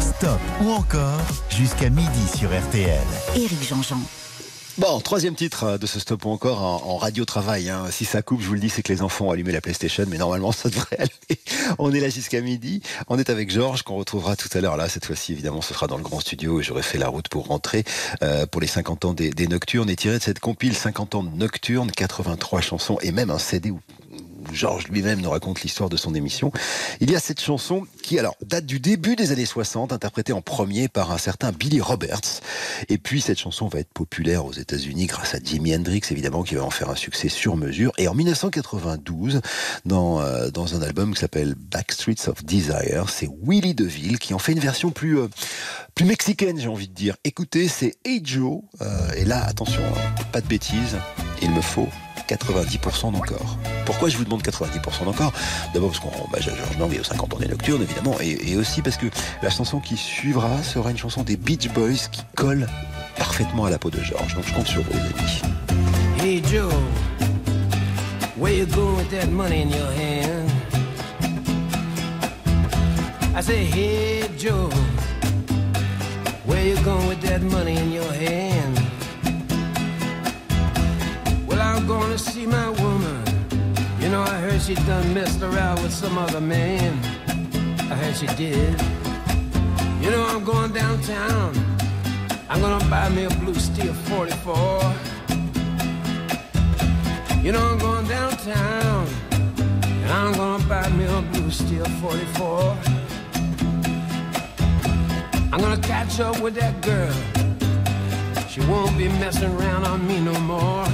Stop 0.00 0.40
ou 0.62 0.70
encore 0.70 1.20
jusqu'à 1.50 1.90
midi 1.90 2.08
sur 2.36 2.48
RTL. 2.50 2.98
Éric 3.36 3.62
Jean-Jean. 3.68 3.98
Bon, 4.78 4.98
troisième 5.00 5.36
titre 5.36 5.64
euh, 5.64 5.78
de 5.78 5.86
ce 5.86 6.00
stop 6.00 6.24
ou 6.24 6.30
encore 6.30 6.62
en, 6.62 6.82
en 6.90 6.96
radio 6.96 7.24
travail. 7.24 7.70
hein. 7.70 7.84
Si 7.90 8.04
ça 8.04 8.22
coupe, 8.22 8.40
je 8.40 8.48
vous 8.48 8.54
le 8.54 8.60
dis, 8.60 8.68
c'est 8.70 8.82
que 8.82 8.92
les 8.92 9.02
enfants 9.02 9.26
ont 9.26 9.30
allumé 9.30 9.52
la 9.52 9.60
PlayStation, 9.60 10.04
mais 10.08 10.18
normalement 10.18 10.50
ça 10.50 10.68
devrait 10.68 10.96
aller. 10.98 11.38
On 11.78 11.92
est 11.92 12.00
là 12.00 12.08
jusqu'à 12.08 12.40
midi. 12.40 12.82
On 13.08 13.18
est 13.18 13.30
avec 13.30 13.50
Georges 13.50 13.82
qu'on 13.82 13.94
retrouvera 13.96 14.34
tout 14.34 14.48
à 14.52 14.60
l'heure. 14.60 14.76
Là, 14.76 14.88
cette 14.88 15.04
fois-ci, 15.06 15.32
évidemment, 15.32 15.60
ce 15.62 15.74
sera 15.74 15.86
dans 15.86 15.96
le 15.96 16.02
grand 16.02 16.18
studio 16.20 16.60
et 16.60 16.62
j'aurai 16.64 16.82
fait 16.82 16.98
la 16.98 17.08
route 17.08 17.28
pour 17.28 17.46
rentrer 17.46 17.84
euh, 18.22 18.46
pour 18.46 18.60
les 18.60 18.66
50 18.66 19.04
ans 19.04 19.12
des, 19.14 19.30
des 19.30 19.46
Nocturnes 19.46 19.90
et 19.90 19.96
tiré 19.96 20.18
de 20.18 20.22
cette 20.22 20.40
compile 20.40 20.74
50 20.74 21.14
ans 21.14 21.22
de 21.22 21.30
Nocturnes, 21.36 21.90
83 21.92 22.60
chansons 22.60 22.98
et 23.02 23.12
même 23.12 23.30
un 23.30 23.38
CD 23.38 23.70
où 23.70 23.80
Georges 24.52 24.88
lui-même 24.88 25.20
nous 25.20 25.30
raconte 25.30 25.62
l'histoire 25.62 25.88
de 25.88 25.96
son 25.96 26.14
émission. 26.14 26.52
Il 27.00 27.10
y 27.10 27.16
a 27.16 27.20
cette 27.20 27.40
chanson 27.40 27.86
qui, 28.02 28.18
alors, 28.18 28.36
date 28.44 28.66
du 28.66 28.80
début 28.80 29.16
des 29.16 29.32
années 29.32 29.46
60, 29.46 29.92
interprétée 29.92 30.32
en 30.32 30.42
premier 30.42 30.88
par 30.88 31.12
un 31.12 31.18
certain 31.18 31.52
Billy 31.52 31.80
Roberts. 31.80 32.40
Et 32.88 32.98
puis, 32.98 33.20
cette 33.20 33.38
chanson 33.38 33.68
va 33.68 33.80
être 33.80 33.92
populaire 33.92 34.44
aux 34.44 34.52
États-Unis 34.52 35.06
grâce 35.06 35.34
à 35.34 35.38
Jimi 35.38 35.74
Hendrix, 35.74 36.02
évidemment, 36.10 36.42
qui 36.42 36.54
va 36.54 36.64
en 36.64 36.70
faire 36.70 36.90
un 36.90 36.96
succès 36.96 37.28
sur 37.28 37.56
mesure. 37.56 37.92
Et 37.98 38.08
en 38.08 38.14
1992, 38.14 39.40
dans, 39.84 40.20
euh, 40.20 40.50
dans 40.50 40.74
un 40.74 40.82
album 40.82 41.14
qui 41.14 41.20
s'appelle 41.20 41.54
Backstreets 41.54 42.28
of 42.28 42.44
Desire, 42.44 43.08
c'est 43.08 43.28
Willie 43.42 43.74
DeVille 43.74 44.18
qui 44.18 44.34
en 44.34 44.38
fait 44.38 44.52
une 44.52 44.60
version 44.60 44.90
plus, 44.90 45.18
euh, 45.18 45.28
plus 45.94 46.04
mexicaine, 46.04 46.58
j'ai 46.58 46.68
envie 46.68 46.88
de 46.88 46.94
dire. 46.94 47.16
Écoutez, 47.24 47.68
c'est 47.68 47.96
Hey 48.04 48.20
Joe. 48.24 48.62
Euh, 48.80 49.12
et 49.16 49.24
là, 49.24 49.44
attention, 49.44 49.82
hein, 49.82 50.22
pas 50.32 50.40
de 50.40 50.46
bêtises, 50.46 50.96
il 51.42 51.50
me 51.50 51.60
faut 51.60 51.88
90% 52.28 53.12
d'encore. 53.12 53.58
Pourquoi 53.84 54.08
je 54.08 54.16
vous 54.16 54.24
demande 54.24 54.42
90% 54.42 55.04
d'encore? 55.04 55.32
D'abord 55.72 55.90
parce 55.90 56.00
qu'on 56.00 56.10
bah, 56.30 56.38
Georges 56.40 56.78
Lang 56.78 56.92
est 56.92 57.00
aux 57.00 57.04
50 57.04 57.34
ans 57.34 57.38
des 57.38 57.48
Nocturnes, 57.48 57.82
évidemment, 57.82 58.16
et, 58.20 58.56
aussi 58.56 58.82
parce 58.82 58.96
que 58.96 59.06
la 59.42 59.50
chanson 59.50 59.80
qui 59.80 59.96
suivra 59.96 60.62
sera 60.62 60.90
une 60.90 60.98
chanson 60.98 61.22
des 61.22 61.36
Beach 61.36 61.68
Boys 61.70 62.08
qui 62.10 62.22
colle 62.34 62.66
parfaitement 63.16 63.66
à 63.66 63.70
la 63.70 63.78
peau 63.78 63.90
de 63.90 64.00
Georges. 64.00 64.34
Donc 64.34 64.44
je 64.46 64.54
compte 64.54 64.66
sur 64.66 64.82
vous, 64.82 64.92
les 64.92 64.98
amis. 64.98 65.42
Hey 66.20 66.42
Joe, 66.50 66.72
where 68.36 68.54
you 68.54 68.66
with 68.96 69.10
that 69.10 69.28
money 69.30 69.62
in 69.62 69.70
your 69.70 69.90
hand? 69.92 70.50
Where 76.46 76.62
you 76.62 76.76
going 76.84 77.08
with 77.08 77.20
that 77.22 77.42
money 77.42 77.76
in 77.76 77.90
your 77.92 78.12
hand? 78.12 78.83
I'm 81.74 81.88
gonna 81.88 82.16
see 82.16 82.46
my 82.46 82.70
woman. 82.70 83.22
You 83.98 84.08
know, 84.08 84.22
I 84.22 84.38
heard 84.38 84.62
she 84.62 84.74
done 84.74 85.12
messed 85.12 85.42
around 85.42 85.82
with 85.82 85.92
some 85.92 86.16
other 86.16 86.40
man. 86.40 86.98
I 87.90 87.96
heard 87.96 88.14
she 88.14 88.26
did. 88.36 88.80
You 90.00 90.10
know, 90.12 90.24
I'm 90.24 90.44
going 90.44 90.72
downtown. 90.72 91.52
I'm 92.48 92.60
gonna 92.60 92.88
buy 92.88 93.08
me 93.08 93.24
a 93.24 93.30
blue 93.40 93.56
steel 93.56 93.92
44. 93.92 94.94
You 97.42 97.50
know 97.50 97.60
I'm 97.60 97.78
going 97.78 98.06
downtown 98.06 99.08
and 100.04 100.10
I'm 100.12 100.32
gonna 100.34 100.64
buy 100.68 100.88
me 100.90 101.06
a 101.06 101.22
blue 101.32 101.50
steel 101.50 101.84
44. 101.84 102.76
I'm 105.52 105.60
gonna 105.60 105.82
catch 105.82 106.20
up 106.20 106.40
with 106.40 106.54
that 106.54 106.80
girl. 106.82 107.12
She 108.48 108.60
won't 108.60 108.96
be 108.96 109.08
messing 109.08 109.52
around 109.58 109.84
on 109.86 110.06
me 110.06 110.20
no 110.20 110.38
more. 110.40 110.86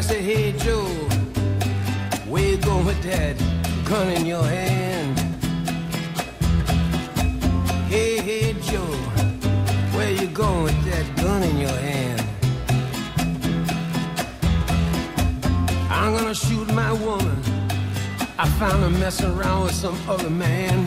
I 0.00 0.02
say, 0.02 0.22
hey 0.22 0.52
Joe, 0.52 0.86
where 2.26 2.42
you 2.42 2.56
going 2.56 2.86
with 2.86 3.02
that 3.02 3.36
gun 3.84 4.08
in 4.08 4.24
your 4.24 4.42
hand? 4.42 5.18
Hey, 7.90 8.16
hey 8.16 8.54
Joe, 8.62 8.96
where 9.94 10.10
you 10.10 10.26
going 10.28 10.62
with 10.62 10.84
that 10.86 11.04
gun 11.16 11.42
in 11.42 11.58
your 11.58 11.78
hand? 11.88 12.22
I'm 15.90 16.16
gonna 16.16 16.34
shoot 16.34 16.72
my 16.72 16.92
woman. 16.94 17.38
I 18.38 18.48
found 18.58 18.82
her 18.82 18.98
messing 18.98 19.38
around 19.38 19.64
with 19.64 19.74
some 19.74 19.98
other 20.08 20.30
man. 20.30 20.86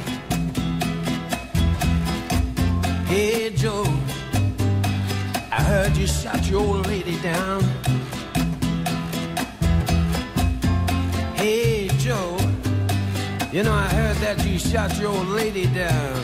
Hey 3.06 3.52
Joe, 3.52 3.86
I 5.52 5.62
heard 5.62 5.96
you 5.98 6.08
shot 6.08 6.50
your 6.50 6.62
old 6.62 6.88
lady 6.88 7.20
down. 7.22 7.62
Hey 11.44 11.90
Joe, 12.00 12.38
you 13.52 13.64
know 13.64 13.74
I 13.74 13.90
heard 13.90 14.16
that 14.24 14.42
you 14.48 14.58
shot 14.58 14.98
your 14.98 15.10
old 15.10 15.28
lady 15.28 15.66
down. 15.66 16.16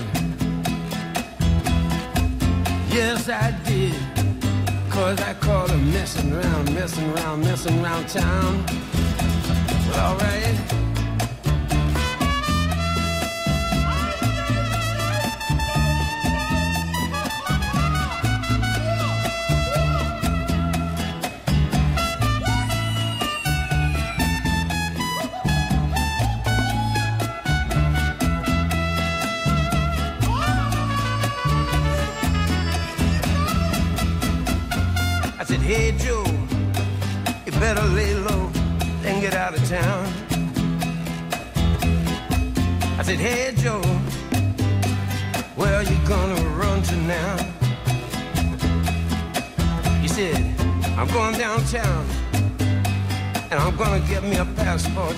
Yes, 2.89 3.27
I 3.27 3.51
did. 3.65 3.99
Cause 4.89 5.19
I 5.19 5.33
caught 5.33 5.71
her 5.71 5.77
messing 5.77 6.31
around, 6.31 6.73
messing 6.73 7.11
around, 7.11 7.41
messing 7.41 7.83
around 7.83 8.07
town. 8.07 8.63
Well, 9.89 10.13
alright. 10.13 10.78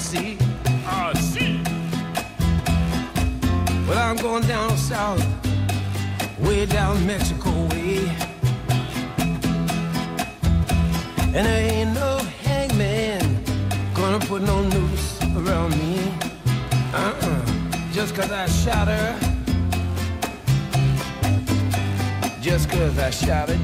See? 0.01 0.37
Ah, 0.85 1.13
si. 1.13 1.61
Well, 3.87 3.99
I'm 3.99 4.17
going 4.17 4.45
down 4.47 4.75
south, 4.77 5.23
way 6.39 6.65
down 6.65 7.05
Mexico 7.05 7.51
way. 7.69 8.09
And 11.35 11.45
there 11.47 11.71
ain't 11.71 11.93
no 11.93 12.17
hangman 12.43 13.43
gonna 13.93 14.19
put 14.19 14.41
no 14.41 14.63
noose 14.63 15.21
around 15.37 15.71
me. 15.77 16.11
Uh-uh. 16.93 17.41
Just 17.93 18.15
cause 18.15 18.31
I 18.31 18.47
shot 18.47 18.87
her. 18.87 19.09
Just 22.41 22.69
cause 22.69 22.97
I 22.97 23.11
shot 23.11 23.49
her 23.49 23.59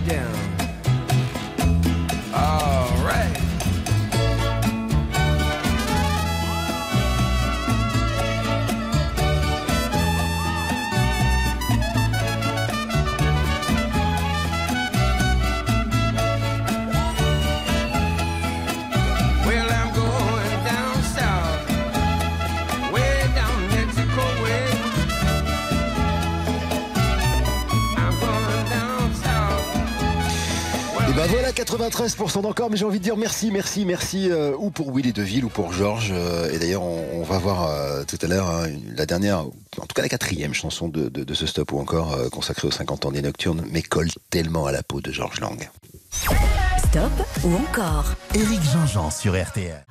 93% 32.28 32.42
d'encore, 32.42 32.70
mais 32.70 32.78
j'ai 32.78 32.86
envie 32.86 33.00
de 33.00 33.04
dire 33.04 33.18
merci, 33.18 33.52
merci, 33.52 33.86
merci, 33.86 34.30
euh, 34.30 34.54
ou 34.58 34.70
pour 34.70 34.92
Willy 34.96 35.14
Deville 35.14 35.46
ou 35.46 35.50
pour 35.50 35.72
Georges. 35.74 36.12
euh, 36.12 36.52
et 36.52 36.60
d'ailleurs, 36.60 36.84
on, 36.84 37.06
on 37.14 37.24
va 37.24 37.38
voir 37.38 37.68
euh, 37.70 38.04
tout 38.04 38.18
à 38.22 38.28
l'heure 38.28 38.50
hein, 38.50 38.68
la 38.96 39.06
dernière, 39.06 39.40
en 39.40 39.86
tout 39.86 39.94
cas 39.96 40.02
la 40.02 40.10
quatrième 40.10 40.54
chanson 40.54 40.88
de, 40.90 41.10
de- 41.10 41.24
de 41.24 41.34
ce 41.34 41.46
stop 41.46 41.72
ou 41.72 41.80
encore 41.80 42.14
euh, 42.14 42.30
consacrée 42.30 42.68
aux 42.68 42.72
50 42.72 43.06
ans 43.06 43.12
des 43.12 43.22
Nocturnes, 43.22 43.64
mais 43.72 43.82
colle 43.82 44.10
tellement 44.30 44.66
à 44.66 44.72
la 44.72 44.84
peau 44.84 45.02
de 45.02 45.12
Georges 45.12 45.40
Lang. 45.40 45.70
Stop 46.12 47.12
ou 47.44 47.56
encore 47.56 48.06
Éric 48.34 48.62
Jean-Jean 48.72 49.10
sur 49.12 49.42
RTL. 49.42 49.86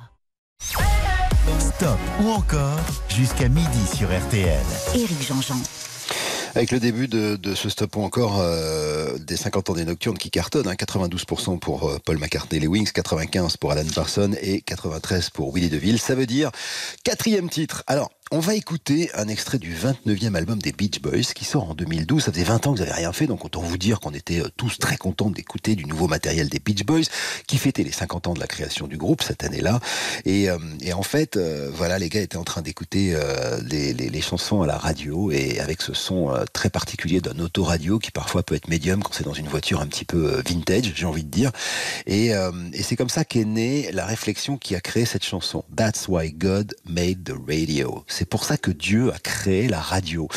Stop 1.59 1.97
ou 2.21 2.29
encore 2.31 2.79
jusqu'à 3.09 3.47
midi 3.49 3.87
sur 3.95 4.07
RTL. 4.09 4.59
Éric 4.95 5.21
Jean-Jean. 5.27 5.55
Avec 6.57 6.71
le 6.71 6.79
début 6.79 7.07
de, 7.07 7.53
ce 7.53 7.69
stop 7.69 7.97
encore 7.97 8.39
euh, 8.39 9.19
des 9.19 9.37
50 9.37 9.69
ans 9.69 9.73
des 9.73 9.85
Nocturnes 9.85 10.17
qui 10.17 10.31
cartonnent, 10.31 10.67
hein, 10.67 10.73
92% 10.73 11.59
pour 11.59 11.87
euh, 11.87 11.99
Paul 12.03 12.17
McCartney 12.17 12.59
les 12.59 12.65
Wings, 12.65 12.91
95 12.91 13.57
pour 13.57 13.71
Alan 13.71 13.83
Parsons 13.93 14.31
et 14.41 14.61
93 14.61 15.29
pour 15.29 15.53
Willy 15.53 15.69
DeVille. 15.69 15.99
Ça 15.99 16.15
veut 16.15 16.25
dire 16.25 16.49
quatrième 17.03 17.47
titre. 17.47 17.83
Alors, 17.85 18.09
on 18.31 18.39
va 18.39 18.55
écouter 18.55 19.09
un 19.13 19.27
extrait 19.29 19.57
du 19.57 19.73
29e 19.73 20.35
album 20.35 20.59
des 20.59 20.73
Beach 20.73 20.99
Boys 21.01 21.33
qui 21.33 21.45
sort 21.45 21.69
en 21.69 21.73
2012. 21.73 22.25
Ça 22.25 22.31
faisait 22.33 22.43
20 22.43 22.67
ans 22.67 22.73
que 22.73 22.79
vous 22.79 22.83
n'avez 22.83 22.95
rien 22.95 23.13
fait, 23.13 23.25
donc 23.25 23.45
autant 23.45 23.61
vous 23.61 23.77
dire 23.77 24.01
qu'on 24.01 24.11
était 24.11 24.41
euh, 24.41 24.49
tous 24.57 24.79
très 24.79 24.97
contents 24.97 25.29
d'écouter 25.29 25.75
du 25.75 25.85
nouveau 25.85 26.07
matériel 26.07 26.49
des 26.49 26.59
Beach 26.59 26.83
Boys 26.83 27.05
qui 27.47 27.57
fêtait 27.57 27.83
les 27.83 27.91
50 27.91 28.27
ans 28.27 28.33
de 28.33 28.39
la 28.39 28.47
création 28.47 28.87
du 28.87 28.97
groupe 28.97 29.23
cette 29.23 29.45
année-là. 29.45 29.79
Et, 30.25 30.49
euh, 30.49 30.57
en 30.93 31.03
fait, 31.03 31.37
euh, 31.37 31.71
voilà, 31.73 31.99
les 31.99 32.09
gars 32.09 32.21
étaient 32.21 32.37
en 32.37 32.43
train 32.43 32.61
d'écouter 32.61 33.15
les, 33.69 34.21
chansons 34.21 34.61
à 34.63 34.67
la 34.67 34.77
radio 34.77 35.31
et 35.31 35.59
avec 35.59 35.81
ce 35.81 35.93
son 35.93 36.33
très 36.51 36.69
particulier 36.69 37.21
d'un 37.21 37.37
autoradio 37.39 37.99
qui 37.99 38.09
parfois 38.09 38.41
peut 38.41 38.55
être 38.55 38.67
médium 38.67 39.01
quand 39.03 39.13
c'est 39.13 39.23
dans 39.23 39.33
une 39.33 39.47
voiture 39.47 39.79
un 39.79 39.85
petit 39.85 40.05
peu 40.05 40.41
vintage, 40.45 40.91
j'ai 40.95 41.05
envie 41.05 41.23
de 41.23 41.29
dire. 41.29 41.51
Et 42.07 42.31
c'est 42.81 42.95
comme 42.95 43.09
ça 43.09 43.23
qu'est 43.23 43.45
née 43.45 43.91
la 43.91 44.05
réflexion 44.05 44.57
qui 44.57 44.75
a 44.75 44.81
créé 44.81 45.05
cette 45.05 45.23
chanson. 45.23 45.63
That's 45.75 46.07
why 46.07 46.33
God 46.33 46.75
made 46.85 47.23
the 47.23 47.35
radio. 47.47 48.03
C'est 48.17 48.25
pour 48.25 48.45
ça 48.45 48.57
que 48.57 48.71
Dieu 48.71 49.13
a 49.13 49.19
créé 49.19 49.67
la 49.67 49.79
radio. 49.79 50.27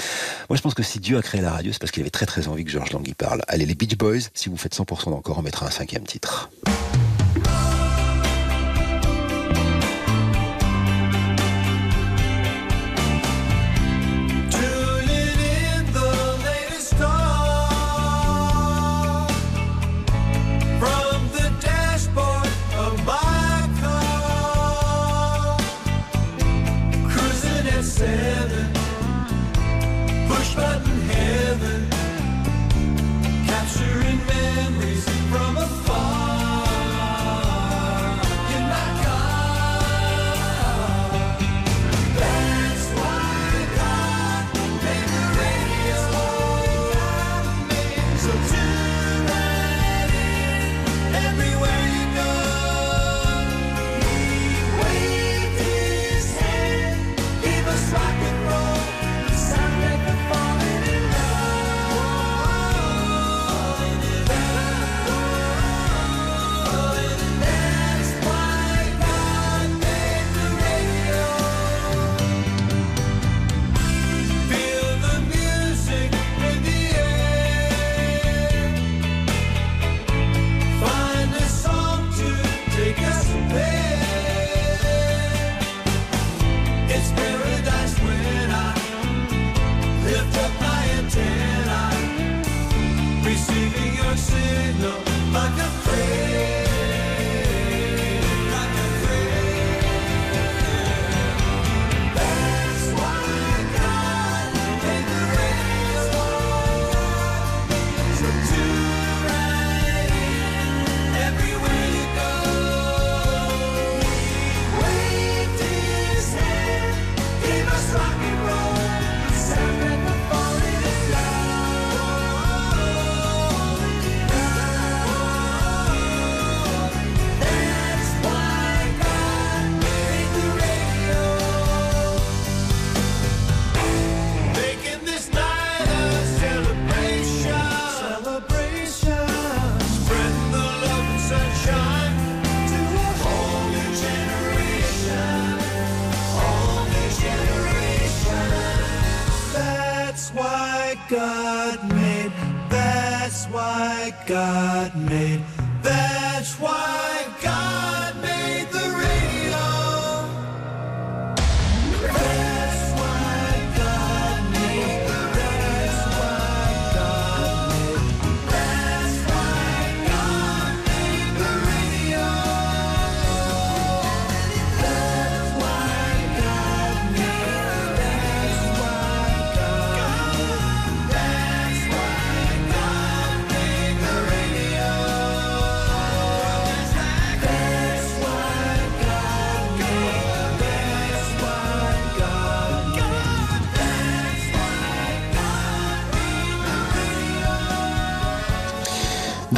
Moi, 0.51 0.59
je 0.59 0.61
pense 0.61 0.75
que 0.75 0.83
si 0.83 0.99
Dieu 0.99 1.17
a 1.17 1.23
créé 1.23 1.41
la 1.41 1.51
radio, 1.51 1.73
c'est 1.73 1.79
parce 1.79 1.91
qu'il 1.91 2.03
avait 2.03 2.11
très 2.11 2.27
très 2.27 2.47
envie 2.47 2.63
que 2.63 2.71
George 2.71 2.93
Lang 2.93 3.11
parle. 3.15 3.41
Allez, 3.49 3.65
les 3.65 3.75
Beach 3.75 3.97
Boys, 3.97 4.29
si 4.35 4.51
vous 4.51 4.59
faites 4.59 4.77
100% 4.77 5.09
d'encore, 5.09 5.39
on 5.39 5.43
mettra 5.43 5.67
un 5.67 5.71
cinquième 5.71 6.05
titre. 6.05 6.51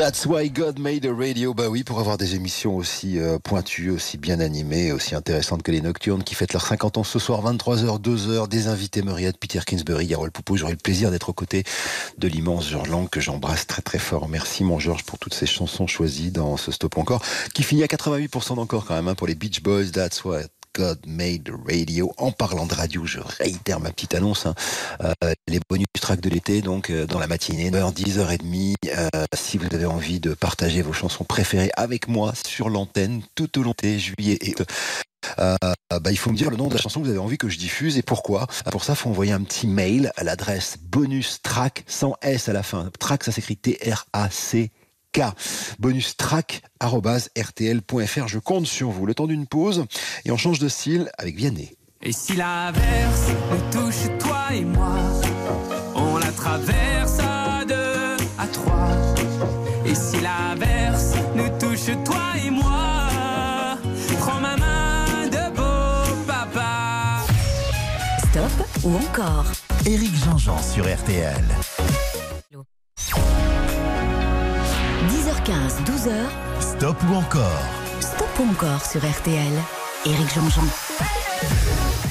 That's 0.02 0.26
why 0.26 0.50
God 0.50 0.80
made 0.80 1.06
a 1.06 1.14
radio. 1.14 1.54
Bah 1.54 1.68
oui, 1.68 1.84
pour 1.84 2.00
avoir 2.00 2.18
des 2.18 2.34
émissions 2.34 2.74
aussi 2.74 3.20
euh, 3.20 3.38
pointues, 3.38 3.88
aussi 3.88 4.18
bien 4.18 4.40
animées, 4.40 4.90
aussi 4.90 5.14
intéressantes 5.14 5.62
que 5.62 5.70
les 5.70 5.80
Nocturnes 5.80 6.24
qui 6.24 6.34
fêtent 6.34 6.54
leurs 6.54 6.66
50 6.66 6.98
ans 6.98 7.04
ce 7.04 7.20
soir, 7.20 7.40
23h, 7.44 8.00
2h, 8.00 8.48
des 8.48 8.66
invités 8.66 9.02
Myriad, 9.02 9.36
Peter 9.38 9.60
Kingsbury, 9.64 10.06
Yarol 10.06 10.32
Poupeau. 10.32 10.56
J'aurai 10.56 10.72
le 10.72 10.78
plaisir 10.78 11.12
d'être 11.12 11.28
aux 11.28 11.32
côtés 11.32 11.62
de 12.18 12.26
l'immense 12.26 12.68
Georges 12.68 12.88
Lang 12.88 13.08
que 13.08 13.20
j'embrasse 13.20 13.68
très 13.68 13.82
très 13.82 14.00
fort. 14.00 14.28
Merci 14.28 14.64
mon 14.64 14.80
Georges 14.80 15.04
pour 15.04 15.20
toutes 15.20 15.34
ces 15.34 15.46
chansons 15.46 15.86
choisies 15.86 16.32
dans 16.32 16.56
ce 16.56 16.72
stop 16.72 16.98
encore, 16.98 17.22
qui 17.54 17.62
finit 17.62 17.84
à 17.84 17.86
88% 17.86 18.56
d'encore 18.56 18.84
quand 18.84 18.96
même 18.96 19.06
hein, 19.06 19.14
pour 19.14 19.28
les 19.28 19.36
Beach 19.36 19.62
Boys. 19.62 19.92
That's 19.92 20.24
why 20.24 20.46
God 20.74 21.00
made 21.06 21.50
radio. 21.68 22.12
En 22.16 22.32
parlant 22.32 22.66
de 22.66 22.74
radio, 22.74 23.04
je 23.04 23.20
réitère 23.20 23.80
ma 23.80 23.90
petite 23.90 24.14
annonce. 24.14 24.46
hein. 24.46 24.54
Euh, 25.02 25.12
les 25.48 25.60
bonus 25.68 25.86
tracks 26.00 26.20
de 26.20 26.30
l'été, 26.30 26.62
donc 26.62 26.90
euh, 26.90 27.06
dans 27.06 27.18
la 27.18 27.26
matinée, 27.26 27.70
9h, 27.70 27.94
10h30. 27.94 28.74
Euh, 28.86 29.08
si 29.34 29.58
vous 29.58 29.66
avez 29.72 29.86
envie 29.86 30.20
de 30.20 30.34
partager 30.34 30.82
vos 30.82 30.92
chansons 30.92 31.24
préférées 31.24 31.70
avec 31.76 32.08
moi 32.08 32.32
sur 32.46 32.70
l'antenne 32.70 33.22
tout 33.34 33.58
au 33.58 33.62
long 33.62 33.74
de 33.82 33.98
juillet 33.98 34.38
et 34.40 34.54
bah, 35.38 36.10
il 36.10 36.16
faut 36.18 36.30
me 36.30 36.36
dire 36.36 36.50
le 36.50 36.56
nom 36.56 36.68
de 36.68 36.74
la 36.74 36.80
chanson 36.80 37.00
que 37.00 37.04
vous 37.04 37.10
avez 37.10 37.18
envie 37.20 37.38
que 37.38 37.48
je 37.48 37.58
diffuse 37.58 37.98
et 37.98 38.02
pourquoi. 38.02 38.46
Pour 38.70 38.84
ça, 38.84 38.94
il 38.94 38.96
faut 38.96 39.10
envoyer 39.10 39.32
un 39.32 39.42
petit 39.42 39.66
mail 39.66 40.10
à 40.16 40.24
l'adresse 40.24 40.78
bonus 40.82 41.40
track 41.42 41.84
sans 41.86 42.16
S 42.22 42.48
à 42.48 42.52
la 42.52 42.62
fin. 42.62 42.90
Track, 42.98 43.24
ça 43.24 43.32
s'écrit 43.32 43.56
T-R-A-C. 43.56 44.70
K. 45.12 45.20
Bonus 45.78 46.16
track 46.16 46.62
rtl.fr. 46.82 48.28
Je 48.28 48.38
compte 48.38 48.66
sur 48.66 48.90
vous. 48.90 49.06
Le 49.06 49.14
temps 49.14 49.26
d'une 49.26 49.46
pause 49.46 49.84
et 50.24 50.30
on 50.30 50.36
change 50.36 50.58
de 50.58 50.68
style 50.68 51.10
avec 51.18 51.36
Vianney. 51.36 51.76
Et 52.02 52.12
si 52.12 52.34
l'averse 52.34 53.28
nous 53.50 53.80
touche 53.80 54.18
toi 54.18 54.46
et 54.52 54.64
moi, 54.64 54.96
on 55.94 56.16
la 56.16 56.32
traverse 56.32 57.18
à 57.20 57.64
deux, 57.64 58.16
à 58.38 58.46
trois. 58.48 58.88
Et 59.86 59.94
si 59.94 60.20
l'averse 60.20 61.12
nous 61.36 61.48
touche 61.60 61.94
toi 62.04 62.22
et 62.44 62.50
moi, 62.50 63.08
prends 64.18 64.40
ma 64.40 64.56
main 64.56 65.26
de 65.26 65.54
beau 65.54 66.24
papa. 66.26 67.24
Stop 68.30 68.66
ou 68.82 68.96
encore? 68.96 69.46
Éric 69.86 70.14
Jean-Jean 70.24 70.60
sur 70.60 70.84
RTL. 70.84 71.44
10h15, 75.44 75.84
12h, 75.84 76.12
Stop 76.60 76.96
ou 77.10 77.14
encore 77.14 77.62
Stop 78.00 78.28
ou 78.40 78.50
encore 78.50 78.84
sur 78.84 79.00
RTL. 79.00 79.52
Éric 80.04 80.34
Jean-Jean. 80.34 80.62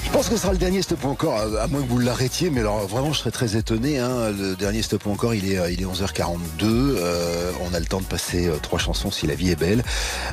Je 0.03 0.09
pense 0.11 0.27
que 0.27 0.35
ce 0.35 0.41
sera 0.41 0.51
le 0.51 0.57
dernier 0.57 0.81
stop 0.81 1.05
encore, 1.05 1.37
à 1.39 1.67
moins 1.67 1.81
que 1.81 1.87
vous 1.87 1.99
l'arrêtiez, 1.99 2.49
mais 2.49 2.59
alors 2.61 2.85
vraiment 2.87 3.13
je 3.13 3.19
serais 3.19 3.31
très 3.31 3.55
étonné. 3.55 3.99
hein. 3.99 4.31
Le 4.31 4.55
dernier 4.55 4.81
stop 4.81 5.07
encore, 5.07 5.33
il 5.33 5.49
est, 5.51 5.57
euh, 5.57 5.71
il 5.71 5.81
est 5.81 5.85
11h42. 5.85 6.63
euh, 6.63 7.51
on 7.61 7.73
a 7.73 7.79
le 7.79 7.85
temps 7.85 8.01
de 8.01 8.05
passer 8.05 8.47
euh, 8.47 8.57
trois 8.61 8.79
chansons 8.79 9.11
si 9.11 9.27
la 9.27 9.35
vie 9.35 9.51
est 9.51 9.55
belle. 9.59 9.83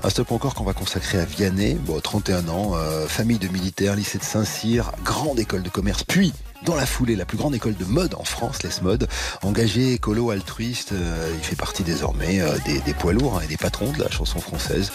Un 0.03 0.11
stop 0.11 0.33
encore 0.33 0.55
qu'on 0.55 0.65
va 0.65 0.73
consacrer 0.73 1.21
à 1.21 1.25
Vianney, 1.25 1.75
bon, 1.75 2.01
31 2.01 2.49
ans, 2.49 2.73
euh, 2.77 3.07
famille 3.07 3.39
de 3.39 3.49
militaires, 3.49 3.95
lycée 3.95 4.19
de 4.19 4.25
Saint-Cyr, 4.25 4.91
grande 5.05 5.39
école 5.39 5.63
de 5.63 5.69
commerce, 5.71 6.03
puis 6.05 6.33
dans 6.65 6.75
la 6.75 6.87
foulée, 6.87 7.17
la 7.17 7.25
plus 7.25 7.39
grande 7.39 7.55
école 7.55 7.77
de 7.77 7.85
mode 7.85 8.15
en 8.15 8.25
France, 8.25 8.63
Les 8.63 8.71
Mode, 8.83 9.09
engagé, 9.43 9.95
écolo, 9.95 10.31
altruiste, 10.31 10.93
euh, 10.93 11.33
il 11.37 11.45
fait 11.45 11.57
partie 11.57 11.83
désormais 11.83 12.41
euh, 12.41 12.57
des, 12.85 12.95
poids 12.95 13.13
lourds 13.13 13.39
hein, 13.39 13.41
et 13.45 13.47
des 13.47 13.57
patrons 13.57 13.93
de 13.93 14.03
la 14.03 14.11
chanson 14.11 14.41
française. 14.41 14.93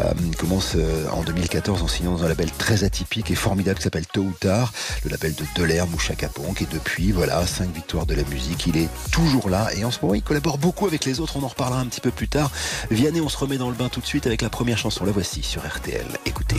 Euh, 0.00 0.12
il 0.24 0.36
commence 0.36 0.76
en 1.12 1.22
2014 1.22 1.82
en 1.82 1.88
signant 1.88 2.12
dans 2.12 2.24
un 2.24 2.28
label 2.28 2.50
très 2.50 2.84
atypique 2.84 3.30
et 3.30 3.34
formidable 3.34 3.78
qui 3.78 3.84
s'appelle 3.84 4.06
Tôt 4.06 4.22
ou 4.22 4.32
Tard, 4.38 4.72
le 5.04 5.10
label 5.10 5.34
de 5.34 5.44
Delerme 5.56 5.92
ou 5.94 5.98
Chaka. 5.98 6.28
Et 6.60 6.66
depuis, 6.72 7.12
voilà, 7.12 7.46
cinq 7.46 7.72
victoires 7.74 8.06
de 8.06 8.14
la 8.14 8.24
musique. 8.24 8.66
Il 8.66 8.76
est 8.76 8.88
toujours 9.10 9.48
là 9.48 9.68
et 9.76 9.84
en 9.84 9.90
ce 9.90 9.98
moment, 10.02 10.14
il 10.14 10.22
collabore 10.22 10.58
beaucoup 10.58 10.86
avec 10.86 11.04
les 11.04 11.20
autres. 11.20 11.36
On 11.36 11.42
en 11.42 11.48
reparlera 11.48 11.80
un 11.80 11.86
petit 11.86 12.00
peu 12.00 12.10
plus 12.10 12.28
tard. 12.28 12.50
Vianney, 12.90 13.20
on 13.20 13.28
se 13.28 13.36
remet 13.36 13.58
dans 13.58 13.68
le 13.68 13.74
bain 13.74 13.88
tout 13.88 14.00
de 14.00 14.06
suite 14.06 14.26
avec 14.26 14.42
la 14.42 14.50
première 14.50 14.78
chanson. 14.78 15.04
La 15.04 15.12
voici 15.12 15.42
sur 15.42 15.66
RTL. 15.66 16.06
Écoutez. 16.26 16.56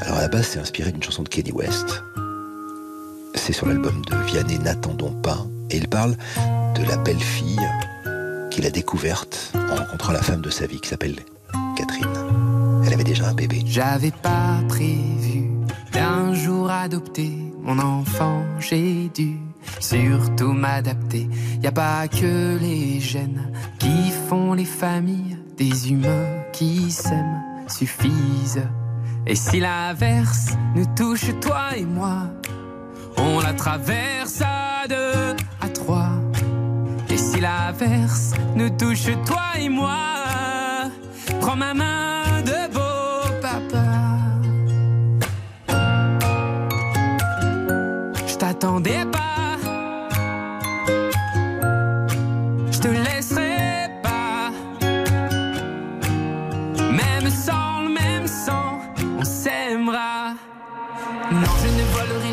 Alors 0.00 0.18
à 0.18 0.22
la 0.22 0.28
base, 0.28 0.48
c'est 0.48 0.58
inspiré 0.58 0.92
d'une 0.92 1.02
chanson 1.02 1.22
de 1.22 1.28
Kenny 1.28 1.52
West. 1.52 2.02
C'est 3.34 3.52
sur 3.52 3.66
l'album 3.66 4.02
de 4.06 4.16
Vianney 4.26 4.58
N'attendons 4.58 5.12
pas. 5.22 5.46
Et 5.70 5.76
il 5.76 5.88
parle 5.88 6.16
de 6.74 6.84
la 6.84 6.96
belle 6.96 7.20
fille 7.20 7.60
qu'il 8.50 8.66
a 8.66 8.70
découverte 8.70 9.52
en 9.54 9.76
rencontrant 9.76 10.12
la 10.12 10.22
femme 10.22 10.40
de 10.40 10.50
sa 10.50 10.66
vie 10.66 10.80
qui 10.80 10.88
s'appelle 10.88 11.16
Catherine. 11.76 12.08
Elle 12.86 12.94
avait 12.94 13.04
déjà 13.04 13.28
un 13.28 13.34
bébé. 13.34 13.62
J'avais 13.66 14.10
pas 14.10 14.60
prévu 14.68 15.50
d'un 15.92 16.34
jour 16.34 16.70
adopter 16.70 17.32
mon 17.68 17.78
enfant, 17.80 18.42
j'ai 18.60 19.10
dû 19.14 19.36
surtout 19.78 20.52
m'adapter. 20.52 21.28
Y 21.62 21.66
a 21.66 21.72
pas 21.72 22.08
que 22.08 22.58
les 22.58 22.98
gènes 22.98 23.52
qui 23.78 24.10
font 24.28 24.54
les 24.54 24.64
familles, 24.64 25.36
des 25.56 25.90
humains 25.90 26.44
qui 26.52 26.90
s'aiment 26.90 27.42
suffisent. 27.68 28.66
Et 29.26 29.34
si 29.34 29.60
l'averse 29.60 30.52
nous 30.74 30.86
touche 30.96 31.26
toi 31.42 31.76
et 31.76 31.84
moi, 31.84 32.30
on 33.18 33.40
la 33.40 33.52
traverse 33.52 34.40
à 34.40 34.86
deux, 34.88 35.36
à 35.60 35.68
trois. 35.68 36.10
Et 37.10 37.16
si 37.16 37.40
l'averse 37.40 38.32
nous 38.54 38.70
touche 38.70 39.10
toi 39.26 39.42
et 39.58 39.68
moi, 39.68 39.98
prends 41.40 41.56
ma 41.56 41.74
main 41.74 42.42
de 42.42 42.72
beau 42.72 43.42
papa. 43.42 43.84
Je 48.26 48.34
t'attendais 48.36 49.04
pas, 49.12 49.27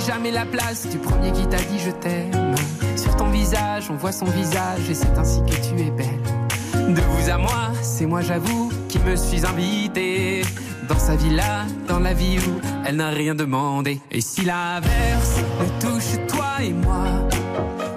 jamais 0.06 0.32
la 0.32 0.46
place 0.46 0.88
du 0.88 0.98
premier 0.98 1.32
qui 1.32 1.48
t'a 1.48 1.58
dit 1.58 1.80
je 1.80 1.92
t'aime. 1.92 2.56
Sur 2.96 3.16
ton 3.16 3.30
visage, 3.30 3.90
on 3.90 3.96
voit 3.96 4.12
son 4.12 4.26
visage 4.26 4.90
et 4.90 4.94
c'est 4.94 5.18
ainsi 5.18 5.42
que 5.42 5.56
tu 5.56 5.82
es 5.82 5.92
belle. 5.92 6.94
De 6.94 7.02
vous 7.02 7.30
à 7.30 7.38
moi, 7.38 7.72
c'est 7.82 8.06
moi 8.06 8.22
j'avoue 8.22 8.72
qui 8.88 9.00
me 9.00 9.16
suis 9.16 9.46
invité 9.46 10.44
dans 10.88 11.00
sa 11.00 11.16
villa, 11.16 11.66
dans 11.88 12.00
la 12.00 12.14
vie 12.14 12.38
où 12.38 12.62
elle 12.86 12.98
n'a 12.98 13.10
rien 13.10 13.34
demandé. 13.34 14.00
Et 14.12 14.22
si 14.22 14.46
l'averse 14.46 15.38
nous 15.60 15.90
touche 15.90 16.28
toi 16.28 16.62
et 16.62 16.74
moi, 16.74 17.06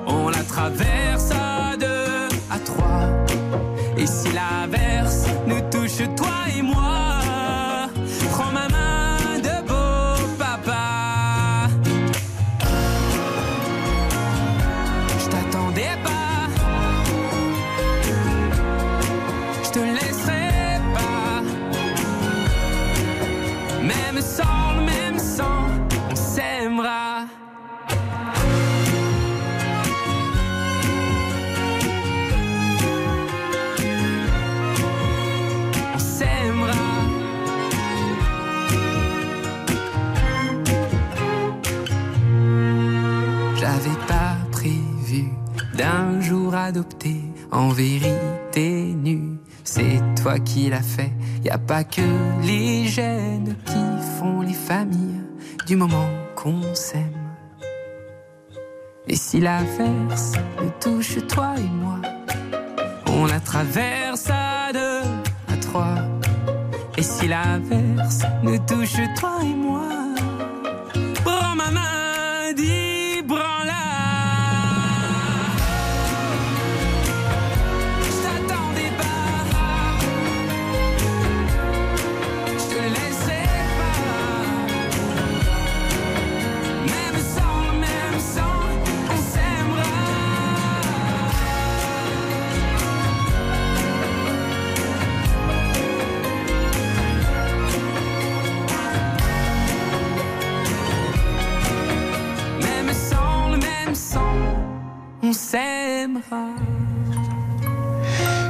on 0.07 0.29
la 0.29 0.43
traverse 0.45 1.31
à 1.33 1.77
deux, 1.77 2.29
à 2.51 2.59
trois. 2.59 3.09
Et 3.99 4.07
si 4.07 4.29
l'averse 4.33 5.27
nous 5.47 5.61
touche 5.71 5.99
toi 6.17 6.37
et 6.57 6.63
moi, 6.63 7.18
en 47.51 47.69
vérité 47.71 48.95
nu. 48.95 49.39
C'est 49.65 50.01
toi 50.23 50.39
qui 50.39 50.69
l'as 50.69 50.83
fait. 50.83 51.13
Y 51.45 51.51
a 51.51 51.59
pas 51.59 51.85
que 51.85 52.03
les 52.43 52.87
gènes 52.87 53.57
qui 53.65 54.19
font 54.19 54.43
les 54.43 54.55
familles 54.55 55.23
du 55.67 55.77
moment 55.77 56.09
qu'on 56.35 56.75
s'aime. 56.75 57.13
Et 59.07 59.17
si 59.17 59.41
l'averse 59.41 60.33
nous 60.63 60.71
touche 60.81 61.27
toi 61.27 61.55
et 61.57 61.71
moi, 61.83 62.01
on 63.07 63.25
la 63.27 63.41
traverse 63.41 64.29
à 64.31 64.73
deux, 64.73 65.09
à 65.49 65.57
trois. 65.61 65.97
Et 66.99 67.03
si 67.03 67.29
l'averse 67.29 68.21
nous 68.43 68.59
touche 68.59 69.01
toi 69.19 69.39
et 69.43 69.55
moi, 69.55 69.68
on 105.29 105.33
s'aimera. 105.33 106.55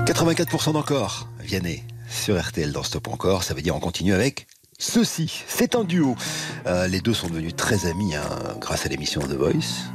84% 0.07 0.73
d'encore, 0.73 1.29
Vianney, 1.41 1.83
sur 2.09 2.41
RTL 2.41 2.71
dans 2.71 2.85
Stop 2.85 3.09
Encore, 3.09 3.43
ça 3.43 3.53
veut 3.53 3.63
dire 3.63 3.75
on 3.75 3.81
continue 3.81 4.15
avec 4.15 4.47
ceci. 4.79 5.45
C'est 5.49 5.75
un 5.75 5.83
duo. 5.83 6.15
Euh, 6.67 6.87
les 6.87 7.01
deux 7.01 7.15
sont 7.15 7.27
devenus 7.27 7.57
très 7.57 7.87
amis 7.87 8.15
hein, 8.15 8.23
grâce 8.61 8.87
à 8.87 8.89
l'émission 8.89 9.21
The 9.23 9.33
Voice. 9.33 9.91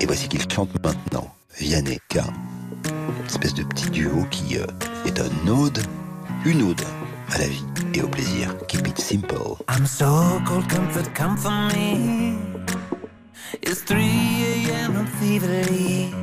Et 0.00 0.06
voici 0.06 0.28
qu'ils 0.28 0.48
chantent 0.50 0.82
maintenant. 0.84 1.28
Vianney 1.58 1.98
K. 2.08 2.18
Une 2.86 3.26
espèce 3.26 3.54
de 3.54 3.64
petit 3.64 3.90
duo 3.90 4.24
qui 4.30 4.56
euh, 4.56 4.66
est 5.04 5.18
un 5.20 5.48
ode, 5.48 5.82
une 6.44 6.62
ode 6.62 6.82
à 7.32 7.38
la 7.38 7.48
vie 7.48 7.64
et 7.94 8.02
au 8.02 8.08
plaisir. 8.08 8.56
Keep 8.68 8.86
it 8.86 9.00
simple. 9.00 9.56
I'm 9.68 9.84
so 9.84 10.40
cold, 10.46 10.68
comfort, 10.68 11.12
come 11.12 11.36
me. 11.74 12.49
It's 13.62 13.82
3 13.82 14.00
a.m. 14.00 14.96
I'm 14.96 15.06
feverly. 15.06 16.14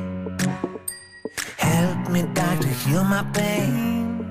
Help 1.58 2.08
me, 2.10 2.22
doctor, 2.32 2.68
heal 2.68 3.04
my 3.04 3.22
pain. 3.32 4.30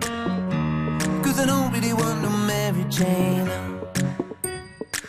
Cause 1.24 1.40
I 1.40 1.46
don't 1.46 1.72
really 1.72 1.94
want 1.94 2.24
to 2.24 2.30
marry 2.30 2.84
Jane. 2.90 3.50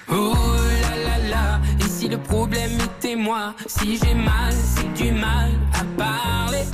Oh 0.09 0.35
là 0.83 0.97
là 1.07 1.19
là, 1.31 1.61
et 1.81 1.89
si 1.89 2.09
le 2.09 2.19
problème 2.19 2.73
était 2.81 3.17
moi, 3.17 3.55
si 3.67 3.97
j'ai 3.99 4.15
mal, 4.15 4.53
c'est 4.53 4.93
du 4.95 5.13
mal 5.13 5.51
à 5.73 5.85
parler. 5.97 6.65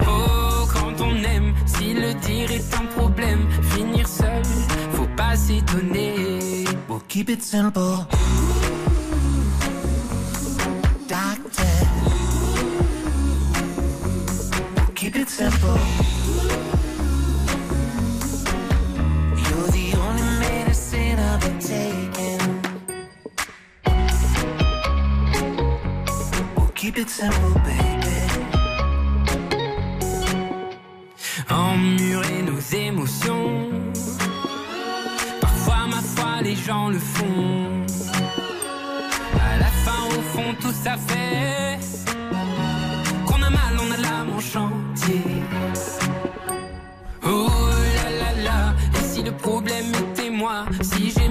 Oh, 0.00 0.66
quand 0.72 1.00
on 1.00 1.14
aime, 1.22 1.54
si 1.66 1.94
le 1.94 2.14
dire 2.14 2.50
est 2.50 2.74
un 2.74 2.86
problème, 2.98 3.48
finir 3.74 4.08
seul, 4.08 4.42
faut 4.92 5.08
pas 5.16 5.36
s'étonner. 5.36 6.64
Well, 6.88 7.00
keep 7.08 7.30
it 7.30 7.42
simple. 7.42 8.06
It 15.24 15.30
simple. 15.30 15.78
You're 19.44 19.70
the 19.78 19.86
only 20.04 20.28
medicine 20.44 21.18
I've 21.18 21.40
been 21.40 21.58
taking. 21.58 22.42
Well, 26.56 26.70
keep 26.74 26.98
it 26.98 27.08
simple, 27.08 27.54
baby. 27.68 28.18
Emmurer 31.48 32.42
nos 32.42 32.60
émotions. 32.74 33.70
Parfois, 35.40 35.86
ma 35.86 36.02
foi, 36.02 36.42
les 36.42 36.56
gens 36.56 36.88
le 36.90 36.98
font. 36.98 37.86
À 39.40 39.56
la 39.58 39.70
fin, 39.84 40.00
au 40.18 40.22
fond, 40.32 40.54
tout 40.60 40.74
ça 40.84 40.96
fait 40.98 41.78
problème 49.44 49.92
était 50.10 50.30
moi, 50.30 50.64
si 50.80 51.10
j'ai 51.10 51.23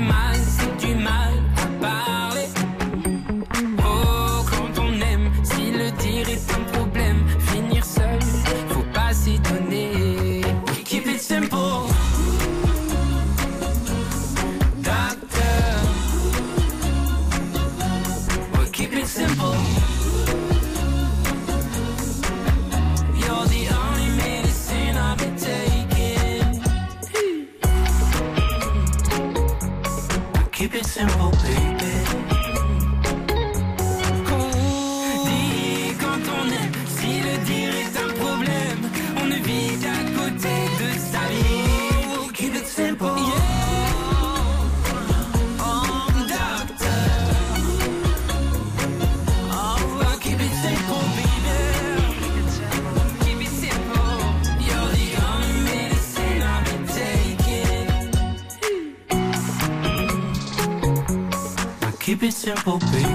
it 62.23 62.31
simple, 62.31 62.79
baby. 62.91 63.07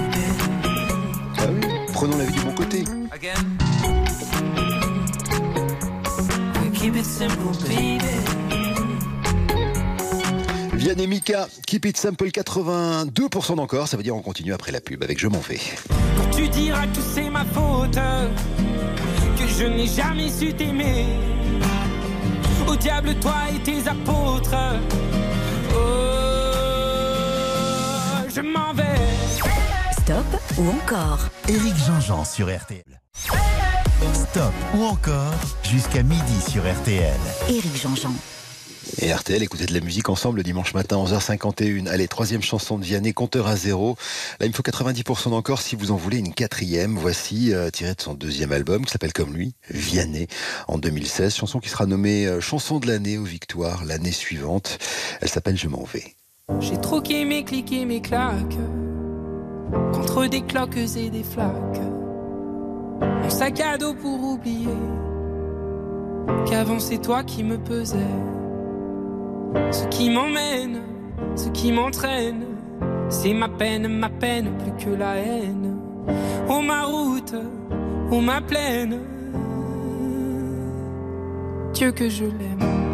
Ah 1.37 1.45
oui, 1.49 1.61
prenons 1.93 2.17
la 2.17 2.25
vie 2.25 2.33
du 2.33 2.41
bon 2.41 2.51
côté. 2.53 2.83
Again. 3.11 3.33
Keep 6.73 6.95
it 6.95 7.05
simple, 7.05 7.51
baby. 7.67 7.99
Vianney 10.73 11.07
Mika, 11.07 11.47
Keep 11.67 11.85
It 11.85 11.97
Simple 11.97 12.27
82% 12.27 13.55
d'encore. 13.55 13.87
Ça 13.87 13.97
veut 13.97 14.03
dire 14.03 14.15
on 14.15 14.21
continue 14.21 14.53
après 14.53 14.71
la 14.71 14.79
pub 14.79 15.03
avec 15.03 15.19
Je 15.19 15.27
m'en 15.27 15.39
vais. 15.39 15.59
Quand 15.89 16.29
tu 16.37 16.47
diras 16.47 16.87
que 16.87 17.01
c'est 17.13 17.29
ma 17.29 17.43
faute, 17.45 17.95
que 17.95 19.47
je 19.47 19.65
n'ai 19.65 19.87
jamais 19.87 20.29
su 20.29 20.53
t'aimer. 20.53 21.05
Au 22.67 22.75
diable, 22.75 23.15
toi 23.15 23.35
et 23.53 23.59
tes 23.61 23.87
apôtres. 23.87 24.55
Oh, 25.73 25.79
je 28.33 28.41
m'en 28.41 28.73
vais. 28.73 28.88
Stop 30.09 30.41
ou 30.57 30.67
encore 30.69 31.19
Éric 31.47 31.75
Jean-Jean 31.85 32.25
sur 32.25 32.47
RTL. 32.47 32.81
Stop 34.11 34.53
ou 34.73 34.83
encore 34.83 35.35
jusqu'à 35.61 36.01
midi 36.01 36.41
sur 36.49 36.63
RTL. 36.63 37.19
Éric 37.47 37.79
Jean-Jean. 37.79 38.11
Et 39.03 39.13
RTL, 39.13 39.43
écoutez 39.43 39.67
de 39.67 39.73
la 39.75 39.81
musique 39.81 40.09
ensemble 40.09 40.37
le 40.37 40.43
dimanche 40.43 40.73
matin, 40.73 40.95
11h51. 40.95 41.85
Allez, 41.85 42.07
troisième 42.07 42.41
chanson 42.41 42.79
de 42.79 42.85
Vianney, 42.85 43.13
compteur 43.13 43.45
à 43.45 43.55
zéro. 43.55 43.97
Là, 44.39 44.47
il 44.47 44.49
me 44.49 44.55
faut 44.55 44.63
90% 44.63 45.29
d'encore 45.29 45.61
si 45.61 45.75
vous 45.75 45.91
en 45.91 45.95
voulez 45.95 46.17
une 46.17 46.33
quatrième. 46.33 46.97
Voici, 46.97 47.53
euh, 47.53 47.69
tirée 47.69 47.93
de 47.93 48.01
son 48.01 48.15
deuxième 48.15 48.51
album, 48.51 48.85
qui 48.85 48.91
s'appelle 48.91 49.13
comme 49.13 49.35
lui, 49.35 49.53
Vianney, 49.69 50.25
en 50.67 50.79
2016. 50.79 51.35
Chanson 51.35 51.59
qui 51.59 51.69
sera 51.69 51.85
nommée 51.85 52.25
euh, 52.25 52.41
chanson 52.41 52.79
de 52.79 52.87
l'année 52.87 53.19
aux 53.19 53.25
victoires 53.25 53.85
l'année 53.85 54.11
suivante. 54.11 54.79
Elle 55.21 55.29
s'appelle 55.29 55.55
Je 55.55 55.67
m'en 55.67 55.83
vais. 55.83 56.15
J'ai 56.61 56.81
troqué 56.81 57.25
mes 57.25 57.43
clics 57.43 57.71
et 57.71 57.85
mes 57.85 58.01
claques 58.01 58.57
contre 59.93 60.27
des 60.27 60.41
cloques 60.41 60.77
et 60.77 61.09
des 61.09 61.23
flaques. 61.23 61.81
Mon 63.01 63.29
sac 63.29 63.59
à 63.61 63.77
dos 63.77 63.93
pour 63.93 64.21
oublier 64.23 64.67
qu'avant 66.45 66.79
c'est 66.79 66.99
toi 66.99 67.23
qui 67.23 67.43
me 67.43 67.57
pesais. 67.57 67.97
Ce 69.71 69.85
qui 69.87 70.09
m'emmène, 70.09 70.81
ce 71.35 71.49
qui 71.49 71.71
m'entraîne, 71.71 72.43
c'est 73.09 73.33
ma 73.33 73.49
peine, 73.49 73.87
ma 73.87 74.09
peine 74.09 74.51
plus 74.57 74.85
que 74.85 74.91
la 74.95 75.15
haine. 75.17 75.77
Oh 76.49 76.61
ma 76.61 76.83
route, 76.83 77.35
oh 78.11 78.21
ma 78.21 78.41
plaine, 78.41 78.99
Dieu 81.73 81.91
que 81.91 82.09
je 82.09 82.25
l'aime. 82.25 82.88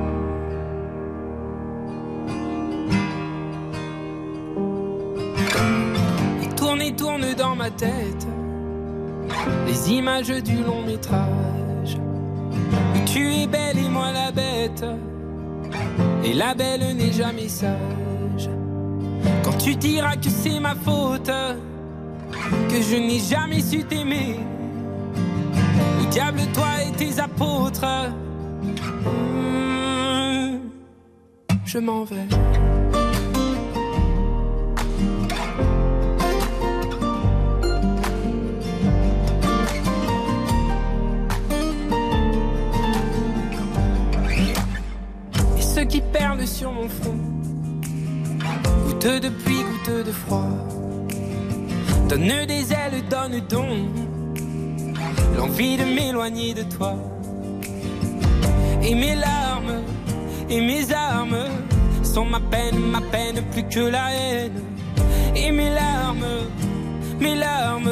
Dans 7.37 7.55
ma 7.55 7.69
tête 7.69 8.27
les 9.67 9.91
images 9.91 10.27
du 10.43 10.63
long 10.63 10.81
métrage. 10.85 11.97
Où 12.95 13.05
tu 13.05 13.33
es 13.33 13.47
belle 13.47 13.77
et 13.77 13.89
moi 13.89 14.11
la 14.11 14.31
bête. 14.31 14.85
Et 16.23 16.33
la 16.33 16.53
belle 16.53 16.95
n'est 16.95 17.11
jamais 17.11 17.47
sage. 17.47 18.49
Quand 19.43 19.57
tu 19.57 19.75
diras 19.75 20.15
que 20.15 20.29
c'est 20.29 20.59
ma 20.59 20.75
faute, 20.75 21.31
que 22.69 22.81
je 22.81 22.95
n'ai 22.95 23.19
jamais 23.19 23.61
su 23.61 23.83
t'aimer. 23.83 24.39
Au 26.01 26.05
diable, 26.11 26.41
toi 26.53 26.67
et 26.87 26.91
tes 26.91 27.19
apôtres. 27.19 27.85
Hmm, 29.05 30.59
Je 31.65 31.79
m'en 31.79 32.03
vais. 32.03 32.27
Ceux 45.75 45.83
qui 45.83 45.99
perlent 45.99 46.47
sur 46.47 46.71
mon 46.71 46.87
front, 46.87 47.17
goutte 48.85 49.07
de 49.07 49.27
pluie, 49.27 49.61
goutte 49.61 50.05
de 50.05 50.11
froid, 50.11 50.47
donne 52.07 52.45
des 52.47 52.71
ailes, 52.71 53.03
donne 53.09 53.41
donc 53.49 53.89
l'envie 55.37 55.75
de 55.75 55.83
m'éloigner 55.83 56.53
de 56.53 56.63
toi. 56.63 56.93
Et 58.81 58.95
mes 58.95 59.15
larmes 59.15 59.81
et 60.49 60.61
mes 60.61 60.93
armes 60.93 61.43
sont 62.03 62.23
ma 62.23 62.39
peine, 62.39 62.79
ma 62.79 63.01
peine 63.01 63.41
plus 63.51 63.63
que 63.63 63.81
la 63.81 64.13
haine. 64.15 64.61
Et 65.35 65.51
mes 65.51 65.71
larmes, 65.71 66.47
mes 67.19 67.35
larmes. 67.35 67.91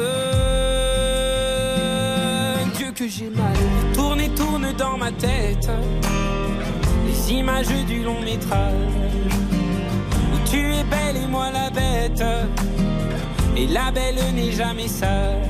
Dieu 2.76 2.92
que 2.94 3.06
j'ai 3.06 3.28
mal, 3.28 3.58
tourne 3.92 4.20
et 4.20 4.30
tourne 4.30 4.72
dans 4.72 4.96
ma 4.96 5.12
tête. 5.12 5.68
Les 7.34 7.40
images 7.40 7.84
du 7.88 8.04
long 8.04 8.20
métrage. 8.20 8.72
Où 10.32 10.38
tu 10.48 10.72
es 10.72 10.84
belle 10.84 11.16
et 11.16 11.26
moi 11.26 11.50
la 11.50 11.68
bête. 11.68 12.22
Et 13.56 13.66
la 13.66 13.90
belle 13.90 14.20
n'est 14.34 14.52
jamais 14.52 14.86
sage. 14.86 15.42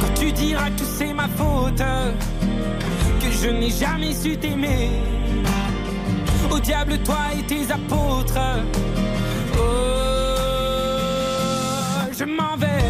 Quand 0.00 0.14
tu 0.20 0.32
diras 0.32 0.68
que 0.70 0.84
c'est 0.84 1.14
ma 1.14 1.28
faute, 1.28 1.82
que 3.20 3.30
je 3.30 3.48
n'ai 3.48 3.70
jamais 3.70 4.12
su 4.12 4.36
t'aimer. 4.36 4.90
Au 6.50 6.58
diable, 6.58 6.98
toi 6.98 7.32
et 7.38 7.42
tes 7.44 7.70
apôtres. 7.72 8.38
Oh, 9.56 9.60
je 12.18 12.24
m'en 12.24 12.56
vais. 12.58 12.83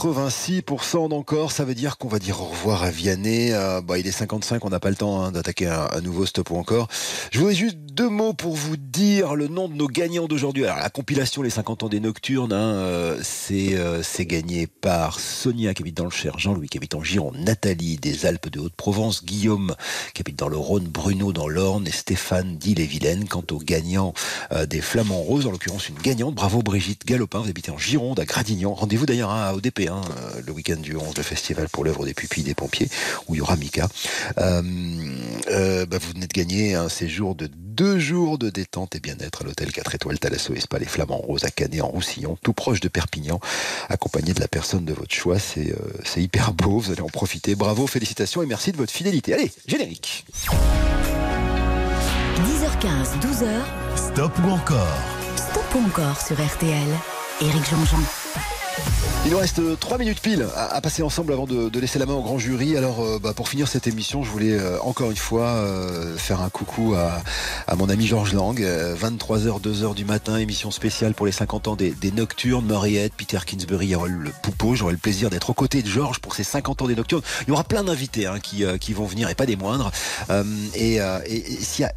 86% 0.00 1.10
d'encore, 1.10 1.52
ça 1.52 1.66
veut 1.66 1.74
dire 1.74 1.98
qu'on 1.98 2.08
va 2.08 2.18
dire 2.18 2.40
au 2.40 2.46
revoir 2.46 2.84
à 2.84 2.90
Vianney. 2.90 3.52
Euh, 3.52 3.82
bah, 3.82 3.98
il 3.98 4.06
est 4.06 4.12
55, 4.12 4.64
on 4.64 4.70
n'a 4.70 4.80
pas 4.80 4.88
le 4.88 4.96
temps 4.96 5.22
hein, 5.22 5.30
d'attaquer 5.30 5.66
un, 5.66 6.00
nouveau 6.00 6.24
stop 6.24 6.50
ou 6.50 6.56
encore. 6.56 6.88
Je 7.30 7.38
voudrais 7.38 7.54
juste 7.54 7.76
deux 8.00 8.08
mots 8.08 8.32
pour 8.32 8.56
vous 8.56 8.78
dire 8.78 9.34
le 9.34 9.46
nom 9.46 9.68
de 9.68 9.74
nos 9.74 9.86
gagnants 9.86 10.26
d'aujourd'hui. 10.26 10.64
Alors 10.64 10.78
la 10.78 10.88
compilation 10.88 11.42
Les 11.42 11.50
50 11.50 11.82
ans 11.82 11.88
des 11.90 12.00
Nocturnes, 12.00 12.54
hein, 12.54 12.72
euh, 12.76 13.20
c'est 13.22 13.74
euh, 13.74 14.02
c'est 14.02 14.24
gagné 14.24 14.66
par 14.66 15.20
Sonia 15.20 15.74
qui 15.74 15.82
habite 15.82 15.98
dans 15.98 16.04
le 16.04 16.10
Cher, 16.10 16.38
Jean-Louis 16.38 16.70
qui 16.70 16.78
habite 16.78 16.94
en 16.94 17.04
Gironde, 17.04 17.36
Nathalie 17.36 17.98
des 17.98 18.24
Alpes 18.24 18.48
de 18.48 18.58
Haute-Provence, 18.58 19.22
Guillaume 19.22 19.74
qui 20.14 20.22
habite 20.22 20.38
dans 20.38 20.48
le 20.48 20.56
Rhône, 20.56 20.84
Bruno 20.84 21.34
dans 21.34 21.46
l'Orne 21.46 21.86
et 21.86 21.90
Stéphane 21.90 22.56
d'Ille-et-Vilaine. 22.56 23.28
Quant 23.28 23.44
aux 23.50 23.58
gagnants 23.58 24.14
euh, 24.52 24.64
des 24.64 24.80
Flamands 24.80 25.20
Roses, 25.20 25.46
en 25.46 25.50
l'occurrence 25.50 25.90
une 25.90 25.98
gagnante, 25.98 26.34
bravo 26.34 26.62
Brigitte 26.62 27.04
Galopin, 27.04 27.40
vous 27.40 27.50
habitez 27.50 27.70
en 27.70 27.76
Gironde, 27.76 28.18
à 28.18 28.24
Gradignan. 28.24 28.72
Rendez-vous 28.72 29.04
d'ailleurs 29.04 29.30
hein, 29.30 29.42
à 29.42 29.54
ODP, 29.54 29.90
hein, 29.90 30.00
le 30.46 30.52
week-end 30.54 30.80
du 30.80 30.96
11, 30.96 31.18
le 31.18 31.22
festival 31.22 31.68
pour 31.68 31.84
l'œuvre 31.84 32.06
des 32.06 32.14
pupilles 32.14 32.44
des 32.44 32.54
pompiers, 32.54 32.88
où 33.28 33.34
il 33.34 33.38
y 33.38 33.40
aura 33.42 33.56
Mika. 33.56 33.88
Bah, 34.36 35.98
vous 35.98 36.12
venez 36.12 36.26
de 36.26 36.32
gagner 36.32 36.74
un 36.74 36.88
séjour 36.88 37.34
de 37.34 37.50
deux 37.80 37.89
jours 37.98 38.38
de 38.38 38.50
détente 38.50 38.94
et 38.96 39.00
bien-être 39.00 39.42
à 39.42 39.44
l'hôtel 39.44 39.72
4 39.72 39.94
étoiles 39.94 40.18
Thalasso 40.18 40.54
Espa 40.54 40.78
les 40.78 40.86
Flamands 40.86 41.16
Roses 41.16 41.44
à 41.44 41.50
Canet 41.50 41.82
en 41.82 41.88
Roussillon, 41.88 42.36
tout 42.42 42.52
proche 42.52 42.80
de 42.80 42.88
Perpignan, 42.88 43.40
accompagné 43.88 44.32
de 44.32 44.40
la 44.40 44.48
personne 44.48 44.84
de 44.84 44.92
votre 44.92 45.14
choix. 45.14 45.38
C'est 45.38 45.72
euh, 45.72 45.92
c'est 46.04 46.22
hyper 46.22 46.52
beau, 46.52 46.78
vous 46.78 46.92
allez 46.92 47.02
en 47.02 47.08
profiter. 47.08 47.54
Bravo, 47.54 47.86
félicitations 47.86 48.42
et 48.42 48.46
merci 48.46 48.72
de 48.72 48.76
votre 48.76 48.92
fidélité. 48.92 49.34
Allez, 49.34 49.50
générique. 49.66 50.24
10h15, 52.36 53.20
12h, 53.20 54.12
Stop 54.12 54.32
ou 54.44 54.50
encore? 54.50 54.98
Stop 55.36 55.74
ou 55.74 55.86
encore 55.86 56.20
sur 56.20 56.36
RTL. 56.36 56.88
Éric 57.40 57.70
Jean-Jean. 57.70 58.19
Il 59.30 59.34
nous 59.34 59.38
reste 59.38 59.78
3 59.78 59.98
minutes 59.98 60.20
pile 60.20 60.44
à, 60.56 60.80
passer 60.80 61.04
ensemble 61.04 61.32
avant 61.32 61.46
de, 61.46 61.78
laisser 61.78 62.00
la 62.00 62.06
main 62.06 62.14
au 62.14 62.20
grand 62.20 62.36
jury. 62.36 62.76
Alors, 62.76 63.00
euh, 63.00 63.20
bah, 63.22 63.32
pour 63.32 63.48
finir 63.48 63.68
cette 63.68 63.86
émission, 63.86 64.24
je 64.24 64.28
voulais 64.28 64.58
euh, 64.58 64.76
encore 64.80 65.12
une 65.12 65.16
fois 65.16 65.50
euh, 65.50 66.16
faire 66.16 66.40
un 66.40 66.50
coucou 66.50 66.96
à, 66.96 67.22
mon 67.76 67.88
ami 67.88 68.08
Georges 68.08 68.32
Lang. 68.32 68.60
23h, 68.60 69.60
2h 69.60 69.94
du 69.94 70.04
matin, 70.04 70.36
émission 70.36 70.72
spéciale 70.72 71.14
pour 71.14 71.26
les 71.26 71.32
50 71.32 71.68
ans 71.68 71.76
des, 71.76 71.94
Nocturnes. 72.12 72.66
Mariette, 72.66 73.12
Peter 73.16 73.38
Kingsbury, 73.46 73.94
Harold 73.94 74.32
Poupeau. 74.42 74.74
J'aurai 74.74 74.94
le 74.94 74.98
plaisir 74.98 75.30
d'être 75.30 75.50
aux 75.50 75.54
côtés 75.54 75.84
de 75.84 75.88
Georges 75.88 76.18
pour 76.18 76.34
ces 76.34 76.42
50 76.42 76.82
ans 76.82 76.88
des 76.88 76.96
Nocturnes. 76.96 77.22
Il 77.42 77.50
y 77.50 77.52
aura 77.52 77.62
plein 77.62 77.84
d'invités 77.84 78.26
hein, 78.26 78.40
qui, 78.42 78.64
euh, 78.64 78.78
vont 78.96 79.06
venir 79.06 79.28
et 79.30 79.36
pas 79.36 79.46
des 79.46 79.54
moindres. 79.54 79.92
Euh, 80.30 80.42
euh, 80.76 81.20
et 81.24 81.40
s'il 81.60 81.82
y 81.82 81.86
a 81.86 81.92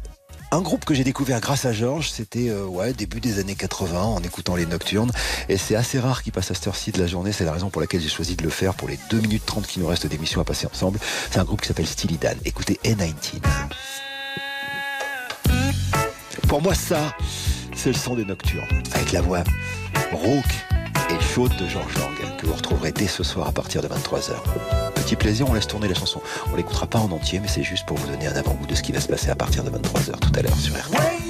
un 0.50 0.60
groupe 0.60 0.84
que 0.84 0.94
j'ai 0.94 1.04
découvert 1.04 1.40
grâce 1.40 1.64
à 1.64 1.72
Georges, 1.72 2.10
c'était 2.10 2.48
euh, 2.48 2.92
début 2.92 3.20
des 3.20 3.38
années 3.38 3.54
80 3.54 4.02
en 4.02 4.22
écoutant 4.22 4.56
les 4.56 4.66
Nocturnes. 4.66 5.10
Et 5.48 5.56
c'est 5.56 5.74
assez 5.74 5.98
rare 5.98 6.22
qu'il 6.22 6.32
passe 6.32 6.50
à 6.50 6.54
cette 6.54 6.66
heure-ci 6.66 6.92
de 6.92 7.00
la 7.00 7.06
journée. 7.06 7.32
C'est 7.32 7.44
la 7.44 7.52
raison 7.52 7.70
pour 7.70 7.80
laquelle 7.80 8.00
j'ai 8.00 8.08
choisi 8.08 8.36
de 8.36 8.42
le 8.42 8.50
faire 8.50 8.74
pour 8.74 8.88
les 8.88 8.98
2 9.10 9.20
minutes 9.20 9.44
30 9.46 9.66
qui 9.66 9.80
nous 9.80 9.86
restent 9.86 10.06
d'émission 10.06 10.40
à 10.40 10.44
passer 10.44 10.66
ensemble. 10.66 10.98
C'est 11.30 11.38
un 11.38 11.44
groupe 11.44 11.60
qui 11.60 11.68
s'appelle 11.68 11.86
Steely. 11.86 12.18
Écoutez 12.44 12.78
N19. 12.84 13.40
Pour 16.48 16.62
moi, 16.62 16.74
ça, 16.74 17.16
c'est 17.74 17.90
le 17.90 17.96
son 17.96 18.14
des 18.14 18.24
Nocturnes. 18.24 18.82
Avec 18.94 19.12
la 19.12 19.22
voix 19.22 19.42
rauque 20.12 20.44
et 21.10 21.34
chaude 21.34 21.54
de 21.56 21.66
Georges 21.66 21.94
Lang, 21.98 22.36
que 22.38 22.46
vous 22.46 22.54
retrouverez 22.54 22.92
dès 22.92 23.08
ce 23.08 23.24
soir 23.24 23.48
à 23.48 23.52
partir 23.52 23.82
de 23.82 23.88
23h. 23.88 24.93
Petit 25.04 25.16
plaisir, 25.16 25.46
on 25.50 25.52
laisse 25.52 25.66
tourner 25.66 25.86
la 25.86 25.94
chanson. 25.94 26.22
On 26.50 26.56
l'écoutera 26.56 26.86
pas 26.86 26.98
en 26.98 27.10
entier, 27.10 27.38
mais 27.38 27.48
c'est 27.48 27.62
juste 27.62 27.84
pour 27.84 27.98
vous 27.98 28.06
donner 28.06 28.26
un 28.26 28.36
avant-goût 28.36 28.64
de 28.64 28.74
ce 28.74 28.82
qui 28.82 28.90
va 28.90 29.00
se 29.00 29.08
passer 29.08 29.28
à 29.28 29.34
partir 29.34 29.62
de 29.62 29.68
23h 29.68 30.18
tout 30.18 30.32
à 30.34 30.40
l'heure 30.40 30.56
sur 30.56 30.74
RTL. 30.74 31.23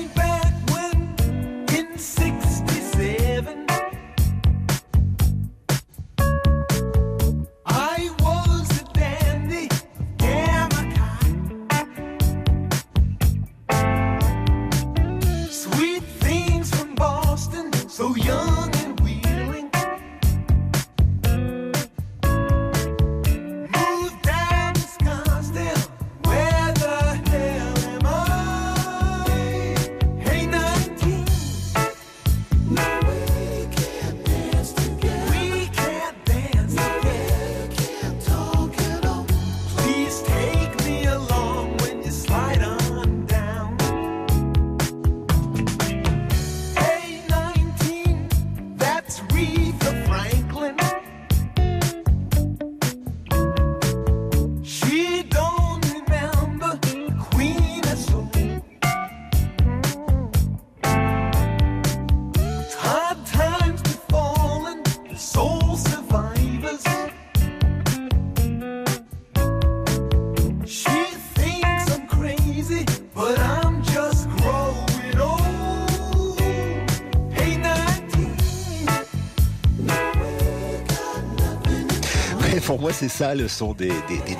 C'est 82.94 83.08
ça 83.08 83.34
le 83.34 83.48
son 83.48 83.74
des, 83.74 83.90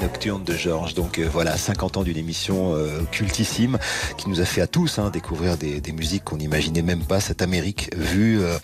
nocturnes 0.01 0.45
de 0.45 0.55
Georges. 0.55 0.95
Donc 0.95 1.19
euh, 1.19 1.29
voilà, 1.29 1.57
50 1.57 1.97
ans 1.97 2.03
d'une 2.05 2.17
émission 2.17 2.75
euh, 2.75 3.01
cultissime 3.11 3.79
qui 4.17 4.29
nous 4.29 4.41
a 4.41 4.45
fait 4.45 4.61
à 4.61 4.69
tous 4.69 5.01
hein, 5.01 5.11
découvrir 5.11 5.57
des, 5.57 5.81
musiques 5.93 6.23
qu'on 6.23 6.37
n'imaginait 6.37 6.83
même 6.83 7.05
pas, 7.05 7.19
cette 7.19 7.43
Amérique 7.43 7.91
vue, 7.97 8.41
euh, 8.41 8.57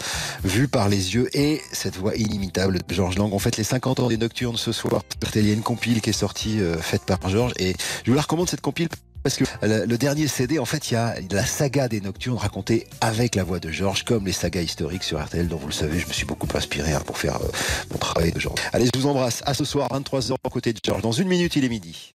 vue 0.45 0.69
par 0.69 0.89
les 0.89 1.15
yeux 1.15 1.29
et 1.37 1.61
cette 1.73 1.97
voix 1.97 2.15
inimitable 2.15 2.79
de 2.79 2.95
Georges 2.95 3.19
Lang. 3.19 3.33
On 3.33 3.41
fête 3.41 3.57
les 3.57 3.65
50 3.65 4.01
ans 4.01 4.09
des 4.09 4.17
nocturnes 4.17 4.57
ce 4.57 4.71
soir. 4.71 5.03
Il 5.35 5.47
y 5.47 5.51
a 5.51 5.55
une 5.55 5.63
compile 5.63 6.01
qui 6.01 6.11
est 6.11 6.15
sortie, 6.15 6.61
faite 6.81 7.03
par 7.03 7.29
Georges. 7.29 7.53
Et 7.59 7.75
je 8.05 8.11
vous 8.11 8.17
la 8.17 8.23
recommande 8.23 8.49
cette 8.49 8.61
compile 8.61 8.89
parce 9.23 9.37
que 9.37 9.45
le, 9.63 9.97
dernier 9.97 10.27
CD, 10.27 10.59
en 10.59 10.65
fait, 10.65 10.91
il 10.91 10.95
y 10.95 10.97
a 10.97 11.15
la 11.31 11.45
saga 11.45 11.89
des 11.89 12.01
Nocturnes 12.01 12.39
racontée 12.39 12.87
avec 13.01 13.35
la 13.35 13.45
voix 13.45 13.61
de 13.61 13.71
Georges, 13.71 14.05
comme 14.05 14.27
les 14.27 14.33
sagas 14.33 14.63
historiques 14.63 15.03
sur 15.03 15.23
RTL, 15.23 15.49
dont 15.49 15.57
vous 15.57 15.69
le 15.69 15.73
savez, 15.73 15.99
je 15.99 16.07
me 16.07 16.13
suis 16.13 16.27
beaucoup 16.27 16.49
inspiré 16.55 16.93
hein, 16.93 17.03
pour 17.05 17.19
faire 17.19 17.37
euh, 17.37 17.49
mon 17.91 17.99
travail 17.99 18.33
de 18.33 18.41
Georges. 18.41 18.61
Allez, 18.73 18.89
je 18.93 18.99
vous 18.99 19.07
embrasse. 19.07 19.43
À 19.45 19.55
ce 19.55 19.65
soir, 19.65 19.89
23h, 19.91 20.33
aux 20.43 20.51
côtés 20.51 20.73
de 20.73 20.81
Georges. 20.83 21.03
Dans 21.03 21.13
une 21.13 21.29
minute, 21.29 21.55
il 21.57 21.65
est 21.65 21.69
midi. 21.69 22.15